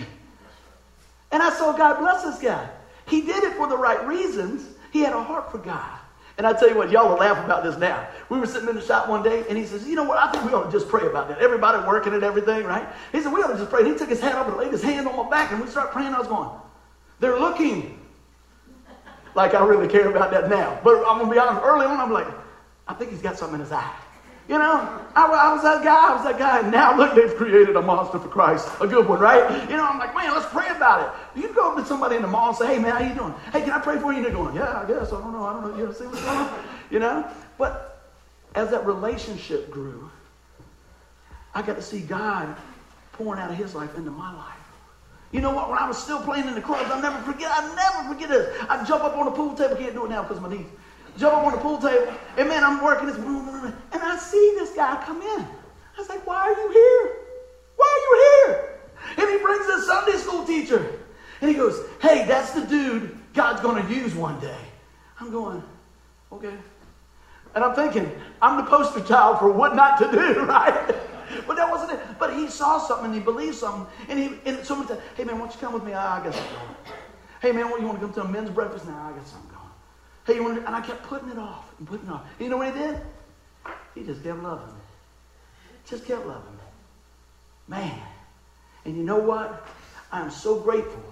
And 1.32 1.44
I 1.44 1.52
saw 1.52 1.74
God 1.78 2.00
bless 2.00 2.24
this 2.24 2.40
guy. 2.40 2.70
He 3.08 3.22
did 3.22 3.44
it 3.44 3.54
for 3.54 3.68
the 3.68 3.78
right 3.78 4.06
reasons. 4.08 4.68
He 4.92 5.02
had 5.02 5.14
a 5.14 5.24
heart 5.24 5.52
for 5.52 5.60
God. 5.60 5.99
And 6.40 6.48
I 6.48 6.54
tell 6.54 6.70
you 6.70 6.78
what, 6.78 6.90
y'all 6.90 7.10
will 7.10 7.18
laugh 7.18 7.44
about 7.44 7.66
this 7.66 7.78
now. 7.78 8.08
We 8.30 8.40
were 8.40 8.46
sitting 8.46 8.70
in 8.70 8.76
the 8.76 8.82
shop 8.82 9.10
one 9.10 9.22
day, 9.22 9.44
and 9.50 9.58
he 9.58 9.66
says, 9.66 9.86
You 9.86 9.96
know 9.96 10.06
what? 10.06 10.18
I 10.18 10.32
think 10.32 10.46
we 10.46 10.54
ought 10.54 10.64
to 10.64 10.72
just 10.72 10.88
pray 10.88 11.06
about 11.06 11.28
that. 11.28 11.40
Everybody 11.40 11.86
working 11.86 12.14
and 12.14 12.24
everything, 12.24 12.64
right? 12.64 12.88
He 13.12 13.20
said, 13.20 13.34
We 13.34 13.42
ought 13.42 13.52
to 13.52 13.58
just 13.58 13.70
pray. 13.70 13.82
And 13.82 13.92
he 13.92 13.98
took 13.98 14.08
his 14.08 14.22
hand 14.22 14.36
up 14.36 14.48
and 14.48 14.56
laid 14.56 14.72
his 14.72 14.82
hand 14.82 15.06
on 15.06 15.18
my 15.18 15.30
back, 15.30 15.52
and 15.52 15.62
we 15.62 15.68
started 15.68 15.92
praying. 15.92 16.14
I 16.14 16.18
was 16.18 16.30
going, 16.30 16.50
They're 17.20 17.38
looking. 17.38 18.00
Like 19.36 19.54
I 19.54 19.66
really 19.66 19.90
care 19.90 20.10
about 20.10 20.32
that 20.32 20.50
now. 20.50 20.80
But 20.82 21.00
I'm 21.00 21.18
going 21.18 21.26
to 21.26 21.32
be 21.34 21.40
honest, 21.40 21.62
early 21.62 21.86
on, 21.86 22.00
I'm 22.00 22.12
like, 22.14 22.28
I 22.88 22.94
think 22.94 23.12
he's 23.12 23.22
got 23.22 23.38
something 23.38 23.56
in 23.56 23.60
his 23.60 23.74
eye. 23.74 23.94
You 24.50 24.58
know, 24.58 25.06
I, 25.16 25.26
I, 25.26 25.54
was 25.54 25.62
that 25.62 25.84
guy, 25.84 26.10
I 26.10 26.16
was 26.16 26.24
that 26.24 26.40
guy, 26.40 26.62
and 26.62 26.72
now 26.72 26.98
look, 26.98 27.14
they've 27.14 27.36
created 27.36 27.76
a 27.76 27.82
monster 27.84 28.18
for 28.18 28.30
Christ, 28.30 28.68
a 28.82 28.88
good 28.88 29.08
one, 29.08 29.20
right? 29.20 29.70
You 29.70 29.78
know, 29.78 29.86
I'm 29.86 30.00
like, 30.00 30.16
man, 30.16 30.32
let's 30.32 30.48
pray 30.48 30.68
about 30.70 31.06
it. 31.06 31.40
You 31.40 31.54
go 31.54 31.70
up 31.70 31.78
to 31.78 31.86
somebody 31.86 32.16
in 32.16 32.24
the 32.24 32.28
mall 32.28 32.50
and 32.50 32.58
say, 32.58 32.66
hey, 32.66 32.80
man, 32.80 32.96
how 32.96 33.08
you 33.08 33.14
doing? 33.14 33.36
Hey, 33.54 33.62
can 33.62 33.70
I 33.70 33.80
pray 33.80 34.00
for 34.00 34.12
you? 34.12 34.18
And 34.18 34.26
they're 34.26 34.34
going, 34.34 34.56
yeah, 34.56 34.82
I 34.82 34.88
guess, 34.88 35.14
I 35.14 35.22
don't 35.22 35.34
know, 35.34 35.44
I 35.44 35.54
don't 35.54 35.70
know, 35.70 35.78
you 35.78 35.86
know, 35.86 35.94
see 35.94 36.06
what's 36.06 36.24
going 36.24 36.38
on? 36.38 36.64
You 36.90 36.98
know? 36.98 37.30
But 37.60 38.02
as 38.56 38.72
that 38.72 38.88
relationship 38.88 39.70
grew, 39.70 40.10
I 41.54 41.62
got 41.62 41.76
to 41.76 41.84
see 41.84 42.00
God 42.00 42.58
pouring 43.14 43.40
out 43.40 43.52
of 43.52 43.56
his 43.58 43.76
life 43.76 43.96
into 43.96 44.10
my 44.10 44.36
life. 44.36 44.56
You 45.32 45.42
know 45.42 45.54
what? 45.54 45.70
When 45.70 45.78
I 45.78 45.88
was 45.88 46.02
still 46.02 46.24
playing 46.24 46.48
in 46.48 46.56
the 46.56 46.62
clubs, 46.62 46.90
I'll 46.90 47.00
never 47.00 47.22
forget, 47.22 47.52
I'll 47.52 47.76
never 47.76 48.12
forget 48.12 48.30
this. 48.30 48.58
I 48.68 48.84
jump 48.84 49.04
up 49.04 49.16
on 49.16 49.26
the 49.26 49.32
pool 49.32 49.54
table, 49.54 49.76
can't 49.76 49.94
do 49.94 50.06
it 50.06 50.10
now 50.10 50.24
because 50.24 50.38
of 50.38 50.44
my 50.44 50.50
knees 50.50 50.66
jump 51.20 51.36
up 51.36 51.46
on 51.46 51.52
the 51.52 51.58
pool 51.60 51.78
table, 51.78 52.14
and 52.38 52.48
man, 52.48 52.64
I'm 52.64 52.84
working 52.84 53.08
this, 53.08 53.18
room, 53.18 53.74
and 53.92 54.02
I 54.02 54.18
see 54.18 54.54
this 54.58 54.72
guy 54.72 55.02
come 55.06 55.22
in. 55.22 55.42
I 55.42 55.98
was 55.98 56.10
like, 56.10 56.26
why 56.26 56.38
are 56.38 56.52
you 56.52 56.72
here? 56.72 57.18
Why 57.76 57.86
are 57.86 58.02
you 58.06 58.46
here? 58.46 58.80
And 59.18 59.30
he 59.30 59.38
brings 59.44 59.66
a 59.68 59.82
Sunday 59.86 60.18
school 60.18 60.46
teacher. 60.46 61.00
And 61.42 61.50
he 61.50 61.56
goes, 61.56 61.86
hey, 62.02 62.26
that's 62.26 62.52
the 62.52 62.62
dude 62.66 63.18
God's 63.34 63.62
going 63.62 63.86
to 63.86 63.94
use 63.94 64.16
one 64.16 64.40
day. 64.40 64.58
I'm 65.20 65.32
going, 65.32 65.64
okay. 66.32 66.54
And 67.56 67.64
I'm 67.64 67.76
thinking, 67.76 68.12
I'm 68.42 68.64
the 68.64 68.70
poster 68.70 69.02
child 69.02 69.40
for 69.40 69.52
what 69.52 69.76
not 69.76 70.00
to 70.00 70.12
do, 70.12 70.40
right? 70.46 70.96
But 71.48 71.58
that 71.58 71.70
wasn't 71.70 71.94
it. 71.94 72.00
But 72.18 72.34
he 72.34 72.48
saw 72.48 72.80
something 72.80 73.08
and 73.08 73.16
he 73.16 73.20
believed 73.20 73.56
something. 73.56 73.88
And 74.08 74.20
he 74.20 74.34
and 74.46 74.66
someone 74.66 74.88
said, 74.88 75.02
hey 75.16 75.24
man, 75.24 75.36
why 75.36 75.46
don't 75.46 75.54
you 75.54 75.60
come 75.60 75.74
with 75.74 75.84
me? 75.84 75.94
Ah, 75.94 76.20
I 76.20 76.24
got 76.24 76.34
something. 76.34 76.60
Hey 77.42 77.52
man, 77.52 77.70
what, 77.70 77.80
you 77.80 77.88
want 77.88 78.00
to 78.00 78.06
come 78.06 78.14
to 78.16 78.22
a 78.22 78.28
men's 78.28 78.50
breakfast? 78.50 78.86
Now 78.86 79.12
I 79.12 79.18
got 79.18 79.28
something 79.28 79.49
and 80.38 80.76
I 80.76 80.82
kept 80.82 81.04
putting 81.04 81.30
it 81.30 81.38
off 81.38 81.72
and 81.78 81.88
putting 81.88 82.08
it 82.08 82.12
off. 82.12 82.24
And 82.38 82.46
you 82.46 82.50
know 82.50 82.58
what 82.58 82.74
he 82.74 82.80
did? 82.80 83.02
He 83.96 84.04
just 84.04 84.24
kept 84.24 84.42
loving 84.42 84.68
me. 84.68 84.82
Just 85.88 86.06
kept 86.06 86.26
loving 86.26 86.52
me. 86.52 86.64
Man. 87.68 88.00
And 88.86 88.96
you 88.96 89.04
know 89.04 89.18
what? 89.18 89.68
I 90.12 90.22
am 90.22 90.32
so 90.32 90.60
grateful 90.60 91.04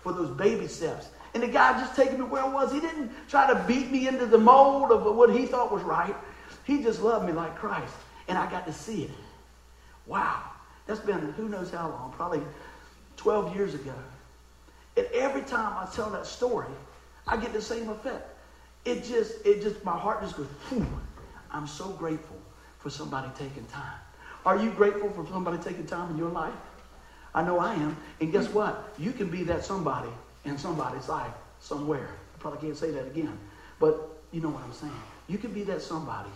for 0.00 0.12
those 0.12 0.30
baby 0.30 0.66
steps. 0.66 1.08
And 1.32 1.42
the 1.42 1.48
guy 1.48 1.78
just 1.80 1.96
taking 1.96 2.18
me 2.18 2.24
where 2.24 2.42
I 2.42 2.48
was. 2.48 2.72
He 2.72 2.80
didn't 2.80 3.10
try 3.28 3.46
to 3.52 3.64
beat 3.66 3.90
me 3.90 4.06
into 4.08 4.26
the 4.26 4.38
mold 4.38 4.92
of 4.92 5.04
what 5.16 5.30
he 5.30 5.46
thought 5.46 5.72
was 5.72 5.82
right. 5.82 6.14
He 6.64 6.82
just 6.82 7.00
loved 7.00 7.26
me 7.26 7.32
like 7.32 7.56
Christ. 7.56 7.94
And 8.28 8.38
I 8.38 8.50
got 8.50 8.66
to 8.66 8.72
see 8.72 9.04
it. 9.04 9.10
Wow. 10.06 10.42
That's 10.86 11.00
been 11.00 11.32
who 11.32 11.48
knows 11.48 11.70
how 11.70 11.88
long, 11.88 12.12
probably 12.14 12.42
12 13.16 13.56
years 13.56 13.74
ago. 13.74 13.94
And 14.96 15.06
every 15.14 15.42
time 15.42 15.76
I 15.76 15.90
tell 15.92 16.10
that 16.10 16.26
story, 16.26 16.68
I 17.26 17.36
get 17.36 17.52
the 17.52 17.62
same 17.62 17.88
effect 17.88 18.33
it 18.84 19.04
just, 19.04 19.44
it 19.44 19.62
just, 19.62 19.84
my 19.84 19.96
heart 19.96 20.22
just 20.22 20.36
goes, 20.36 20.48
Phew. 20.68 20.86
I'm 21.50 21.66
so 21.66 21.90
grateful 21.90 22.36
for 22.78 22.90
somebody 22.90 23.28
taking 23.38 23.64
time. 23.66 23.98
Are 24.44 24.58
you 24.58 24.70
grateful 24.70 25.08
for 25.10 25.26
somebody 25.30 25.58
taking 25.62 25.86
time 25.86 26.10
in 26.10 26.18
your 26.18 26.30
life? 26.30 26.52
I 27.34 27.42
know 27.42 27.58
I 27.58 27.74
am. 27.74 27.96
And 28.20 28.30
guess 28.30 28.46
mm-hmm. 28.46 28.58
what? 28.58 28.94
You 28.98 29.12
can 29.12 29.30
be 29.30 29.44
that 29.44 29.64
somebody 29.64 30.10
in 30.44 30.58
somebody's 30.58 31.08
life 31.08 31.32
somewhere. 31.60 32.08
I 32.34 32.38
probably 32.38 32.60
can't 32.60 32.76
say 32.76 32.90
that 32.90 33.06
again. 33.06 33.38
But 33.80 34.18
you 34.32 34.40
know 34.40 34.50
what 34.50 34.62
I'm 34.64 34.72
saying. 34.72 34.92
You 35.28 35.38
can 35.38 35.52
be 35.52 35.62
that 35.64 35.80
somebody 35.80 36.30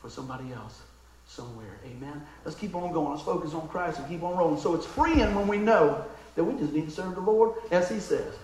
for 0.00 0.08
somebody 0.08 0.52
else 0.52 0.82
somewhere. 1.26 1.78
Amen. 1.84 2.22
Let's 2.44 2.56
keep 2.56 2.74
on 2.74 2.92
going. 2.92 3.12
Let's 3.12 3.22
focus 3.22 3.54
on 3.54 3.66
Christ 3.68 3.98
and 3.98 4.08
keep 4.08 4.22
on 4.22 4.36
rolling. 4.36 4.60
So 4.60 4.74
it's 4.74 4.86
freeing 4.86 5.34
when 5.34 5.48
we 5.48 5.58
know 5.58 6.04
that 6.36 6.44
we 6.44 6.58
just 6.58 6.72
need 6.72 6.84
to 6.84 6.90
serve 6.90 7.14
the 7.14 7.20
Lord 7.20 7.54
as 7.70 7.90
He 7.90 7.98
says. 7.98 8.34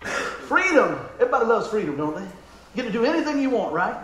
Freedom. 0.00 0.98
Everybody 1.14 1.44
loves 1.46 1.68
freedom, 1.68 1.96
don't 1.96 2.14
they? 2.14 2.22
You 2.22 2.76
get 2.76 2.84
to 2.84 2.92
do 2.92 3.04
anything 3.04 3.40
you 3.40 3.50
want, 3.50 3.72
right? 3.72 3.96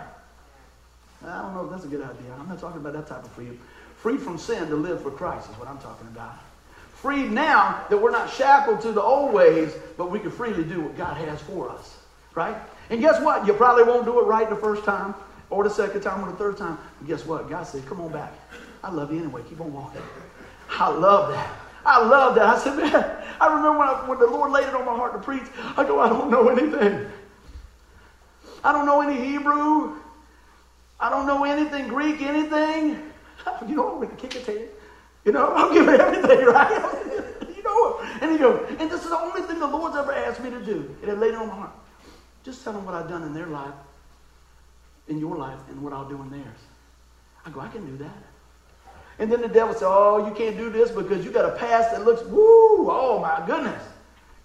I 1.25 1.41
don't 1.41 1.55
know 1.55 1.65
if 1.65 1.71
that's 1.71 1.85
a 1.85 1.87
good 1.87 2.01
idea. 2.01 2.33
I'm 2.39 2.47
not 2.47 2.59
talking 2.59 2.79
about 2.79 2.93
that 2.93 3.07
type 3.07 3.23
of 3.23 3.31
freedom. 3.31 3.59
Free 3.97 4.17
from 4.17 4.37
sin 4.37 4.67
to 4.69 4.75
live 4.75 5.01
for 5.01 5.11
Christ 5.11 5.49
is 5.49 5.57
what 5.57 5.67
I'm 5.67 5.79
talking 5.79 6.07
about. 6.07 6.37
Freed 6.93 7.31
now 7.31 7.85
that 7.89 7.97
we're 7.97 8.11
not 8.11 8.29
shackled 8.29 8.81
to 8.81 8.91
the 8.91 9.01
old 9.01 9.33
ways, 9.33 9.73
but 9.97 10.11
we 10.11 10.19
can 10.19 10.31
freely 10.31 10.63
do 10.63 10.81
what 10.81 10.97
God 10.97 11.17
has 11.17 11.41
for 11.41 11.69
us, 11.69 11.97
right? 12.35 12.55
And 12.89 13.01
guess 13.01 13.21
what? 13.21 13.45
You 13.45 13.53
probably 13.53 13.83
won't 13.83 14.05
do 14.05 14.19
it 14.19 14.23
right 14.23 14.49
the 14.49 14.55
first 14.55 14.83
time, 14.83 15.13
or 15.49 15.63
the 15.63 15.69
second 15.69 16.01
time, 16.01 16.23
or 16.23 16.31
the 16.31 16.37
third 16.37 16.57
time. 16.57 16.77
But 16.99 17.07
guess 17.07 17.25
what? 17.25 17.49
God 17.49 17.65
said, 17.65 17.85
"Come 17.87 18.01
on 18.01 18.11
back. 18.11 18.33
I 18.83 18.91
love 18.91 19.11
you 19.11 19.19
anyway. 19.19 19.41
Keep 19.47 19.61
on 19.61 19.73
walking." 19.73 20.01
I 20.69 20.89
love 20.89 21.31
that. 21.31 21.49
I 21.87 22.05
love 22.05 22.35
that. 22.35 22.43
I 22.43 22.57
said, 22.59 22.75
man, 22.75 23.25
I 23.39 23.47
remember 23.47 23.79
when, 23.79 23.87
I, 23.87 23.93
when 24.09 24.19
the 24.19 24.27
Lord 24.27 24.51
laid 24.51 24.67
it 24.67 24.75
on 24.75 24.85
my 24.85 24.93
heart 24.93 25.13
to 25.13 25.19
preach, 25.19 25.47
I 25.77 25.85
go, 25.85 26.01
I 26.01 26.09
don't 26.09 26.29
know 26.29 26.49
anything. 26.49 27.09
I 28.61 28.73
don't 28.73 28.85
know 28.85 28.99
any 28.99 29.15
Hebrew. 29.15 29.95
I 30.99 31.09
don't 31.09 31.25
know 31.25 31.45
anything 31.45 31.87
Greek, 31.87 32.21
anything. 32.21 33.01
You 33.65 33.75
know, 33.77 33.93
I'm 33.93 33.95
going 34.01 34.09
to 34.09 34.15
kick 34.17 34.35
a 34.35 34.41
tail. 34.41 34.67
You 35.23 35.31
know, 35.31 35.53
I'll 35.53 35.71
give 35.71 35.87
it 35.87 36.01
everything, 36.01 36.45
right? 36.53 36.81
You 37.55 37.63
know 37.63 37.99
it. 37.99 38.21
And 38.21 38.31
he 38.33 38.37
goes, 38.37 38.67
and 38.77 38.91
this 38.91 39.03
is 39.05 39.09
the 39.09 39.17
only 39.17 39.41
thing 39.43 39.57
the 39.59 39.67
Lord's 39.67 39.95
ever 39.95 40.11
asked 40.11 40.41
me 40.41 40.49
to 40.49 40.59
do. 40.59 40.93
And 41.01 41.09
it 41.09 41.17
laid 41.17 41.29
it 41.29 41.35
on 41.35 41.47
my 41.47 41.55
heart. 41.55 41.71
Just 42.43 42.61
tell 42.65 42.73
them 42.73 42.83
what 42.83 42.93
I've 42.93 43.07
done 43.07 43.23
in 43.23 43.33
their 43.33 43.45
life, 43.45 43.73
in 45.07 45.17
your 45.17 45.37
life, 45.37 45.59
and 45.69 45.81
what 45.81 45.93
I'll 45.93 46.09
do 46.09 46.21
in 46.21 46.29
theirs. 46.29 46.59
I 47.45 47.49
go, 47.49 47.61
I 47.61 47.69
can 47.69 47.85
do 47.85 47.97
that. 48.03 48.23
And 49.19 49.31
then 49.31 49.41
the 49.41 49.47
devil 49.47 49.73
said, 49.73 49.87
Oh, 49.87 50.27
you 50.27 50.33
can't 50.33 50.57
do 50.57 50.69
this 50.69 50.91
because 50.91 51.25
you 51.25 51.31
got 51.31 51.45
a 51.45 51.57
past 51.57 51.91
that 51.91 52.05
looks, 52.05 52.23
woo, 52.23 52.89
oh 52.89 53.19
my 53.21 53.45
goodness. 53.47 53.83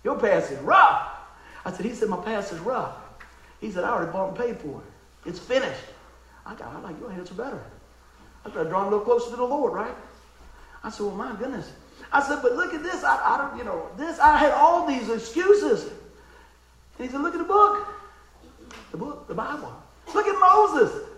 Your 0.04 0.18
past 0.18 0.50
is 0.50 0.58
rough. 0.60 1.10
I 1.64 1.72
said, 1.72 1.84
He 1.84 1.94
said, 1.94 2.08
My 2.08 2.16
past 2.18 2.52
is 2.52 2.58
rough. 2.60 2.94
He 3.60 3.70
said, 3.70 3.84
I 3.84 3.90
already 3.90 4.12
bought 4.12 4.28
and 4.28 4.38
paid 4.38 4.58
for 4.58 4.80
it. 4.80 5.28
It's 5.28 5.38
finished. 5.38 5.84
I 6.44 6.54
got, 6.54 6.74
I 6.74 6.80
like 6.80 6.98
your 7.00 7.12
answer 7.12 7.34
better. 7.34 7.62
I 8.44 8.50
to 8.50 8.64
draw 8.64 8.82
a 8.82 8.88
little 8.90 9.00
closer 9.00 9.30
to 9.30 9.36
the 9.36 9.44
Lord, 9.44 9.72
right? 9.72 9.94
I 10.82 10.90
said, 10.90 11.06
Well, 11.06 11.14
my 11.14 11.34
goodness. 11.36 11.70
I 12.10 12.22
said, 12.22 12.40
But 12.42 12.52
look 12.52 12.74
at 12.74 12.82
this. 12.82 13.04
I, 13.04 13.34
I 13.34 13.38
don't, 13.38 13.58
you 13.58 13.64
know, 13.64 13.88
this, 13.96 14.18
I 14.18 14.36
had 14.36 14.52
all 14.52 14.86
these 14.86 15.08
excuses. 15.08 15.84
And 16.98 17.06
he 17.06 17.08
said, 17.08 17.20
Look 17.20 17.34
at 17.34 17.38
the 17.38 17.44
book. 17.44 17.86
The 18.90 18.96
book, 18.96 19.28
the 19.28 19.34
Bible. 19.34 19.72
Look 20.14 20.26
at 20.26 20.38
Moses. 20.40 21.08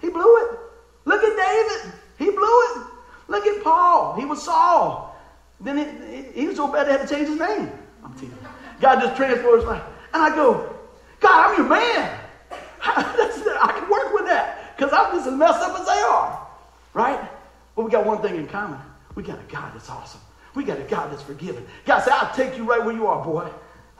He 0.00 0.08
blew 0.08 0.36
it. 0.38 0.58
Look 1.04 1.22
at 1.22 1.36
David. 1.36 1.97
He 2.18 2.30
blew 2.30 2.62
it. 2.62 2.86
Look 3.28 3.46
at 3.46 3.62
Paul. 3.62 4.16
He 4.16 4.24
was 4.24 4.42
Saul. 4.42 5.16
Then 5.60 6.32
he 6.34 6.48
was 6.48 6.56
so 6.56 6.70
bad 6.70 6.86
they 6.86 6.92
had 6.92 7.08
to 7.08 7.14
change 7.14 7.28
his 7.28 7.38
name. 7.38 7.70
I'm 8.04 8.14
teasing. 8.14 8.38
God 8.80 9.00
just 9.00 9.16
transformed 9.16 9.60
his 9.60 9.68
life. 9.68 9.82
And 10.14 10.22
I 10.22 10.34
go, 10.34 10.74
God, 11.20 11.50
I'm 11.50 11.56
your 11.58 11.68
man. 11.68 12.20
I 12.80 13.72
can 13.78 13.90
work 13.90 14.14
with 14.14 14.26
that 14.26 14.76
because 14.76 14.92
I'm 14.92 15.14
just 15.14 15.28
as 15.28 15.34
messed 15.34 15.60
up 15.60 15.78
as 15.78 15.86
they 15.86 15.92
are. 15.92 16.46
Right? 16.94 17.20
But 17.74 17.84
we 17.84 17.90
got 17.90 18.06
one 18.06 18.22
thing 18.22 18.36
in 18.36 18.46
common. 18.46 18.80
We 19.14 19.22
got 19.22 19.38
a 19.38 19.52
God 19.52 19.74
that's 19.74 19.90
awesome. 19.90 20.20
We 20.54 20.64
got 20.64 20.78
a 20.78 20.84
God 20.84 21.12
that's 21.12 21.22
forgiving. 21.22 21.66
God 21.84 22.00
said, 22.00 22.12
I'll 22.14 22.34
take 22.34 22.56
you 22.56 22.64
right 22.64 22.84
where 22.84 22.94
you 22.94 23.06
are, 23.06 23.22
boy. 23.24 23.50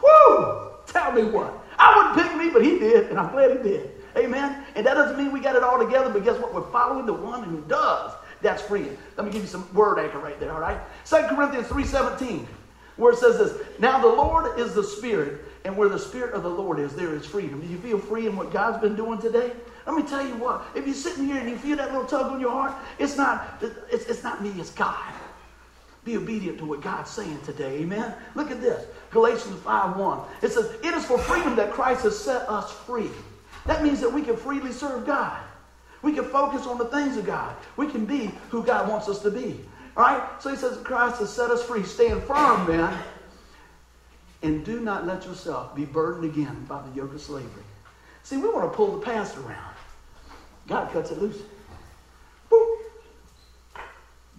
Woo! 0.02 0.70
Tell 0.86 1.12
me 1.12 1.24
what. 1.24 1.52
I 1.78 1.96
wouldn't 1.96 2.26
pick 2.26 2.36
me, 2.36 2.50
but 2.50 2.64
he 2.64 2.78
did, 2.78 3.10
and 3.10 3.18
I'm 3.18 3.30
glad 3.30 3.56
he 3.56 3.62
did. 3.62 3.90
Amen. 4.18 4.64
And 4.74 4.86
that 4.86 4.94
doesn't 4.94 5.16
mean 5.16 5.32
we 5.32 5.40
got 5.40 5.56
it 5.56 5.62
all 5.62 5.78
together, 5.78 6.10
but 6.10 6.24
guess 6.24 6.38
what? 6.38 6.54
We're 6.54 6.70
following 6.70 7.06
the 7.06 7.12
one 7.12 7.42
who 7.42 7.60
does. 7.62 8.12
That's 8.40 8.62
freeing. 8.62 8.96
Let 9.16 9.26
me 9.26 9.32
give 9.32 9.42
you 9.42 9.48
some 9.48 9.72
word 9.74 9.98
anchor 9.98 10.18
right 10.18 10.38
there, 10.38 10.52
all 10.52 10.60
right? 10.60 10.78
2 11.06 11.16
Corinthians 11.30 11.66
3.17, 11.66 12.46
where 12.96 13.12
it 13.12 13.18
says 13.18 13.38
this, 13.38 13.66
Now 13.78 14.00
the 14.00 14.08
Lord 14.08 14.58
is 14.58 14.74
the 14.74 14.84
Spirit, 14.84 15.44
and 15.64 15.76
where 15.76 15.88
the 15.88 15.98
Spirit 15.98 16.34
of 16.34 16.42
the 16.42 16.50
Lord 16.50 16.78
is, 16.78 16.94
there 16.94 17.14
is 17.14 17.26
freedom. 17.26 17.60
Do 17.60 17.66
you 17.66 17.78
feel 17.78 17.98
free 17.98 18.26
in 18.26 18.36
what 18.36 18.52
God's 18.52 18.80
been 18.80 18.94
doing 18.94 19.20
today? 19.20 19.52
Let 19.86 19.96
me 19.96 20.02
tell 20.02 20.24
you 20.24 20.34
what, 20.36 20.64
if 20.74 20.86
you're 20.86 20.94
sitting 20.94 21.26
here 21.26 21.38
and 21.38 21.48
you 21.48 21.56
feel 21.56 21.78
that 21.78 21.90
little 21.92 22.06
tug 22.06 22.30
on 22.30 22.40
your 22.40 22.50
heart, 22.50 22.74
it's 22.98 23.16
not, 23.16 23.62
it's, 23.90 24.04
it's 24.04 24.22
not 24.22 24.42
me, 24.42 24.50
it's 24.58 24.70
God. 24.70 25.14
Be 26.04 26.16
obedient 26.16 26.58
to 26.58 26.64
what 26.64 26.80
God's 26.80 27.10
saying 27.10 27.40
today. 27.44 27.80
Amen. 27.80 28.14
Look 28.34 28.50
at 28.50 28.60
this. 28.60 28.86
Galatians 29.10 29.60
5:1. 29.60 30.24
It 30.42 30.52
says, 30.52 30.70
It 30.82 30.94
is 30.94 31.04
for 31.04 31.18
freedom 31.18 31.56
that 31.56 31.72
Christ 31.72 32.02
has 32.04 32.18
set 32.18 32.48
us 32.48 32.72
free. 32.72 33.10
That 33.68 33.82
means 33.82 34.00
that 34.00 34.10
we 34.10 34.22
can 34.22 34.34
freely 34.34 34.72
serve 34.72 35.04
God. 35.04 35.38
We 36.00 36.14
can 36.14 36.24
focus 36.24 36.66
on 36.66 36.78
the 36.78 36.86
things 36.86 37.18
of 37.18 37.26
God. 37.26 37.54
We 37.76 37.86
can 37.86 38.06
be 38.06 38.30
who 38.48 38.64
God 38.64 38.88
wants 38.88 39.10
us 39.10 39.20
to 39.20 39.30
be. 39.30 39.60
All 39.94 40.04
right? 40.04 40.42
So 40.42 40.48
he 40.48 40.56
says, 40.56 40.78
Christ 40.78 41.20
has 41.20 41.30
set 41.30 41.50
us 41.50 41.62
free. 41.62 41.82
Stand 41.82 42.22
firm, 42.22 42.66
then, 42.66 42.96
and 44.42 44.64
do 44.64 44.80
not 44.80 45.06
let 45.06 45.26
yourself 45.26 45.76
be 45.76 45.84
burdened 45.84 46.24
again 46.24 46.64
by 46.66 46.80
the 46.80 46.96
yoke 46.96 47.12
of 47.12 47.20
slavery. 47.20 47.62
See, 48.22 48.38
we 48.38 48.48
want 48.48 48.72
to 48.72 48.74
pull 48.74 48.98
the 48.98 49.04
past 49.04 49.36
around. 49.36 49.74
God 50.66 50.90
cuts 50.90 51.10
it 51.10 51.20
loose. 51.20 51.42
Boop. 52.50 52.76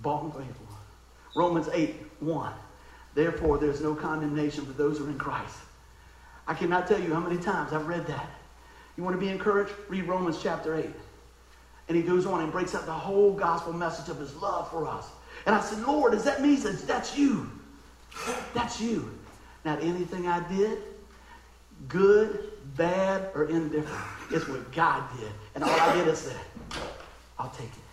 Bought 0.02 0.24
and 0.24 0.34
for. 0.34 1.40
Romans 1.40 1.70
8, 1.72 1.96
1. 2.20 2.54
Therefore, 3.14 3.60
there's 3.60 3.80
no 3.80 3.94
condemnation 3.94 4.66
for 4.66 4.74
those 4.74 4.98
who 4.98 5.06
are 5.06 5.10
in 5.10 5.20
Christ. 5.20 5.58
I 6.48 6.56
cannot 6.56 6.88
tell 6.88 7.00
you 7.00 7.14
how 7.14 7.20
many 7.20 7.38
times 7.38 7.74
I've 7.74 7.86
read 7.86 8.08
that. 8.08 8.39
You 9.00 9.06
want 9.06 9.16
to 9.16 9.26
be 9.26 9.30
encouraged? 9.30 9.72
Read 9.88 10.04
Romans 10.10 10.44
chapter 10.44 10.76
8. 10.76 10.86
And 11.88 11.96
he 11.96 12.04
goes 12.04 12.26
on 12.26 12.42
and 12.42 12.52
breaks 12.52 12.76
out 12.76 12.86
the 12.86 12.92
whole 12.92 13.32
gospel 13.32 13.72
message 13.72 14.10
of 14.10 14.20
his 14.20 14.36
love 14.36 14.70
for 14.70 14.86
us. 14.90 15.06
And 15.46 15.56
I 15.56 15.62
said, 15.62 15.82
Lord, 15.88 16.12
does 16.12 16.26
that 16.26 16.42
mean 16.42 16.58
says, 16.58 16.84
that's 16.84 17.18
you? 17.18 17.50
That's 18.54 18.82
you. 18.82 19.18
Not 19.64 19.82
anything 19.82 20.28
I 20.28 20.46
did, 20.50 20.80
good, 21.88 22.52
bad, 22.76 23.30
or 23.36 23.46
indifferent. 23.46 24.04
It's 24.32 24.50
what 24.50 24.70
God 24.74 25.02
did. 25.18 25.32
And 25.56 25.64
all 25.64 25.80
I 25.80 25.96
did 25.96 26.10
is 26.10 26.18
say, 26.18 26.36
I'll 27.40 27.52
take 27.52 27.68
it. 27.68 27.90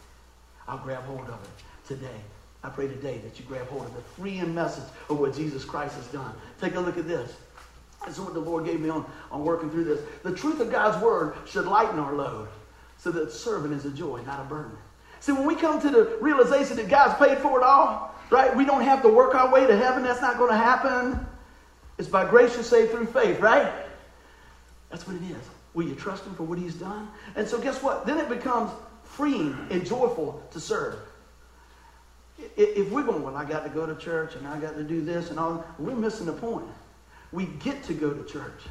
I'll 0.67 0.79
grab 0.79 1.05
hold 1.05 1.29
of 1.29 1.41
it 1.41 1.87
today. 1.87 2.21
I 2.65 2.69
pray 2.69 2.89
today 2.89 3.19
that 3.19 3.39
you 3.39 3.45
grab 3.45 3.69
hold 3.69 3.87
of 3.87 3.95
the 3.95 4.03
freeing 4.03 4.53
message 4.53 4.91
of 5.09 5.21
what 5.21 5.37
Jesus 5.37 5.65
Christ 5.65 5.95
has 5.95 6.09
done. 6.09 6.35
Take 6.61 6.75
a 6.75 6.81
look 6.81 6.99
at 6.99 7.07
this. 7.07 7.33
This 8.07 8.15
is 8.15 8.21
what 8.21 8.35
the 8.35 8.41
Lord 8.41 8.65
gave 8.65 8.81
me 8.81 8.89
on, 8.89 9.05
on 9.31 9.45
working 9.45 9.71
through 9.71 9.85
this. 9.85 10.01
The 10.23 10.33
truth 10.33 10.61
of 10.61 10.71
God's 10.71 11.03
word 11.03 11.35
should 11.45 11.67
lighten 11.67 11.99
our 11.99 12.15
load 12.15 12.49
so 12.99 13.11
that 13.11 13.33
serving 13.33 13.73
is 13.73 13.85
a 13.85 13.91
joy, 13.91 14.23
not 14.25 14.41
a 14.41 14.45
burden. 14.45 14.77
See, 15.21 15.33
when 15.33 15.47
we 15.47 15.57
come 15.57 15.81
to 15.81 15.91
the 15.91 16.17
realization 16.21 16.77
that 16.77 16.89
God's 16.89 17.19
paid 17.19 17.39
for 17.39 17.61
it 17.61 17.65
all, 17.65 18.15
right? 18.31 18.55
We 18.57 18.65
don't 18.65 18.83
have 18.83 19.03
to 19.03 19.09
work 19.09 19.35
our 19.35 19.53
way 19.53 19.67
to 19.67 19.77
heaven. 19.77 20.03
That's 20.03 20.21
not 20.21 20.39
going 20.39 20.51
to 20.51 20.57
happen. 20.57 21.27
It's 21.99 22.09
by 22.09 22.29
grace 22.29 22.55
you're 22.55 22.63
saved 22.63 22.93
through 22.93 23.07
faith, 23.07 23.41
right? 23.41 23.73
That's 24.91 25.07
what 25.07 25.17
it 25.17 25.23
is. 25.23 25.43
Will 25.75 25.87
you 25.87 25.95
trust 25.95 26.25
Him 26.25 26.35
for 26.35 26.45
what 26.45 26.59
He's 26.59 26.75
done? 26.75 27.09
And 27.35 27.47
so, 27.47 27.61
guess 27.61 27.83
what? 27.83 28.07
Then 28.07 28.19
it 28.19 28.29
becomes 28.29 28.71
freeing 29.05 29.57
and 29.71 29.85
joyful 29.85 30.43
to 30.53 30.61
serve. 30.61 30.97
If 32.57 32.91
we're 32.91 33.03
going, 33.03 33.23
well, 33.23 33.37
I 33.37 33.45
got 33.45 33.65
to 33.65 33.71
go 33.71 33.87
to 33.87 33.95
church 33.97 34.35
and 34.37 34.47
I 34.47 34.61
got 34.61 34.75
to 34.77 34.85
do 34.85 35.01
this 35.01 35.31
and 35.31 35.39
all, 35.39 35.65
we're 35.79 35.97
missing 35.97 36.27
the 36.27 36.33
point. 36.33 36.67
We 37.33 37.47
get 37.47 37.83
to 37.85 37.95
go 37.95 38.13
to 38.13 38.25
church. 38.25 38.63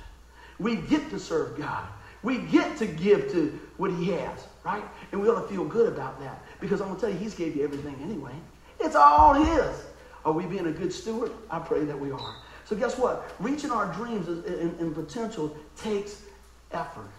We 0.59 0.77
get 0.77 1.09
to 1.09 1.19
serve 1.19 1.57
God. 1.57 1.87
We 2.23 2.39
get 2.39 2.77
to 2.77 2.87
give 2.87 3.31
to 3.31 3.59
what 3.77 3.91
He 3.91 4.11
has, 4.11 4.47
right? 4.63 4.83
And 5.11 5.21
we 5.21 5.29
ought 5.29 5.41
to 5.41 5.47
feel 5.47 5.65
good 5.65 5.87
about 5.91 6.19
that 6.21 6.41
because 6.59 6.81
I'm 6.81 6.87
going 6.87 6.99
to 6.99 7.05
tell 7.05 7.13
you, 7.13 7.19
He's 7.19 7.35
gave 7.35 7.55
you 7.55 7.63
everything 7.63 7.95
anyway. 8.01 8.33
It's 8.79 8.95
all 8.95 9.33
His. 9.33 9.85
Are 10.23 10.31
we 10.31 10.45
being 10.45 10.65
a 10.65 10.71
good 10.71 10.91
steward? 10.91 11.31
I 11.51 11.59
pray 11.59 11.85
that 11.85 11.99
we 11.99 12.11
are. 12.11 12.35
So 12.65 12.75
guess 12.75 12.97
what? 12.97 13.31
Reaching 13.39 13.69
our 13.69 13.93
dreams 13.93 14.27
and, 14.27 14.79
and 14.79 14.95
potential 14.95 15.55
takes 15.77 16.23
effort. 16.71 17.09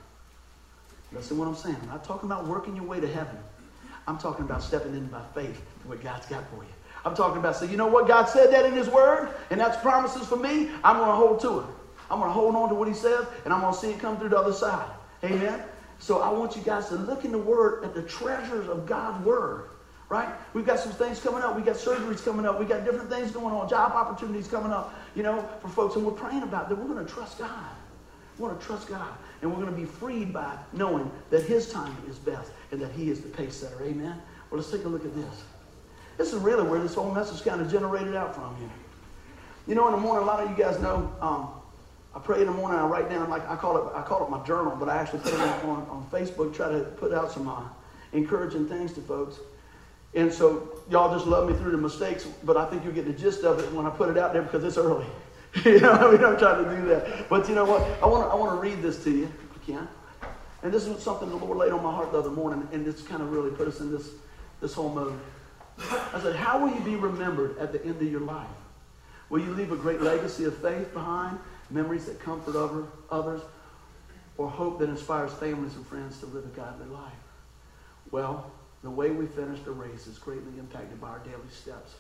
Listen 1.13 1.39
what 1.39 1.47
I'm 1.47 1.55
saying. 1.55 1.77
I'm 1.83 1.89
not 1.89 2.05
talking 2.05 2.29
about 2.29 2.49
working 2.49 2.75
your 2.75 2.85
way 2.85 2.99
to 2.99 3.07
heaven. 3.07 3.39
I'm 4.09 4.19
talking 4.19 4.45
about 4.45 4.63
stepping 4.63 4.93
in 4.95 5.07
by 5.07 5.23
faith 5.35 5.63
to 5.83 5.89
what 5.89 6.03
God's 6.03 6.27
got 6.27 6.49
for 6.51 6.63
you. 6.65 6.76
I'm 7.07 7.15
talking 7.15 7.39
about, 7.39 7.55
say, 7.55 7.71
you 7.71 7.77
know 7.77 7.87
what? 7.87 8.09
God 8.09 8.25
said 8.25 8.53
that 8.53 8.65
in 8.65 8.73
His 8.73 8.89
Word, 8.89 9.29
and 9.51 9.61
that's 9.61 9.81
promises 9.81 10.27
for 10.27 10.37
me. 10.37 10.71
I'm 10.83 10.97
going 10.97 11.09
to 11.09 11.15
hold 11.15 11.39
to 11.43 11.61
it. 11.61 11.67
I'm 12.11 12.19
going 12.19 12.29
to 12.29 12.35
hold 12.35 12.57
on 12.57 12.69
to 12.69 12.75
what 12.75 12.89
He 12.89 12.95
says, 12.95 13.25
and 13.45 13.55
I'm 13.55 13.61
going 13.61 13.73
to 13.73 13.79
see 13.79 13.91
it 13.91 14.01
come 14.01 14.19
through 14.19 14.31
the 14.31 14.39
other 14.39 14.53
side. 14.53 14.91
Amen? 15.23 15.63
So 16.01 16.21
I 16.21 16.31
want 16.31 16.57
you 16.57 16.63
guys 16.63 16.89
to 16.89 16.97
look 16.97 17.25
in 17.25 17.31
the 17.31 17.39
Word 17.39 17.85
at 17.85 17.95
the 17.95 18.03
treasures 18.03 18.69
of 18.69 18.87
God's 18.87 19.25
Word. 19.25 19.69
Right? 20.09 20.29
We've 20.53 20.67
got 20.67 20.81
some 20.81 20.91
things 20.93 21.21
coming 21.21 21.43
up. 21.43 21.57
We 21.57 21.63
got 21.63 21.77
surgeries 21.77 22.25
coming 22.25 22.45
up. 22.45 22.59
We 22.59 22.67
got 22.67 22.85
different 22.85 23.09
things 23.09 23.31
going 23.31 23.55
on, 23.55 23.69
job 23.69 23.93
opportunities 23.93 24.49
coming 24.49 24.73
up, 24.73 24.93
you 25.15 25.23
know, 25.23 25.49
for 25.63 25.69
folks. 25.69 25.95
And 25.95 26.05
we're 26.05 26.13
praying 26.13 26.43
about 26.43 26.69
that. 26.69 26.77
We're 26.77 26.93
going 26.93 27.07
to 27.07 27.13
trust 27.13 27.39
God. 27.39 27.71
We 28.37 28.45
want 28.45 28.61
to 28.61 28.67
trust 28.67 28.89
God. 28.89 29.15
And 29.43 29.51
we're 29.53 29.63
going 29.63 29.73
to 29.73 29.81
be 29.81 29.87
freed 29.87 30.33
by 30.33 30.57
knowing 30.73 31.09
that 31.31 31.45
His 31.45 31.71
timing 31.71 32.05
is 32.09 32.19
best 32.19 32.51
and 32.73 32.81
that 32.81 32.91
He 32.91 33.11
is 33.11 33.21
the 33.21 33.29
pace 33.29 33.55
setter. 33.55 33.81
Amen? 33.85 34.21
Well, 34.51 34.61
let's 34.61 34.73
take 34.73 34.85
a 34.85 34.89
look 34.89 35.05
at 35.05 35.15
this. 35.15 35.45
This 36.17 36.33
is 36.33 36.41
really 36.41 36.67
where 36.69 36.81
this 36.81 36.95
whole 36.95 37.13
message 37.13 37.45
kind 37.45 37.61
of 37.61 37.71
generated 37.71 38.15
out 38.15 38.35
from 38.35 38.57
here. 38.57 38.71
You 39.67 39.75
know, 39.75 39.87
in 39.89 39.93
the 39.93 40.01
morning, 40.01 40.23
a 40.23 40.27
lot 40.27 40.43
of 40.43 40.51
you 40.51 40.57
guys 40.57 40.81
know, 40.81 41.13
um, 41.21 41.51
I 42.15 42.19
pray 42.19 42.41
in 42.41 42.47
the 42.47 42.53
morning, 42.53 42.79
I 42.79 42.87
write 42.87 43.11
down, 43.11 43.29
like 43.29 43.47
I 43.49 43.57
call 43.57 43.77
it, 43.77 43.95
I 43.95 44.03
call 44.03 44.25
it 44.25 44.31
my 44.31 44.43
journal, 44.47 44.75
but 44.79 44.89
I 44.89 44.97
actually 44.97 45.21
put 45.21 45.35
it 45.35 45.41
on, 45.41 45.87
on, 45.91 46.07
Facebook, 46.11 46.55
try 46.55 46.71
to 46.71 46.81
put 46.81 47.13
out 47.13 47.31
some 47.31 47.49
uh, 47.49 47.63
encouraging 48.13 48.69
things 48.69 48.93
to 48.95 49.03
folks. 49.03 49.39
And 50.15 50.33
so 50.33 50.81
y'all 50.89 51.13
just 51.13 51.27
love 51.27 51.49
me 51.49 51.55
through 51.59 51.73
the 51.73 51.79
mistakes, 51.79 52.27
but 52.45 52.57
I 52.57 52.65
think 52.71 52.85
you'll 52.85 52.95
get 52.95 53.05
the 53.05 53.13
gist 53.13 53.45
of 53.45 53.59
it 53.59 53.71
when 53.73 53.85
I 53.85 53.91
put 53.91 54.09
it 54.09 54.17
out 54.17 54.33
there 54.33 54.43
because 54.43 54.65
it's 54.65 54.79
early. 54.79 55.05
you 55.65 55.81
know, 55.81 55.93
I 55.93 56.11
mean, 56.11 56.25
I'm 56.25 56.39
trying 56.39 56.65
to 56.65 56.77
do 56.77 56.89
that. 56.89 57.29
But 57.29 57.49
you 57.49 57.55
know 57.55 57.65
what? 57.65 57.83
I 58.03 58.07
want 58.07 58.25
to 58.25 58.33
I 58.33 58.35
want 58.35 58.53
to 58.53 58.61
read 58.61 58.83
this 58.83 59.03
to 59.05 59.11
you, 59.11 59.27
you 59.27 59.61
can. 59.75 59.87
And 60.63 60.73
this 60.73 60.87
is 60.87 61.03
something 61.03 61.29
the 61.29 61.37
Lord 61.37 61.59
laid 61.59 61.73
on 61.73 61.83
my 61.83 61.93
heart 61.93 62.13
the 62.13 62.19
other 62.19 62.31
morning, 62.31 62.67
and 62.73 62.87
it's 62.87 63.03
kind 63.03 63.23
of 63.23 63.31
really 63.31 63.51
put 63.51 63.69
us 63.69 63.81
in 63.81 63.93
this, 63.93 64.11
this 64.61 64.73
whole 64.73 64.89
mode. 64.89 65.19
I 65.79 66.21
said, 66.21 66.37
How 66.37 66.59
will 66.59 66.75
you 66.75 66.81
be 66.81 66.97
remembered 66.97 67.59
at 67.59 67.73
the 67.73 67.83
end 67.85 67.97
of 67.97 68.11
your 68.11 68.21
life? 68.21 68.47
Will 69.29 69.41
you 69.41 69.53
leave 69.53 69.73
a 69.73 69.77
great 69.77 70.01
legacy 70.01 70.45
of 70.45 70.57
faith 70.59 70.93
behind, 70.93 71.39
memories 71.71 72.07
that 72.07 72.21
comfort 72.21 72.55
over 72.55 72.87
others, 73.11 73.43
or 74.39 74.49
hope 74.49 74.79
that 74.79 74.89
inspires 74.89 75.33
families 75.33 75.75
and 75.75 75.87
friends 75.87 76.19
to 76.21 76.27
live 76.27 76.45
a 76.45 76.49
godly 76.49 76.87
life? 76.87 77.13
Well, 78.11 78.51
the 78.83 78.91
way 78.91 79.11
we 79.11 79.27
finish 79.27 79.61
the 79.61 79.73
race 79.73 80.07
is 80.07 80.19
greatly 80.19 80.59
impacted 80.59 81.01
by 81.01 81.09
our 81.09 81.19
daily 81.21 81.51
steps. 81.51 81.97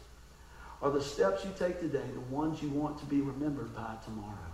Are 0.83 0.91
the 0.91 1.03
steps 1.03 1.45
you 1.45 1.51
take 1.59 1.81
today 1.81 2.05
the 2.13 2.21
ones 2.35 2.63
you 2.63 2.69
want 2.69 2.99
to 3.01 3.07
be 3.07 3.21
remembered 3.21 3.75
by 3.75 3.95
tomorrow? 4.05 4.53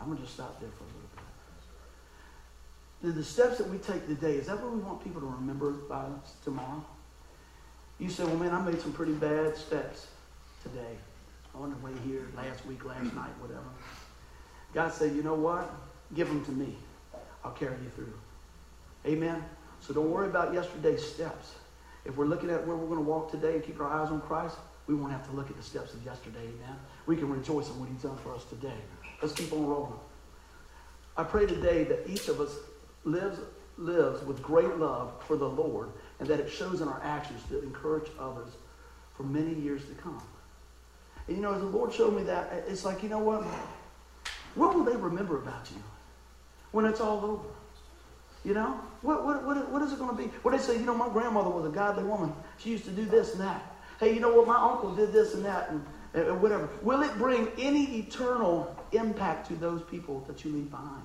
I'm 0.00 0.06
going 0.06 0.18
to 0.18 0.24
just 0.24 0.34
stop 0.34 0.58
there 0.60 0.70
for 0.70 0.84
a 0.84 0.86
little 0.86 1.00
bit. 1.14 1.24
Then 3.02 3.14
the 3.14 3.24
steps 3.24 3.58
that 3.58 3.68
we 3.68 3.78
take 3.78 4.06
today, 4.06 4.34
is 4.34 4.46
that 4.46 4.62
what 4.62 4.72
we 4.72 4.80
want 4.80 5.02
people 5.02 5.20
to 5.20 5.26
remember 5.26 5.72
by 5.72 6.06
tomorrow? 6.44 6.84
You 8.00 8.08
say, 8.08 8.24
well, 8.24 8.36
man, 8.36 8.52
I 8.52 8.62
made 8.62 8.80
some 8.80 8.94
pretty 8.94 9.12
bad 9.12 9.56
steps 9.56 10.06
today. 10.62 10.96
on 11.54 11.70
the 11.70 11.76
way 11.86 11.92
here 12.06 12.28
last 12.34 12.64
week, 12.64 12.84
last 12.86 13.14
night, 13.14 13.30
whatever. 13.38 13.60
God 14.72 14.92
said, 14.92 15.14
you 15.14 15.22
know 15.22 15.34
what? 15.34 15.70
Give 16.14 16.26
them 16.26 16.42
to 16.46 16.50
me. 16.50 16.76
I'll 17.44 17.52
carry 17.52 17.76
you 17.82 17.90
through. 17.90 18.12
Amen. 19.06 19.44
So 19.80 19.92
don't 19.92 20.10
worry 20.10 20.28
about 20.28 20.54
yesterday's 20.54 21.06
steps. 21.06 21.54
If 22.06 22.16
we're 22.16 22.24
looking 22.24 22.50
at 22.50 22.66
where 22.66 22.76
we're 22.76 22.86
going 22.86 23.04
to 23.04 23.08
walk 23.08 23.30
today 23.30 23.54
and 23.54 23.62
keep 23.64 23.78
our 23.80 23.90
eyes 23.90 24.10
on 24.10 24.22
Christ, 24.22 24.56
we 24.86 24.94
won't 24.94 25.12
have 25.12 25.28
to 25.28 25.36
look 25.36 25.50
at 25.50 25.56
the 25.56 25.62
steps 25.62 25.92
of 25.92 26.02
yesterday. 26.04 26.40
Amen. 26.40 26.76
We 27.06 27.16
can 27.16 27.28
rejoice 27.28 27.68
in 27.68 27.78
what 27.78 27.88
He's 27.90 28.02
done 28.02 28.16
for 28.18 28.34
us 28.34 28.44
today. 28.44 28.78
Let's 29.20 29.34
keep 29.34 29.52
on 29.52 29.66
rolling. 29.66 29.92
I 31.16 31.24
pray 31.24 31.44
today 31.44 31.84
that 31.84 32.08
each 32.08 32.28
of 32.28 32.40
us 32.40 32.56
lives 33.04 33.40
lives 33.76 34.22
with 34.24 34.42
great 34.42 34.76
love 34.76 35.12
for 35.26 35.36
the 35.36 35.48
Lord 35.48 35.90
and 36.20 36.28
that 36.28 36.38
it 36.38 36.50
shows 36.50 36.80
in 36.80 36.88
our 36.88 37.00
actions 37.02 37.42
to 37.48 37.62
encourage 37.62 38.08
others 38.18 38.50
for 39.16 39.24
many 39.24 39.54
years 39.54 39.84
to 39.86 39.94
come. 39.94 40.22
And 41.26 41.36
you 41.36 41.42
know, 41.42 41.52
as 41.52 41.60
the 41.60 41.66
Lord 41.66 41.92
showed 41.92 42.14
me 42.14 42.22
that, 42.24 42.64
it's 42.68 42.84
like, 42.84 43.02
you 43.02 43.08
know 43.08 43.18
what? 43.18 43.44
What 44.54 44.74
will 44.74 44.84
they 44.84 44.96
remember 44.96 45.38
about 45.38 45.70
you 45.70 45.82
when 46.72 46.84
it's 46.84 47.00
all 47.00 47.24
over? 47.24 47.48
You 48.44 48.54
know? 48.54 48.80
What, 49.02 49.24
what, 49.24 49.44
what, 49.44 49.70
what 49.70 49.82
is 49.82 49.92
it 49.92 49.98
going 49.98 50.16
to 50.16 50.22
be? 50.22 50.28
What 50.42 50.52
they 50.52 50.58
say, 50.58 50.74
you 50.74 50.86
know, 50.86 50.94
my 50.94 51.08
grandmother 51.08 51.50
was 51.50 51.66
a 51.66 51.68
godly 51.68 52.04
woman. 52.04 52.32
She 52.58 52.70
used 52.70 52.84
to 52.84 52.90
do 52.90 53.04
this 53.04 53.32
and 53.32 53.40
that. 53.42 53.74
Hey, 53.98 54.14
you 54.14 54.20
know 54.20 54.34
what? 54.34 54.46
My 54.46 54.56
uncle 54.56 54.94
did 54.94 55.12
this 55.12 55.34
and 55.34 55.44
that 55.44 55.70
and, 55.70 55.84
and 56.14 56.40
whatever. 56.40 56.68
Will 56.82 57.02
it 57.02 57.16
bring 57.18 57.48
any 57.58 57.98
eternal 57.98 58.74
impact 58.92 59.48
to 59.48 59.54
those 59.56 59.82
people 59.82 60.24
that 60.26 60.44
you 60.44 60.52
leave 60.52 60.70
behind? 60.70 61.02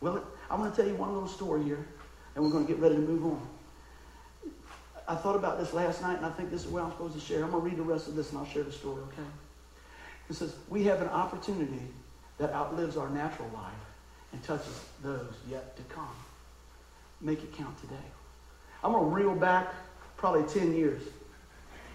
Will 0.00 0.16
it? 0.16 0.22
I'm 0.50 0.58
going 0.58 0.70
to 0.70 0.76
tell 0.76 0.86
you 0.86 0.94
one 0.96 1.12
little 1.12 1.28
story 1.28 1.62
here, 1.62 1.86
and 2.34 2.44
we're 2.44 2.50
going 2.50 2.66
to 2.66 2.72
get 2.72 2.80
ready 2.80 2.96
to 2.96 3.00
move 3.00 3.24
on. 3.24 3.48
I 5.08 5.14
thought 5.14 5.36
about 5.36 5.58
this 5.58 5.72
last 5.72 6.02
night, 6.02 6.16
and 6.16 6.26
I 6.26 6.30
think 6.30 6.50
this 6.50 6.64
is 6.64 6.70
what 6.70 6.82
I'm 6.82 6.90
supposed 6.90 7.14
to 7.14 7.20
share. 7.20 7.44
I'm 7.44 7.50
going 7.50 7.62
to 7.62 7.68
read 7.68 7.78
the 7.78 7.82
rest 7.82 8.08
of 8.08 8.16
this, 8.16 8.30
and 8.30 8.38
I'll 8.38 8.46
share 8.46 8.64
the 8.64 8.72
story, 8.72 9.02
okay? 9.12 9.28
It 10.28 10.34
says, 10.34 10.56
We 10.68 10.84
have 10.84 11.00
an 11.00 11.08
opportunity 11.08 11.82
that 12.38 12.52
outlives 12.52 12.96
our 12.96 13.08
natural 13.08 13.48
life 13.54 13.72
and 14.32 14.42
touches 14.42 14.84
those 15.02 15.34
yet 15.48 15.76
to 15.76 15.82
come. 15.84 16.08
Make 17.20 17.42
it 17.42 17.52
count 17.56 17.80
today. 17.80 17.94
I'm 18.82 18.92
going 18.92 19.04
to 19.04 19.10
reel 19.10 19.34
back 19.34 19.72
probably 20.16 20.42
10 20.42 20.74
years. 20.74 21.02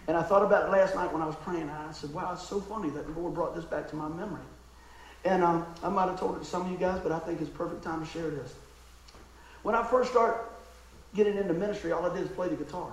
And 0.07 0.17
I 0.17 0.23
thought 0.23 0.43
about 0.43 0.67
it 0.67 0.71
last 0.71 0.95
night 0.95 1.11
when 1.13 1.21
I 1.21 1.25
was 1.25 1.35
praying. 1.35 1.69
I 1.69 1.91
said, 1.91 2.13
wow, 2.13 2.33
it's 2.33 2.47
so 2.47 2.59
funny 2.59 2.89
that 2.89 3.05
the 3.05 3.19
Lord 3.19 3.33
brought 3.33 3.55
this 3.55 3.65
back 3.65 3.89
to 3.89 3.95
my 3.95 4.07
memory. 4.07 4.41
And 5.23 5.43
um, 5.43 5.65
I 5.83 5.89
might 5.89 6.07
have 6.07 6.19
told 6.19 6.37
it 6.37 6.39
to 6.39 6.45
some 6.45 6.63
of 6.63 6.71
you 6.71 6.77
guys, 6.77 6.99
but 7.03 7.11
I 7.11 7.19
think 7.19 7.39
it's 7.41 7.49
perfect 7.49 7.83
time 7.83 8.03
to 8.03 8.11
share 8.11 8.29
this. 8.29 8.53
When 9.61 9.75
I 9.75 9.83
first 9.83 10.09
started 10.09 10.39
getting 11.13 11.37
into 11.37 11.53
ministry, 11.53 11.91
all 11.91 12.03
I 12.03 12.13
did 12.13 12.23
was 12.23 12.31
play 12.31 12.47
the 12.47 12.55
guitar. 12.55 12.91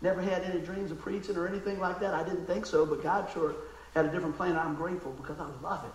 Never 0.00 0.22
had 0.22 0.42
any 0.42 0.60
dreams 0.60 0.90
of 0.90 1.00
preaching 1.00 1.36
or 1.36 1.48
anything 1.48 1.80
like 1.80 2.00
that. 2.00 2.14
I 2.14 2.22
didn't 2.22 2.46
think 2.46 2.66
so, 2.66 2.86
but 2.86 3.02
God 3.02 3.28
sure 3.32 3.54
had 3.94 4.04
a 4.04 4.08
different 4.08 4.36
plan. 4.36 4.56
I'm 4.56 4.76
grateful 4.76 5.12
because 5.12 5.38
I 5.40 5.48
love 5.62 5.84
it, 5.84 5.92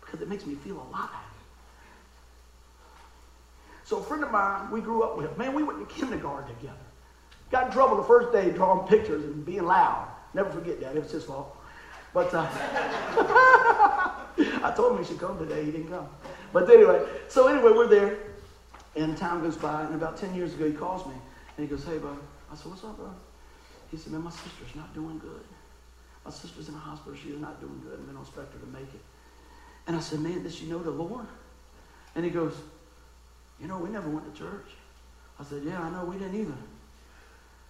because 0.00 0.20
it 0.20 0.28
makes 0.28 0.44
me 0.44 0.54
feel 0.56 0.76
alive. 0.90 1.10
So 3.84 3.98
a 3.98 4.02
friend 4.02 4.22
of 4.22 4.30
mine, 4.30 4.70
we 4.70 4.80
grew 4.80 5.02
up 5.02 5.16
with, 5.16 5.36
man, 5.38 5.54
we 5.54 5.62
went 5.62 5.78
to 5.78 5.94
kindergarten 5.94 6.54
together. 6.56 6.76
Got 7.50 7.68
in 7.68 7.72
trouble 7.72 7.96
the 7.96 8.02
first 8.02 8.32
day 8.32 8.50
drawing 8.50 8.86
pictures 8.86 9.24
and 9.24 9.46
being 9.46 9.64
loud. 9.64 10.08
Never 10.34 10.50
forget 10.50 10.80
that. 10.80 10.94
It 10.94 11.02
was 11.02 11.10
his 11.10 11.24
fault. 11.24 11.56
But 12.12 12.34
uh, 12.34 12.46
I 14.62 14.72
told 14.76 14.92
him 14.92 14.98
he 14.98 15.04
should 15.04 15.18
come 15.18 15.38
today. 15.38 15.64
He 15.64 15.70
didn't 15.70 15.88
come. 15.88 16.06
But 16.52 16.68
anyway, 16.68 17.02
so 17.28 17.46
anyway, 17.46 17.72
we're 17.72 17.86
there. 17.86 18.18
And 18.96 19.16
time 19.16 19.40
goes 19.40 19.56
by. 19.56 19.84
And 19.84 19.94
about 19.94 20.18
10 20.18 20.34
years 20.34 20.52
ago, 20.52 20.66
he 20.66 20.74
calls 20.74 21.06
me. 21.06 21.14
And 21.56 21.66
he 21.66 21.74
goes, 21.74 21.84
hey, 21.84 21.96
bud. 21.98 22.18
I 22.52 22.56
said, 22.56 22.66
what's 22.66 22.84
up, 22.84 22.96
bro? 22.96 23.10
He 23.90 23.96
said, 23.96 24.12
man, 24.12 24.22
my 24.22 24.30
sister's 24.30 24.74
not 24.74 24.94
doing 24.94 25.18
good. 25.18 25.44
My 26.24 26.30
sister's 26.30 26.68
in 26.68 26.74
the 26.74 26.80
hospital. 26.80 27.18
She's 27.20 27.38
not 27.40 27.60
doing 27.60 27.80
good. 27.82 27.98
And 27.98 28.08
they 28.08 28.12
don't 28.12 28.22
expect 28.22 28.52
her 28.52 28.58
to 28.58 28.66
make 28.66 28.92
it. 28.94 29.00
And 29.86 29.96
I 29.96 30.00
said, 30.00 30.20
man, 30.20 30.42
does 30.42 30.54
she 30.54 30.66
know 30.66 30.78
the 30.78 30.90
Lord? 30.90 31.26
And 32.14 32.24
he 32.24 32.30
goes, 32.30 32.52
you 33.60 33.66
know, 33.66 33.78
we 33.78 33.88
never 33.88 34.08
went 34.08 34.32
to 34.32 34.38
church. 34.38 34.66
I 35.40 35.44
said, 35.44 35.62
yeah, 35.64 35.80
I 35.80 35.90
know. 35.90 36.04
We 36.04 36.18
didn't 36.18 36.34
either. 36.34 36.54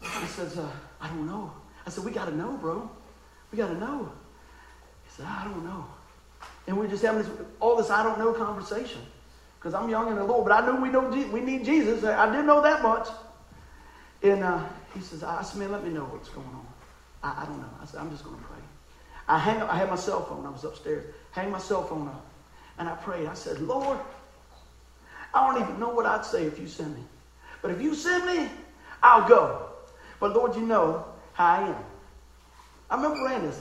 He 0.01 0.27
says, 0.27 0.59
uh, 0.59 0.69
I 1.01 1.09
don't 1.09 1.27
know. 1.27 1.53
I 1.87 1.91
said, 1.91 2.05
we 2.05 2.11
got 2.11 2.27
to 2.27 2.37
know, 2.37 2.53
bro. 2.61 2.91
We 3.53 3.59
got 3.59 3.69
to 3.69 3.79
know. 3.79 4.11
He 5.05 5.11
said, 5.11 5.27
I 5.27 5.45
don't 5.45 5.65
know. 5.65 5.87
And 6.67 6.77
we're 6.77 6.89
just 6.89 7.03
having 7.03 7.23
this, 7.23 7.31
all 7.61 7.77
this 7.77 7.91
I 7.91 8.03
don't 8.03 8.19
know 8.19 8.33
conversation. 8.33 9.01
Because 9.59 9.75
I'm 9.75 9.89
young 9.89 10.09
in 10.09 10.17
the 10.17 10.25
Lord, 10.25 10.47
but 10.47 10.53
I 10.53 10.67
knew 10.67 10.81
we, 10.81 10.89
know 10.89 11.09
we 11.33 11.41
need 11.41 11.65
Jesus. 11.65 12.05
I 12.05 12.27
didn't 12.27 12.47
know 12.47 12.63
that 12.63 12.83
much. 12.83 13.09
And 14.23 14.45
uh, 14.45 14.63
he 14.95 15.01
says, 15.01 15.23
I 15.23 15.43
said, 15.43 15.71
let 15.71 15.85
me 15.85 15.91
know 15.91 16.05
what's 16.05 16.29
going 16.29 16.47
on. 16.47 16.67
I, 17.23 17.43
I 17.43 17.47
don't 17.47 17.59
know. 17.59 17.71
I 17.81 17.85
said, 17.87 18.01
I'm 18.01 18.11
just 18.11 18.25
going 18.25 18.37
to 18.37 18.45
pray. 18.45 18.59
I, 19.29 19.39
hang 19.39 19.61
I 19.63 19.77
had 19.77 19.91
my 19.91 19.97
cell 19.97 20.25
phone. 20.25 20.47
I 20.47 20.51
was 20.51 20.65
upstairs. 20.65 21.05
Hang 21.33 21.51
my 21.51 21.59
cell 21.59 21.85
phone 21.85 22.09
up. 22.09 22.27
And 22.79 22.89
I 22.89 22.95
prayed. 22.95 23.27
I 23.27 23.35
said, 23.35 23.61
Lord, 23.61 23.99
I 25.35 25.47
don't 25.47 25.63
even 25.63 25.79
know 25.79 25.91
what 25.91 26.07
I'd 26.07 26.25
say 26.25 26.45
if 26.45 26.59
you 26.59 26.67
send 26.67 26.95
me. 26.95 27.03
But 27.61 27.73
if 27.73 27.83
you 27.83 27.95
send 27.95 28.27
me, 28.27 28.49
I'll 29.03 29.29
go. 29.29 29.69
But 30.21 30.33
Lord, 30.35 30.55
you 30.55 30.63
know 30.63 31.05
how 31.33 31.47
I 31.47 31.69
am. 31.69 31.85
I 32.91 32.97
remember 32.97 33.47
this. 33.47 33.61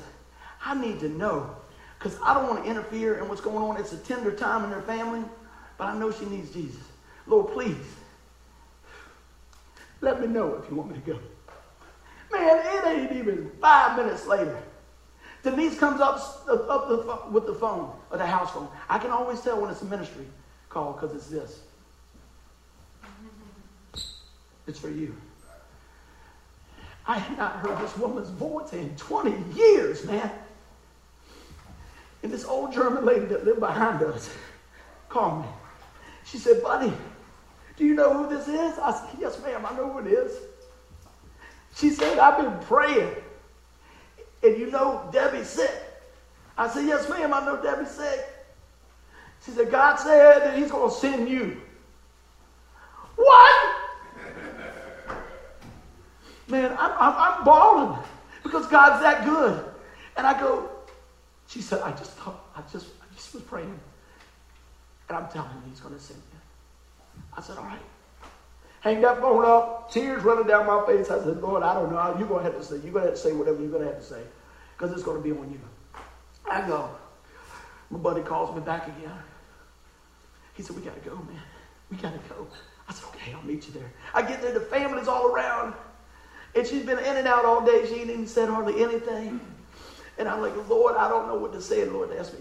I 0.63 0.79
need 0.79 0.99
to 1.01 1.09
know 1.09 1.55
because 1.97 2.17
I 2.23 2.33
don't 2.33 2.47
want 2.47 2.63
to 2.63 2.69
interfere 2.69 3.19
in 3.19 3.27
what's 3.27 3.41
going 3.41 3.57
on. 3.57 3.77
It's 3.77 3.93
a 3.93 3.97
tender 3.97 4.31
time 4.31 4.63
in 4.63 4.69
their 4.69 4.81
family, 4.81 5.23
but 5.77 5.85
I 5.85 5.97
know 5.97 6.11
she 6.11 6.25
needs 6.25 6.51
Jesus. 6.51 6.81
Lord, 7.25 7.51
please 7.53 7.75
let 10.01 10.21
me 10.21 10.27
know 10.27 10.55
if 10.55 10.69
you 10.69 10.75
want 10.75 10.91
me 10.91 10.95
to 10.95 11.01
go. 11.01 11.19
Man, 12.31 12.61
it 12.65 12.87
ain't 12.87 13.11
even 13.13 13.51
five 13.61 13.97
minutes 13.97 14.27
later. 14.27 14.61
Denise 15.43 15.77
comes 15.77 16.01
up, 16.01 16.19
up 16.49 16.89
the, 16.89 17.31
with 17.31 17.45
the 17.45 17.53
phone, 17.53 17.91
or 18.11 18.17
the 18.17 18.25
house 18.25 18.51
phone. 18.51 18.67
I 18.89 18.99
can 18.99 19.11
always 19.11 19.41
tell 19.41 19.61
when 19.61 19.71
it's 19.71 19.81
a 19.81 19.85
ministry 19.85 20.25
call 20.69 20.93
because 20.93 21.15
it's 21.15 21.27
this. 21.27 21.61
It's 24.67 24.79
for 24.79 24.89
you. 24.89 25.15
I 27.07 27.17
had 27.19 27.37
not 27.37 27.53
heard 27.57 27.79
this 27.79 27.95
woman's 27.97 28.29
voice 28.29 28.73
in 28.73 28.93
20 28.97 29.55
years, 29.55 30.03
man. 30.05 30.29
And 32.21 32.31
this 32.31 32.43
old 32.43 32.73
German 32.73 33.05
lady 33.05 33.25
that 33.27 33.45
lived 33.45 33.61
behind 33.61 34.03
us 34.03 34.29
called 35.07 35.43
me. 35.43 35.47
She 36.25 36.37
said, 36.37 36.61
Buddy, 36.61 36.91
do 37.77 37.85
you 37.85 37.93
know 37.93 38.11
who 38.11 38.35
this 38.35 38.47
is? 38.47 38.79
I 38.79 38.91
said, 38.91 39.19
Yes, 39.19 39.41
ma'am, 39.43 39.65
I 39.65 39.75
know 39.77 39.91
who 39.91 39.99
it 39.99 40.11
is. 40.11 40.35
She 41.75 41.91
said, 41.91 42.17
I've 42.17 42.37
been 42.43 42.59
praying. 42.65 43.13
And 44.43 44.57
you 44.57 44.71
know 44.71 45.07
Debbie's 45.11 45.47
sick. 45.47 45.71
I 46.57 46.67
said, 46.67 46.85
Yes, 46.85 47.07
ma'am, 47.07 47.33
I 47.33 47.45
know 47.45 47.61
Debbie's 47.61 47.91
sick. 47.91 48.27
She 49.45 49.51
said, 49.51 49.69
God 49.69 49.97
said 49.97 50.39
that 50.39 50.57
He's 50.57 50.71
going 50.71 50.89
to 50.89 50.95
send 50.95 51.29
you. 51.29 51.61
What? 53.15 53.75
Man, 56.47 56.71
I'm, 56.79 56.91
I'm, 56.99 57.13
I'm 57.15 57.43
bawling 57.43 57.99
because 58.41 58.65
God's 58.67 59.03
that 59.03 59.23
good. 59.23 59.63
And 60.17 60.25
I 60.25 60.39
go, 60.39 60.69
she 61.47 61.61
said, 61.61 61.81
I 61.81 61.91
just 61.91 62.11
thought, 62.13 62.43
I 62.55 62.61
just, 62.71 62.87
I 63.01 63.13
just 63.15 63.35
was 63.35 63.43
praying. 63.43 63.79
And 65.09 65.17
I'm 65.17 65.29
telling 65.29 65.51
you, 65.51 65.69
He's 65.69 65.79
going 65.79 65.93
to 65.93 66.01
send 66.01 66.19
you. 66.33 66.39
I 67.35 67.41
said, 67.41 67.57
all 67.57 67.65
right. 67.65 67.79
Hang 68.81 69.01
that 69.01 69.19
phone 69.19 69.43
up, 69.43 69.91
tears 69.91 70.23
running 70.23 70.47
down 70.47 70.65
my 70.65 70.85
face. 70.85 71.09
I 71.09 71.19
said, 71.23 71.41
Lord, 71.41 71.63
I 71.63 71.73
don't 71.73 71.91
know. 71.91 72.15
You're 72.17 72.27
going 72.27 72.45
to 72.45 72.51
have 72.51 72.59
to 72.59 72.65
say, 72.65 72.75
you're 72.75 72.93
going 72.93 73.03
to 73.05 73.09
have 73.11 73.15
to 73.15 73.17
say 73.17 73.33
whatever 73.33 73.59
you're 73.59 73.71
going 73.71 73.83
to 73.83 73.89
have 73.89 73.99
to 73.99 74.05
say 74.05 74.21
because 74.77 74.93
it's 74.93 75.03
going 75.03 75.17
to 75.17 75.23
be 75.23 75.31
on 75.31 75.51
you. 75.51 75.59
I 76.49 76.65
go. 76.67 76.89
My 77.89 77.97
buddy 77.97 78.21
calls 78.21 78.53
me 78.55 78.61
back 78.61 78.87
again. 78.87 79.11
He 80.53 80.63
said, 80.63 80.75
we 80.75 80.81
got 80.81 81.01
to 81.01 81.09
go, 81.09 81.15
man. 81.15 81.41
We 81.89 81.97
got 81.97 82.13
to 82.13 82.29
go. 82.29 82.47
I 82.87 82.93
said, 82.93 83.05
okay, 83.09 83.33
I'll 83.33 83.43
meet 83.43 83.67
you 83.67 83.73
there. 83.73 83.91
I 84.13 84.21
get 84.21 84.41
there, 84.41 84.53
the 84.53 84.59
family's 84.59 85.07
all 85.07 85.27
around. 85.27 85.73
And 86.55 86.65
she's 86.65 86.83
been 86.83 86.99
in 86.99 87.17
and 87.17 87.27
out 87.27 87.45
all 87.45 87.65
day. 87.65 87.85
She 87.87 87.95
ain't 87.95 88.09
even 88.09 88.27
said 88.27 88.49
hardly 88.49 88.81
anything. 88.83 89.39
And 90.17 90.27
I'm 90.27 90.41
like, 90.41 90.53
Lord, 90.69 90.95
I 90.95 91.09
don't 91.09 91.27
know 91.27 91.35
what 91.35 91.53
to 91.53 91.61
say. 91.61 91.81
And 91.81 91.93
Lord 91.93 92.11
asked 92.17 92.33
me, 92.33 92.39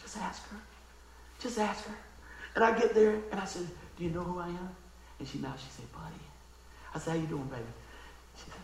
just 0.00 0.16
ask 0.18 0.48
her. 0.50 0.56
Just 1.40 1.58
ask 1.58 1.84
her. 1.86 1.94
And 2.54 2.64
I 2.64 2.78
get 2.78 2.94
there 2.94 3.14
and 3.30 3.40
I 3.40 3.44
said, 3.44 3.66
do 4.00 4.06
you 4.06 4.12
know 4.12 4.22
who 4.22 4.38
I 4.40 4.48
am? 4.48 4.70
And 5.18 5.28
she 5.28 5.38
now 5.38 5.54
she 5.58 5.68
said, 5.68 5.92
buddy. 5.92 6.24
I 6.94 6.98
said, 6.98 7.10
how 7.10 7.16
you 7.18 7.26
doing, 7.26 7.44
baby? 7.44 7.62
She 8.34 8.50
said, 8.50 8.60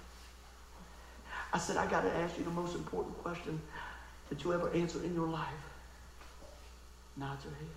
I 1.52 1.58
said, 1.58 1.76
I 1.76 1.86
got 1.86 2.00
to 2.04 2.16
ask 2.16 2.38
you 2.38 2.44
the 2.44 2.50
most 2.50 2.74
important 2.74 3.18
question 3.18 3.60
that 4.30 4.42
you 4.42 4.54
ever 4.54 4.72
answer 4.72 5.04
in 5.04 5.14
your 5.14 5.28
life. 5.28 5.46
Nods 7.18 7.44
her 7.44 7.50
head. 7.50 7.68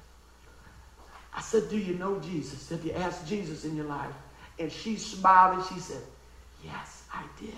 I 1.36 1.42
said, 1.42 1.70
do 1.70 1.78
you 1.78 1.96
know 1.96 2.20
Jesus? 2.20 2.70
Have 2.70 2.84
you 2.86 2.94
asked 2.94 3.28
Jesus 3.28 3.66
in 3.66 3.76
your 3.76 3.86
life? 3.86 4.16
And 4.58 4.72
she 4.72 4.96
smiled 4.96 5.58
and 5.58 5.68
she 5.68 5.82
said, 5.82 6.02
yes, 6.64 7.04
I 7.14 7.24
did. 7.42 7.54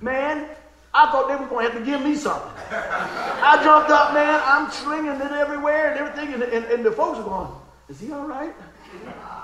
Man, 0.00 0.44
I 0.92 1.10
thought 1.12 1.28
they 1.28 1.36
were 1.36 1.46
going 1.48 1.66
to 1.66 1.72
have 1.72 1.80
to 1.80 1.88
give 1.88 2.02
me 2.02 2.16
something. 2.16 2.50
I 2.72 3.60
jumped 3.62 3.90
up, 3.90 4.12
man. 4.12 4.40
I'm 4.44 4.72
slinging 4.72 5.20
it 5.20 5.32
everywhere 5.32 5.92
and 5.92 6.00
everything. 6.00 6.34
And, 6.34 6.42
and, 6.42 6.64
and 6.64 6.84
the 6.84 6.90
folks 6.90 7.20
are 7.20 7.22
going, 7.22 7.52
is 7.88 8.00
he 8.00 8.12
all 8.12 8.26
right? 8.26 8.54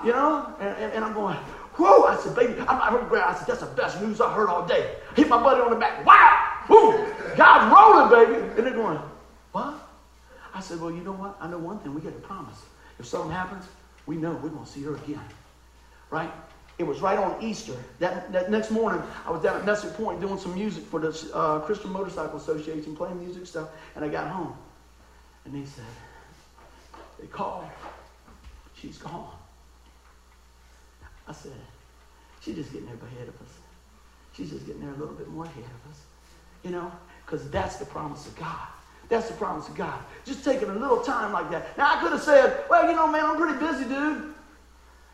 You 0.04 0.12
know? 0.12 0.54
And, 0.60 0.76
and, 0.76 0.92
and 0.92 1.04
I'm 1.04 1.14
going, 1.14 1.36
whoa. 1.76 2.04
I 2.04 2.16
said, 2.16 2.34
baby, 2.34 2.54
I'm, 2.60 2.68
I, 2.68 3.26
I 3.26 3.34
said, 3.34 3.46
that's 3.46 3.60
the 3.60 3.74
best 3.74 4.00
news 4.00 4.20
I 4.20 4.32
heard 4.32 4.48
all 4.48 4.66
day. 4.66 4.96
Hit 5.14 5.28
my 5.28 5.42
buddy 5.42 5.60
on 5.60 5.70
the 5.70 5.76
back. 5.76 6.04
Wow! 6.04 6.64
Boom! 6.68 7.12
God 7.36 7.72
rolling, 7.72 8.26
baby. 8.26 8.42
And 8.56 8.66
they're 8.66 8.74
going, 8.74 8.98
what? 9.52 9.74
I 10.54 10.60
said, 10.60 10.80
well, 10.80 10.90
you 10.90 11.02
know 11.02 11.12
what? 11.12 11.36
I 11.40 11.48
know 11.48 11.58
one 11.58 11.78
thing. 11.80 11.94
We 11.94 12.00
got 12.00 12.14
to 12.14 12.20
promise. 12.20 12.58
If 12.98 13.06
something 13.06 13.30
happens, 13.30 13.66
we 14.06 14.16
know 14.16 14.32
we're 14.42 14.48
going 14.48 14.64
to 14.64 14.70
see 14.70 14.82
her 14.84 14.94
again. 14.96 15.20
Right? 16.10 16.32
It 16.78 16.84
was 16.86 17.00
right 17.00 17.18
on 17.18 17.42
Easter. 17.42 17.72
That, 18.00 18.32
that 18.32 18.50
next 18.50 18.70
morning, 18.70 19.02
I 19.26 19.30
was 19.30 19.42
down 19.42 19.56
at 19.56 19.64
Messick 19.64 19.94
Point 19.94 20.20
doing 20.20 20.38
some 20.38 20.54
music 20.54 20.84
for 20.84 21.00
the 21.00 21.30
uh, 21.34 21.60
Christian 21.60 21.90
Motorcycle 21.90 22.36
Association, 22.38 22.94
playing 22.94 23.18
music 23.18 23.46
stuff, 23.46 23.70
and 23.94 24.04
I 24.04 24.08
got 24.08 24.30
home. 24.30 24.54
And 25.44 25.54
they 25.54 25.66
said, 25.66 25.84
they 27.18 27.26
called. 27.26 27.64
She's 28.80 28.98
gone. 28.98 29.34
I 31.28 31.32
said, 31.32 31.52
she's 32.40 32.54
just 32.54 32.72
getting 32.72 32.86
there 32.86 32.96
ahead 32.96 33.28
of 33.28 33.34
us. 33.34 33.52
She's 34.34 34.50
just 34.50 34.66
getting 34.66 34.82
there 34.82 34.90
a 34.90 34.96
little 34.96 35.14
bit 35.14 35.28
more 35.28 35.44
ahead 35.44 35.64
of 35.64 35.90
us. 35.90 36.00
You 36.62 36.70
know, 36.70 36.92
because 37.24 37.48
that's 37.50 37.76
the 37.76 37.86
promise 37.86 38.26
of 38.26 38.36
God. 38.36 38.68
That's 39.08 39.28
the 39.28 39.34
promise 39.34 39.68
of 39.68 39.74
God. 39.76 39.98
Just 40.24 40.44
taking 40.44 40.68
a 40.68 40.74
little 40.74 41.00
time 41.00 41.32
like 41.32 41.50
that. 41.50 41.76
Now, 41.78 41.96
I 41.96 42.00
could 42.00 42.12
have 42.12 42.22
said, 42.22 42.64
well, 42.68 42.88
you 42.88 42.94
know, 42.94 43.06
man, 43.06 43.24
I'm 43.24 43.36
pretty 43.36 43.58
busy, 43.58 43.84
dude. 43.84 44.34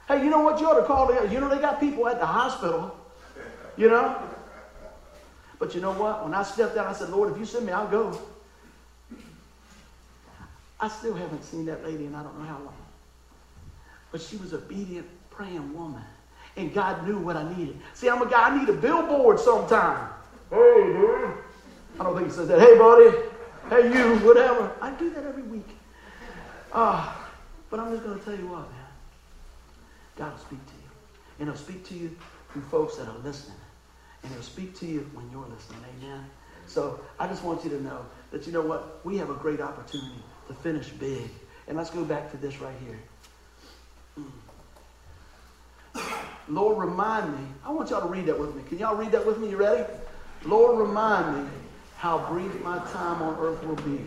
Hey, 0.09 0.25
you 0.25 0.31
know 0.31 0.41
what? 0.41 0.61
You 0.61 0.67
ought 0.69 0.81
to 0.81 0.87
call 0.87 1.07
them. 1.07 1.31
You 1.31 1.41
know, 1.41 1.49
they 1.49 1.61
got 1.61 1.79
people 1.79 2.09
at 2.09 2.19
the 2.19 2.27
hospital. 2.27 2.97
You 3.77 3.89
know? 3.89 4.23
But 5.59 5.75
you 5.75 5.81
know 5.81 5.93
what? 5.93 6.25
When 6.25 6.35
I 6.35 6.43
stepped 6.43 6.77
out, 6.77 6.87
I 6.87 6.93
said, 6.93 7.11
Lord, 7.11 7.33
if 7.33 7.39
you 7.39 7.45
send 7.45 7.67
me, 7.67 7.73
I'll 7.73 7.87
go. 7.87 8.19
I 10.81 10.89
still 10.89 11.15
haven't 11.15 11.45
seen 11.45 11.65
that 11.67 11.85
lady 11.85 12.07
and 12.07 12.17
I 12.17 12.23
don't 12.23 12.37
know 12.39 12.47
how 12.47 12.59
long. 12.59 12.82
But 14.13 14.21
she 14.21 14.37
was 14.37 14.53
an 14.53 14.59
obedient, 14.59 15.07
praying 15.31 15.75
woman. 15.75 16.03
And 16.57 16.73
God 16.73 17.09
knew 17.09 17.19
what 17.19 17.37
I 17.37 17.51
needed. 17.57 17.79
See, 17.95 18.09
I'm 18.09 18.21
a 18.21 18.31
guy, 18.31 18.51
I 18.51 18.59
need 18.59 18.69
a 18.69 18.75
billboard 18.75 19.41
sometime. 19.41 20.09
Hey, 20.51 20.57
dude. 20.93 21.31
I 21.99 22.05
don't 22.05 22.15
think 22.15 22.29
he 22.29 22.33
says 22.33 22.49
that. 22.49 22.61
Hey, 22.61 22.77
buddy. 22.77 23.17
Hey, 23.71 23.93
you, 23.93 24.19
whatever. 24.19 24.71
I 24.81 24.91
do 24.91 25.11
that 25.11 25.25
every 25.25 25.43
week. 25.45 25.69
Uh, 26.73 27.15
but 27.71 27.81
I'm 27.81 27.91
just 27.91 28.05
going 28.05 28.19
to 28.19 28.25
tell 28.25 28.37
you 28.37 28.49
what, 28.49 28.71
man. 28.71 28.81
God 30.17 30.33
will 30.33 30.39
speak 30.41 30.65
to 30.67 30.73
you. 30.75 30.91
And 31.39 31.49
he'll 31.49 31.57
speak 31.57 31.87
to 31.89 31.95
you 31.95 32.15
through 32.53 32.63
folks 32.63 32.97
that 32.97 33.09
are 33.09 33.19
listening. 33.19 33.57
And 34.23 34.33
he'll 34.33 34.43
speak 34.43 34.79
to 34.81 34.87
you 34.87 35.11
when 35.15 35.31
you're 35.31 35.47
listening. 35.47 35.81
Amen. 35.99 36.27
So 36.67 37.01
I 37.19 37.27
just 37.27 37.43
want 37.43 37.65
you 37.65 37.71
to 37.71 37.83
know 37.83 38.05
that 38.31 38.47
you 38.47 38.53
know 38.53 38.61
what? 38.61 39.05
We 39.05 39.17
have 39.17 39.31
a 39.31 39.35
great 39.35 39.61
opportunity 39.61 40.23
to 40.49 40.55
finish 40.55 40.89
big. 40.91 41.31
And 41.67 41.77
let's 41.77 41.91
go 41.91 42.05
back 42.05 42.31
to 42.33 42.37
this 42.37 42.61
right 42.61 42.77
here. 42.85 42.99
Lord, 46.49 46.79
remind 46.79 47.33
me. 47.33 47.47
I 47.65 47.71
want 47.71 47.91
y'all 47.91 48.01
to 48.03 48.09
read 48.09 48.27
that 48.27 48.39
with 48.39 48.55
me. 48.55 48.63
Can 48.69 48.79
y'all 48.79 48.97
read 48.97 49.13
that 49.13 49.25
with 49.25 49.39
me? 49.39 49.51
You 49.51 49.57
ready? 49.57 49.85
Lord, 50.45 50.79
remind 50.79 51.45
me 51.45 51.51
how 51.97 52.19
brief 52.31 52.53
my 52.63 52.79
time 52.93 53.23
on 53.23 53.39
earth 53.39 53.63
will 53.65 53.77
be. 53.77 54.01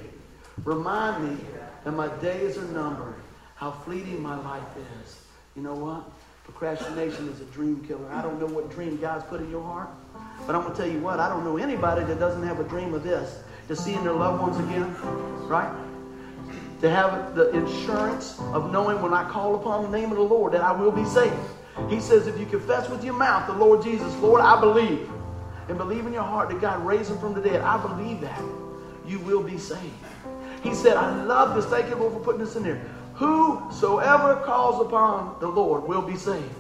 Remind 0.63 1.29
me 1.29 1.37
that 1.83 1.91
my 1.91 2.07
days 2.17 2.57
are 2.57 2.65
numbered, 2.65 3.15
how 3.55 3.71
fleeting 3.71 4.21
my 4.21 4.37
life 4.41 4.63
is. 5.03 5.21
You 5.55 5.61
know 5.61 5.75
what? 5.75 6.03
Procrastination 6.43 7.29
is 7.29 7.41
a 7.41 7.45
dream 7.45 7.83
killer. 7.87 8.07
I 8.11 8.21
don't 8.21 8.39
know 8.39 8.45
what 8.45 8.69
dream 8.69 8.97
God's 8.97 9.23
put 9.25 9.41
in 9.41 9.49
your 9.49 9.63
heart, 9.63 9.89
but 10.45 10.55
I'm 10.55 10.61
going 10.61 10.75
to 10.75 10.77
tell 10.77 10.91
you 10.91 10.99
what, 10.99 11.19
I 11.19 11.27
don't 11.27 11.43
know 11.43 11.57
anybody 11.57 12.03
that 12.03 12.19
doesn't 12.19 12.43
have 12.43 12.59
a 12.59 12.63
dream 12.65 12.93
of 12.93 13.03
this 13.03 13.39
to 13.67 13.75
seeing 13.75 14.03
their 14.03 14.13
loved 14.13 14.41
ones 14.41 14.57
again, 14.59 14.95
right? 15.47 15.73
To 16.81 16.89
have 16.89 17.33
the 17.33 17.49
insurance 17.51 18.39
of 18.53 18.71
knowing 18.71 19.01
when 19.01 19.13
I 19.13 19.27
call 19.29 19.55
upon 19.55 19.89
the 19.89 19.97
name 19.97 20.11
of 20.11 20.17
the 20.17 20.23
Lord 20.23 20.53
that 20.53 20.61
I 20.61 20.71
will 20.71 20.91
be 20.91 21.05
saved. 21.05 21.33
He 21.89 21.99
says, 21.99 22.27
if 22.27 22.37
you 22.39 22.45
confess 22.45 22.89
with 22.89 23.03
your 23.03 23.13
mouth 23.13 23.45
the 23.45 23.53
Lord 23.53 23.81
Jesus, 23.81 24.15
Lord, 24.17 24.41
I 24.41 24.59
believe, 24.59 25.09
and 25.67 25.77
believe 25.77 26.05
in 26.05 26.13
your 26.13 26.23
heart 26.23 26.49
that 26.49 26.59
God 26.61 26.85
raised 26.85 27.11
him 27.11 27.17
from 27.19 27.33
the 27.33 27.41
dead, 27.41 27.61
I 27.61 27.77
believe 27.77 28.21
that, 28.21 28.41
you 29.05 29.19
will 29.19 29.41
be 29.41 29.57
saved. 29.57 29.93
He 30.63 30.73
said, 30.73 30.97
I 30.97 31.23
love 31.23 31.53
this. 31.53 31.65
Thank 31.65 31.89
you, 31.89 31.95
Lord, 31.95 32.13
for 32.13 32.19
putting 32.19 32.39
this 32.39 32.55
in 32.55 32.63
there. 32.63 32.81
Whosoever 33.15 34.35
calls 34.37 34.81
upon 34.81 35.39
the 35.39 35.47
Lord 35.47 35.83
will 35.83 36.01
be 36.01 36.15
saved. 36.15 36.51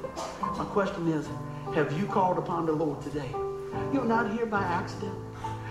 My 0.41 0.65
question 0.65 1.07
is, 1.07 1.27
have 1.73 1.91
you 1.97 2.05
called 2.05 2.37
upon 2.37 2.65
the 2.65 2.71
Lord 2.71 3.01
today? 3.01 3.29
You're 3.91 4.05
not 4.05 4.31
here 4.31 4.45
by 4.45 4.61
accident. 4.61 5.13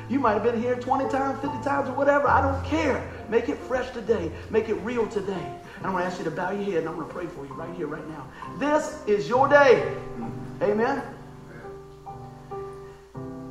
You 0.09 0.19
might 0.19 0.35
have 0.35 0.43
been 0.43 0.61
here 0.61 0.75
20 0.77 1.09
times, 1.09 1.41
50 1.41 1.63
times, 1.63 1.89
or 1.89 1.93
whatever. 1.93 2.29
I 2.29 2.43
don't 2.43 2.63
care. 2.65 3.09
Make 3.29 3.49
it 3.49 3.59
fresh 3.59 3.91
today. 3.91 4.31
Make 4.51 4.69
it 4.69 4.75
real 4.75 5.07
today. 5.07 5.33
And 5.77 5.87
I'm 5.87 5.93
going 5.93 6.03
to 6.03 6.07
ask 6.07 6.19
you 6.19 6.25
to 6.25 6.31
bow 6.31 6.51
your 6.51 6.65
head 6.65 6.75
and 6.75 6.89
I'm 6.89 6.95
going 6.95 7.09
to 7.09 7.13
pray 7.13 7.27
for 7.27 7.45
you 7.47 7.53
right 7.55 7.75
here, 7.75 7.87
right 7.87 8.07
now. 8.09 8.27
This 8.59 9.03
is 9.07 9.29
your 9.29 9.49
day. 9.49 9.97
Amen. 10.63 11.03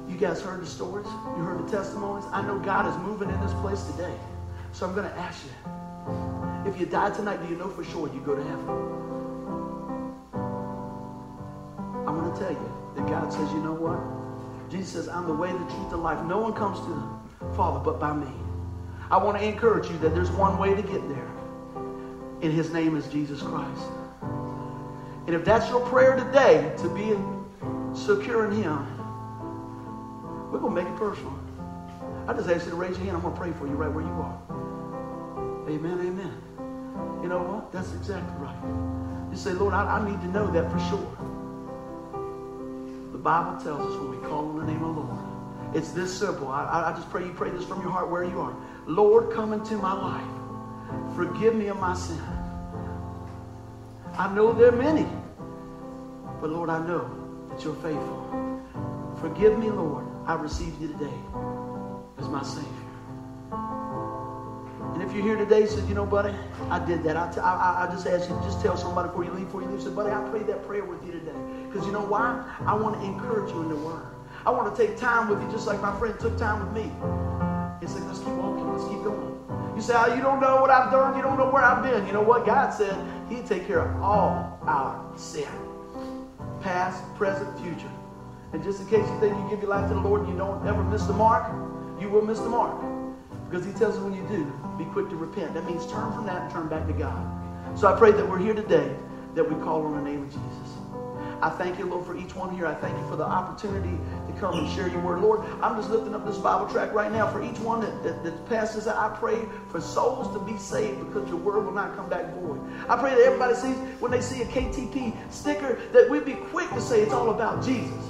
You 0.08 0.18
guys 0.18 0.42
heard 0.42 0.62
the 0.62 0.68
stories. 0.68 1.08
You 1.08 1.44
heard 1.44 1.66
the 1.66 1.72
testimonies. 1.72 2.26
I 2.32 2.42
know 2.42 2.60
God 2.60 2.88
is 2.88 2.96
moving 3.06 3.30
in 3.30 3.42
this 3.42 3.54
place 3.56 3.84
today. 3.84 4.16
So 4.72 4.88
I'm 4.88 4.96
going 4.96 5.10
to 5.10 5.18
ask 5.18 5.44
you 5.46 6.70
if 6.72 6.80
you 6.80 6.86
die 6.86 7.10
tonight, 7.10 7.44
do 7.44 7.50
you 7.50 7.58
know 7.58 7.68
for 7.68 7.84
sure 7.84 8.08
you 8.14 8.22
go 8.22 8.36
to 8.36 8.44
heaven? 8.44 8.70
I'm 12.08 12.20
going 12.20 12.32
to 12.34 12.40
tell 12.40 12.52
you 12.52 12.74
that 12.96 13.08
God 13.08 13.32
says, 13.32 13.52
you 13.52 13.60
know 13.60 13.74
what? 13.74 14.00
Jesus 14.72 14.94
says, 14.94 15.08
I'm 15.08 15.28
the 15.28 15.34
way, 15.34 15.52
the 15.52 15.58
truth, 15.58 15.90
the 15.90 15.98
life. 15.98 16.24
No 16.26 16.40
one 16.40 16.54
comes 16.54 16.80
to 16.80 17.46
the 17.46 17.54
Father 17.54 17.80
but 17.80 18.00
by 18.00 18.14
me. 18.14 18.43
I 19.12 19.18
want 19.18 19.38
to 19.38 19.44
encourage 19.44 19.90
you 19.90 19.98
that 20.00 20.16
there's 20.16 20.32
one 20.32 20.58
way 20.58 20.74
to 20.74 20.82
get 20.82 21.08
there, 21.10 21.32
and 22.42 22.52
his 22.52 22.72
name 22.72 22.96
is 22.96 23.08
Jesus 23.08 23.42
Christ. 23.42 23.84
And 25.26 25.36
if 25.36 25.46
that's 25.46 25.70
your 25.70 25.80
prayer 25.88 26.16
today, 26.16 26.74
to 26.80 26.90
be 26.90 27.16
secure 27.98 28.46
in 28.46 28.62
him, 28.62 28.86
we're 30.52 30.60
going 30.60 30.76
to 30.76 30.82
make 30.84 30.92
it 30.92 30.98
personal. 30.98 31.40
I 32.28 32.34
just 32.34 32.50
ask 32.50 32.66
you 32.66 32.72
to 32.72 32.78
raise 32.78 32.98
your 32.98 33.06
hand. 33.06 33.18
I'm 33.18 33.22
going 33.22 33.34
to 33.34 33.40
pray 33.40 33.52
for 33.54 33.68
you 33.68 33.74
right 33.74 33.92
where 33.92 34.04
you 34.04 34.12
are. 34.12 34.38
Amen, 35.70 36.00
amen. 36.00 36.34
You 37.22 37.30
know 37.30 37.42
what? 37.42 37.72
That's 37.72 37.94
exactly 37.94 38.36
right. 38.38 38.56
You 39.32 39.38
say, 39.38 39.52
Lord, 39.54 39.74
I, 39.74 39.98
I 39.98 40.10
need 40.10 40.22
to 40.22 40.28
know 40.28 40.48
that 40.52 40.72
for 40.72 40.80
sure. 40.90 41.18
The 43.12 43.18
Bible 43.18 43.60
tells 43.62 43.82
us 43.82 44.00
when 44.00 44.12
we 44.12 44.18
call 44.28 44.50
on 44.50 44.58
the 44.60 44.66
name 44.66 44.84
of 44.84 44.96
the 44.96 45.02
Lord, 45.02 45.03
it's 45.74 45.92
this 45.92 46.18
simple. 46.18 46.48
I, 46.50 46.92
I 46.92 46.94
just 46.96 47.10
pray 47.10 47.26
you 47.26 47.34
pray 47.34 47.50
this 47.50 47.66
from 47.66 47.82
your 47.82 47.92
heart 47.92 48.10
where 48.10 48.24
you 48.24 48.40
are. 48.40 48.56
Lord, 48.86 49.34
come 49.34 49.54
into 49.54 49.76
my 49.78 49.94
life. 49.94 51.16
Forgive 51.16 51.56
me 51.56 51.68
of 51.68 51.80
my 51.80 51.96
sin. 51.96 52.22
I 54.18 54.34
know 54.34 54.54
there 54.54 54.70
are 54.70 54.72
many, 54.72 55.08
but 56.40 56.50
Lord, 56.52 56.70
I 56.70 56.86
know 56.86 57.10
that 57.50 57.64
you're 57.64 57.76
faithful. 57.76 58.62
Forgive 59.20 59.58
me, 59.58 59.70
Lord. 59.70 60.06
I 60.26 60.36
receive 60.36 60.80
you 60.80 60.90
today 60.90 61.14
as 62.20 62.28
my 62.30 62.44
Savior. 62.44 62.70
And 64.94 65.02
if 65.02 65.12
you're 65.14 65.24
here 65.24 65.36
today 65.36 65.66
said, 65.66 65.88
you 65.90 65.96
know, 65.96 66.06
buddy, 66.06 66.36
I 66.70 66.78
did 66.86 67.04
that. 67.04 67.18
I, 67.18 67.32
t- 67.34 67.40
I, 67.40 67.88
I 67.88 67.92
just 67.92 68.06
ask 68.06 68.30
you 68.30 68.36
to 68.36 68.42
just 68.44 68.62
tell 68.62 68.78
somebody 68.78 69.08
before 69.08 69.24
you 69.24 69.32
leave, 69.32 69.46
before 69.46 69.64
you 69.64 69.68
leave, 69.70 69.82
said, 69.82 69.96
buddy, 69.96 70.12
I 70.12 70.22
prayed 70.30 70.46
that 70.48 70.68
prayer 70.68 70.86
with 70.86 71.04
you 71.04 71.12
today. 71.12 71.34
Because 71.68 71.86
you 71.88 71.92
know 71.92 72.06
why? 72.06 72.48
I 72.66 72.76
want 72.76 73.00
to 73.00 73.06
encourage 73.06 73.52
you 73.52 73.62
in 73.64 73.70
the 73.70 73.76
Word. 73.76 74.06
I 74.46 74.50
want 74.50 74.76
to 74.76 74.86
take 74.86 74.98
time 74.98 75.30
with 75.30 75.42
you 75.42 75.50
just 75.52 75.68
like 75.68 75.82
my 75.82 75.98
friend 75.98 76.20
took 76.20 76.38
time 76.38 76.60
with 76.60 76.76
me. 76.76 76.92
He 77.80 77.88
said, 77.88 78.04
let's 78.08 78.20
keep 78.20 78.34
walking. 78.34 78.72
Let's 78.74 78.84
keep 78.90 79.02
going. 79.04 79.40
You 79.76 79.82
say, 79.82 79.94
oh, 79.96 80.14
you 80.14 80.22
don't 80.22 80.42
know 80.42 80.60
what 80.62 80.70
I've 80.70 80.92
done. 80.92 81.16
You 81.16 81.24
don't 81.24 81.38
know 81.38 81.50
where 81.50 81.64
I've 81.64 81.82
been. 81.82 82.06
You 82.06 82.12
know 82.14 82.22
what? 82.22 82.46
God 82.46 82.72
said 82.72 82.96
he'd 83.30 83.46
take 83.46 83.66
care 83.66 83.80
of 83.80 84.02
all 84.02 84.60
our 84.64 85.18
sin. 85.18 85.48
Past, 86.62 87.02
present, 87.16 87.58
future. 87.60 87.92
And 88.52 88.62
just 88.64 88.82
in 88.82 88.88
case 88.88 89.08
you 89.08 89.20
think 89.20 89.34
you 89.36 89.50
give 89.50 89.62
your 89.62 89.70
life 89.70 89.88
to 89.88 89.96
the 89.96 90.02
Lord 90.02 90.22
and 90.22 90.30
you 90.30 90.38
don't 90.38 90.66
ever 90.68 90.84
miss 90.84 91.06
the 91.06 91.14
mark, 91.14 91.50
you 92.00 92.10
will 92.10 92.22
miss 92.22 92.40
the 92.40 92.50
mark. 92.50 92.84
Because 93.50 93.66
he 93.66 93.72
tells 93.74 93.96
us 93.96 94.02
when 94.02 94.14
you 94.14 94.28
do, 94.28 94.46
be 94.78 94.84
quick 94.92 95.10
to 95.10 95.16
repent. 95.16 95.54
That 95.54 95.66
means 95.66 95.90
turn 95.90 96.12
from 96.12 96.26
that 96.26 96.42
and 96.44 96.52
turn 96.52 96.68
back 96.68 96.86
to 96.88 96.94
God. 96.94 97.80
So 97.80 97.88
I 97.88 97.98
pray 97.98 98.12
that 98.12 98.30
we're 98.30 98.40
here 98.40 98.54
today, 98.54 98.94
that 99.36 99.44
we 99.44 99.56
call 99.64 99.86
on 99.86 100.04
the 100.04 100.10
name 100.10 100.24
of 100.24 100.30
Jesus. 100.30 100.64
I 101.42 101.50
thank 101.50 101.78
you, 101.78 101.86
Lord, 101.86 102.06
for 102.06 102.16
each 102.16 102.36
one 102.36 102.56
here. 102.56 102.66
I 102.66 102.74
thank 102.74 102.98
you 102.98 103.06
for 103.10 103.18
the 103.18 103.26
opportunity 103.26 103.98
come 104.40 104.60
and 104.60 104.70
share 104.74 104.88
your 104.88 105.00
word. 105.02 105.22
Lord, 105.22 105.42
I'm 105.62 105.76
just 105.76 105.90
lifting 105.90 106.14
up 106.14 106.26
this 106.26 106.38
Bible 106.38 106.68
tract 106.68 106.94
right 106.94 107.12
now 107.12 107.28
for 107.32 107.44
each 107.44 107.60
one 107.60 107.82
that, 107.82 108.04
that, 108.04 108.24
that 108.24 108.46
passes. 108.48 108.88
I 108.88 109.16
pray 109.18 109.46
for 109.70 109.80
souls 109.80 110.34
to 110.34 110.40
be 110.40 110.58
saved 110.58 111.00
because 111.08 111.28
your 111.30 111.38
word 111.38 111.66
will 111.66 111.72
not 111.72 111.96
come 111.96 112.10
back 112.10 112.34
void. 112.36 112.60
I 112.90 112.98
pray 112.98 113.12
that 113.12 113.22
everybody 113.22 113.56
sees, 113.56 113.76
when 114.00 114.12
they 114.12 114.22
see 114.22 114.42
a 114.42 114.46
KTP 114.46 115.16
sticker, 115.32 115.80
that 115.92 116.10
we 116.10 116.20
be 116.20 116.34
quick 116.34 116.70
to 116.72 116.82
say 116.82 117.02
it's 117.02 117.14
all 117.14 117.30
about 117.30 117.64
Jesus. 117.64 118.04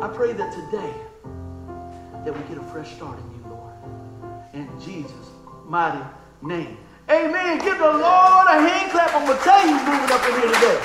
I 0.00 0.08
pray 0.08 0.32
that 0.32 0.52
today, 0.52 0.94
that 2.24 2.36
we 2.36 2.42
get 2.48 2.58
a 2.58 2.66
fresh 2.70 2.94
start 2.94 3.18
in 3.18 3.34
you, 3.34 3.50
Lord. 3.50 3.72
In 4.52 4.68
Jesus' 4.80 5.30
mighty 5.66 6.04
name. 6.42 6.76
Amen. 7.10 7.58
Give 7.58 7.78
the 7.78 7.84
Lord 7.84 8.46
a 8.48 8.60
hand 8.60 8.90
clap. 8.90 9.14
I'm 9.14 9.26
going 9.26 9.36
to 9.36 9.44
tell 9.44 9.66
you 9.66 9.76
he's 9.76 9.86
moving 9.86 10.10
up 10.10 10.24
in 10.26 10.40
here 10.40 10.54
today. 10.54 10.80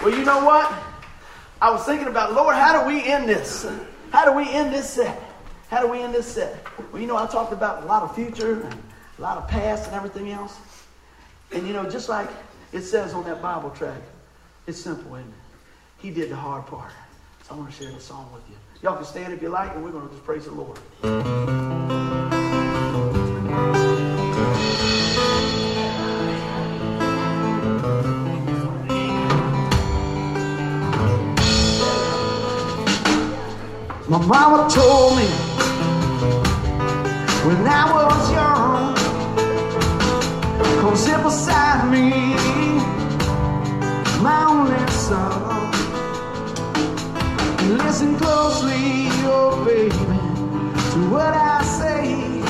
Well, 0.00 0.16
you 0.16 0.24
know 0.24 0.44
what? 0.44 0.70
I 1.60 1.70
was 1.70 1.84
thinking 1.84 2.06
about, 2.06 2.34
Lord, 2.34 2.54
how 2.54 2.80
do 2.80 2.86
we 2.86 3.02
end 3.04 3.28
this? 3.28 3.66
How 4.12 4.24
do 4.24 4.32
we 4.32 4.48
end 4.48 4.72
this 4.72 4.88
set? 4.88 5.20
How 5.68 5.82
do 5.82 5.88
we 5.88 6.00
end 6.00 6.14
this 6.14 6.26
set? 6.26 6.64
Well, 6.92 7.02
you 7.02 7.08
know, 7.08 7.16
I 7.16 7.26
talked 7.26 7.52
about 7.52 7.82
a 7.82 7.86
lot 7.86 8.04
of 8.04 8.14
future 8.14 8.62
and 8.62 8.74
a 9.18 9.20
lot 9.20 9.38
of 9.38 9.48
past 9.48 9.86
and 9.86 9.94
everything 9.94 10.30
else. 10.30 10.56
And, 11.52 11.66
you 11.66 11.72
know, 11.72 11.88
just 11.90 12.08
like 12.08 12.28
it 12.72 12.82
says 12.82 13.12
on 13.12 13.24
that 13.24 13.42
Bible 13.42 13.70
tract, 13.70 14.04
it's 14.68 14.80
simple, 14.80 15.16
isn't 15.16 15.28
it? 15.28 15.34
He 15.98 16.10
did 16.10 16.30
the 16.30 16.36
hard 16.36 16.64
part. 16.66 16.92
So 17.42 17.54
I 17.54 17.58
want 17.58 17.72
to 17.72 17.76
share 17.76 17.90
this 17.90 18.04
song 18.04 18.30
with 18.32 18.48
you. 18.48 18.56
Y'all 18.82 18.96
can 18.96 19.04
stand 19.04 19.32
if 19.32 19.42
you 19.42 19.48
like, 19.48 19.74
and 19.74 19.82
we're 19.82 19.90
going 19.90 20.06
to 20.06 20.14
just 20.14 20.24
praise 20.24 20.44
the 20.44 20.52
Lord. 20.52 20.78
My 34.10 34.16
mama 34.24 34.66
told 34.70 35.18
me 35.18 35.26
when 37.44 37.66
I 37.66 37.92
was 37.92 38.32
young, 38.32 38.94
come 40.80 40.96
sit 40.96 41.22
beside 41.22 41.90
me, 41.90 42.08
my 44.22 44.46
only 44.48 44.90
son. 44.92 45.70
And 47.58 47.76
listen 47.76 48.16
closely, 48.16 49.08
oh 49.28 49.62
baby, 49.66 49.90
to 50.92 51.10
what 51.10 51.34
I 51.34 51.62
say. 51.64 52.40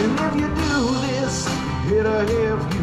And 0.00 0.20
if 0.26 0.34
you 0.40 0.48
do 0.48 0.76
this, 1.06 1.46
it'll 1.92 2.26
help 2.26 2.72
you. 2.72 2.75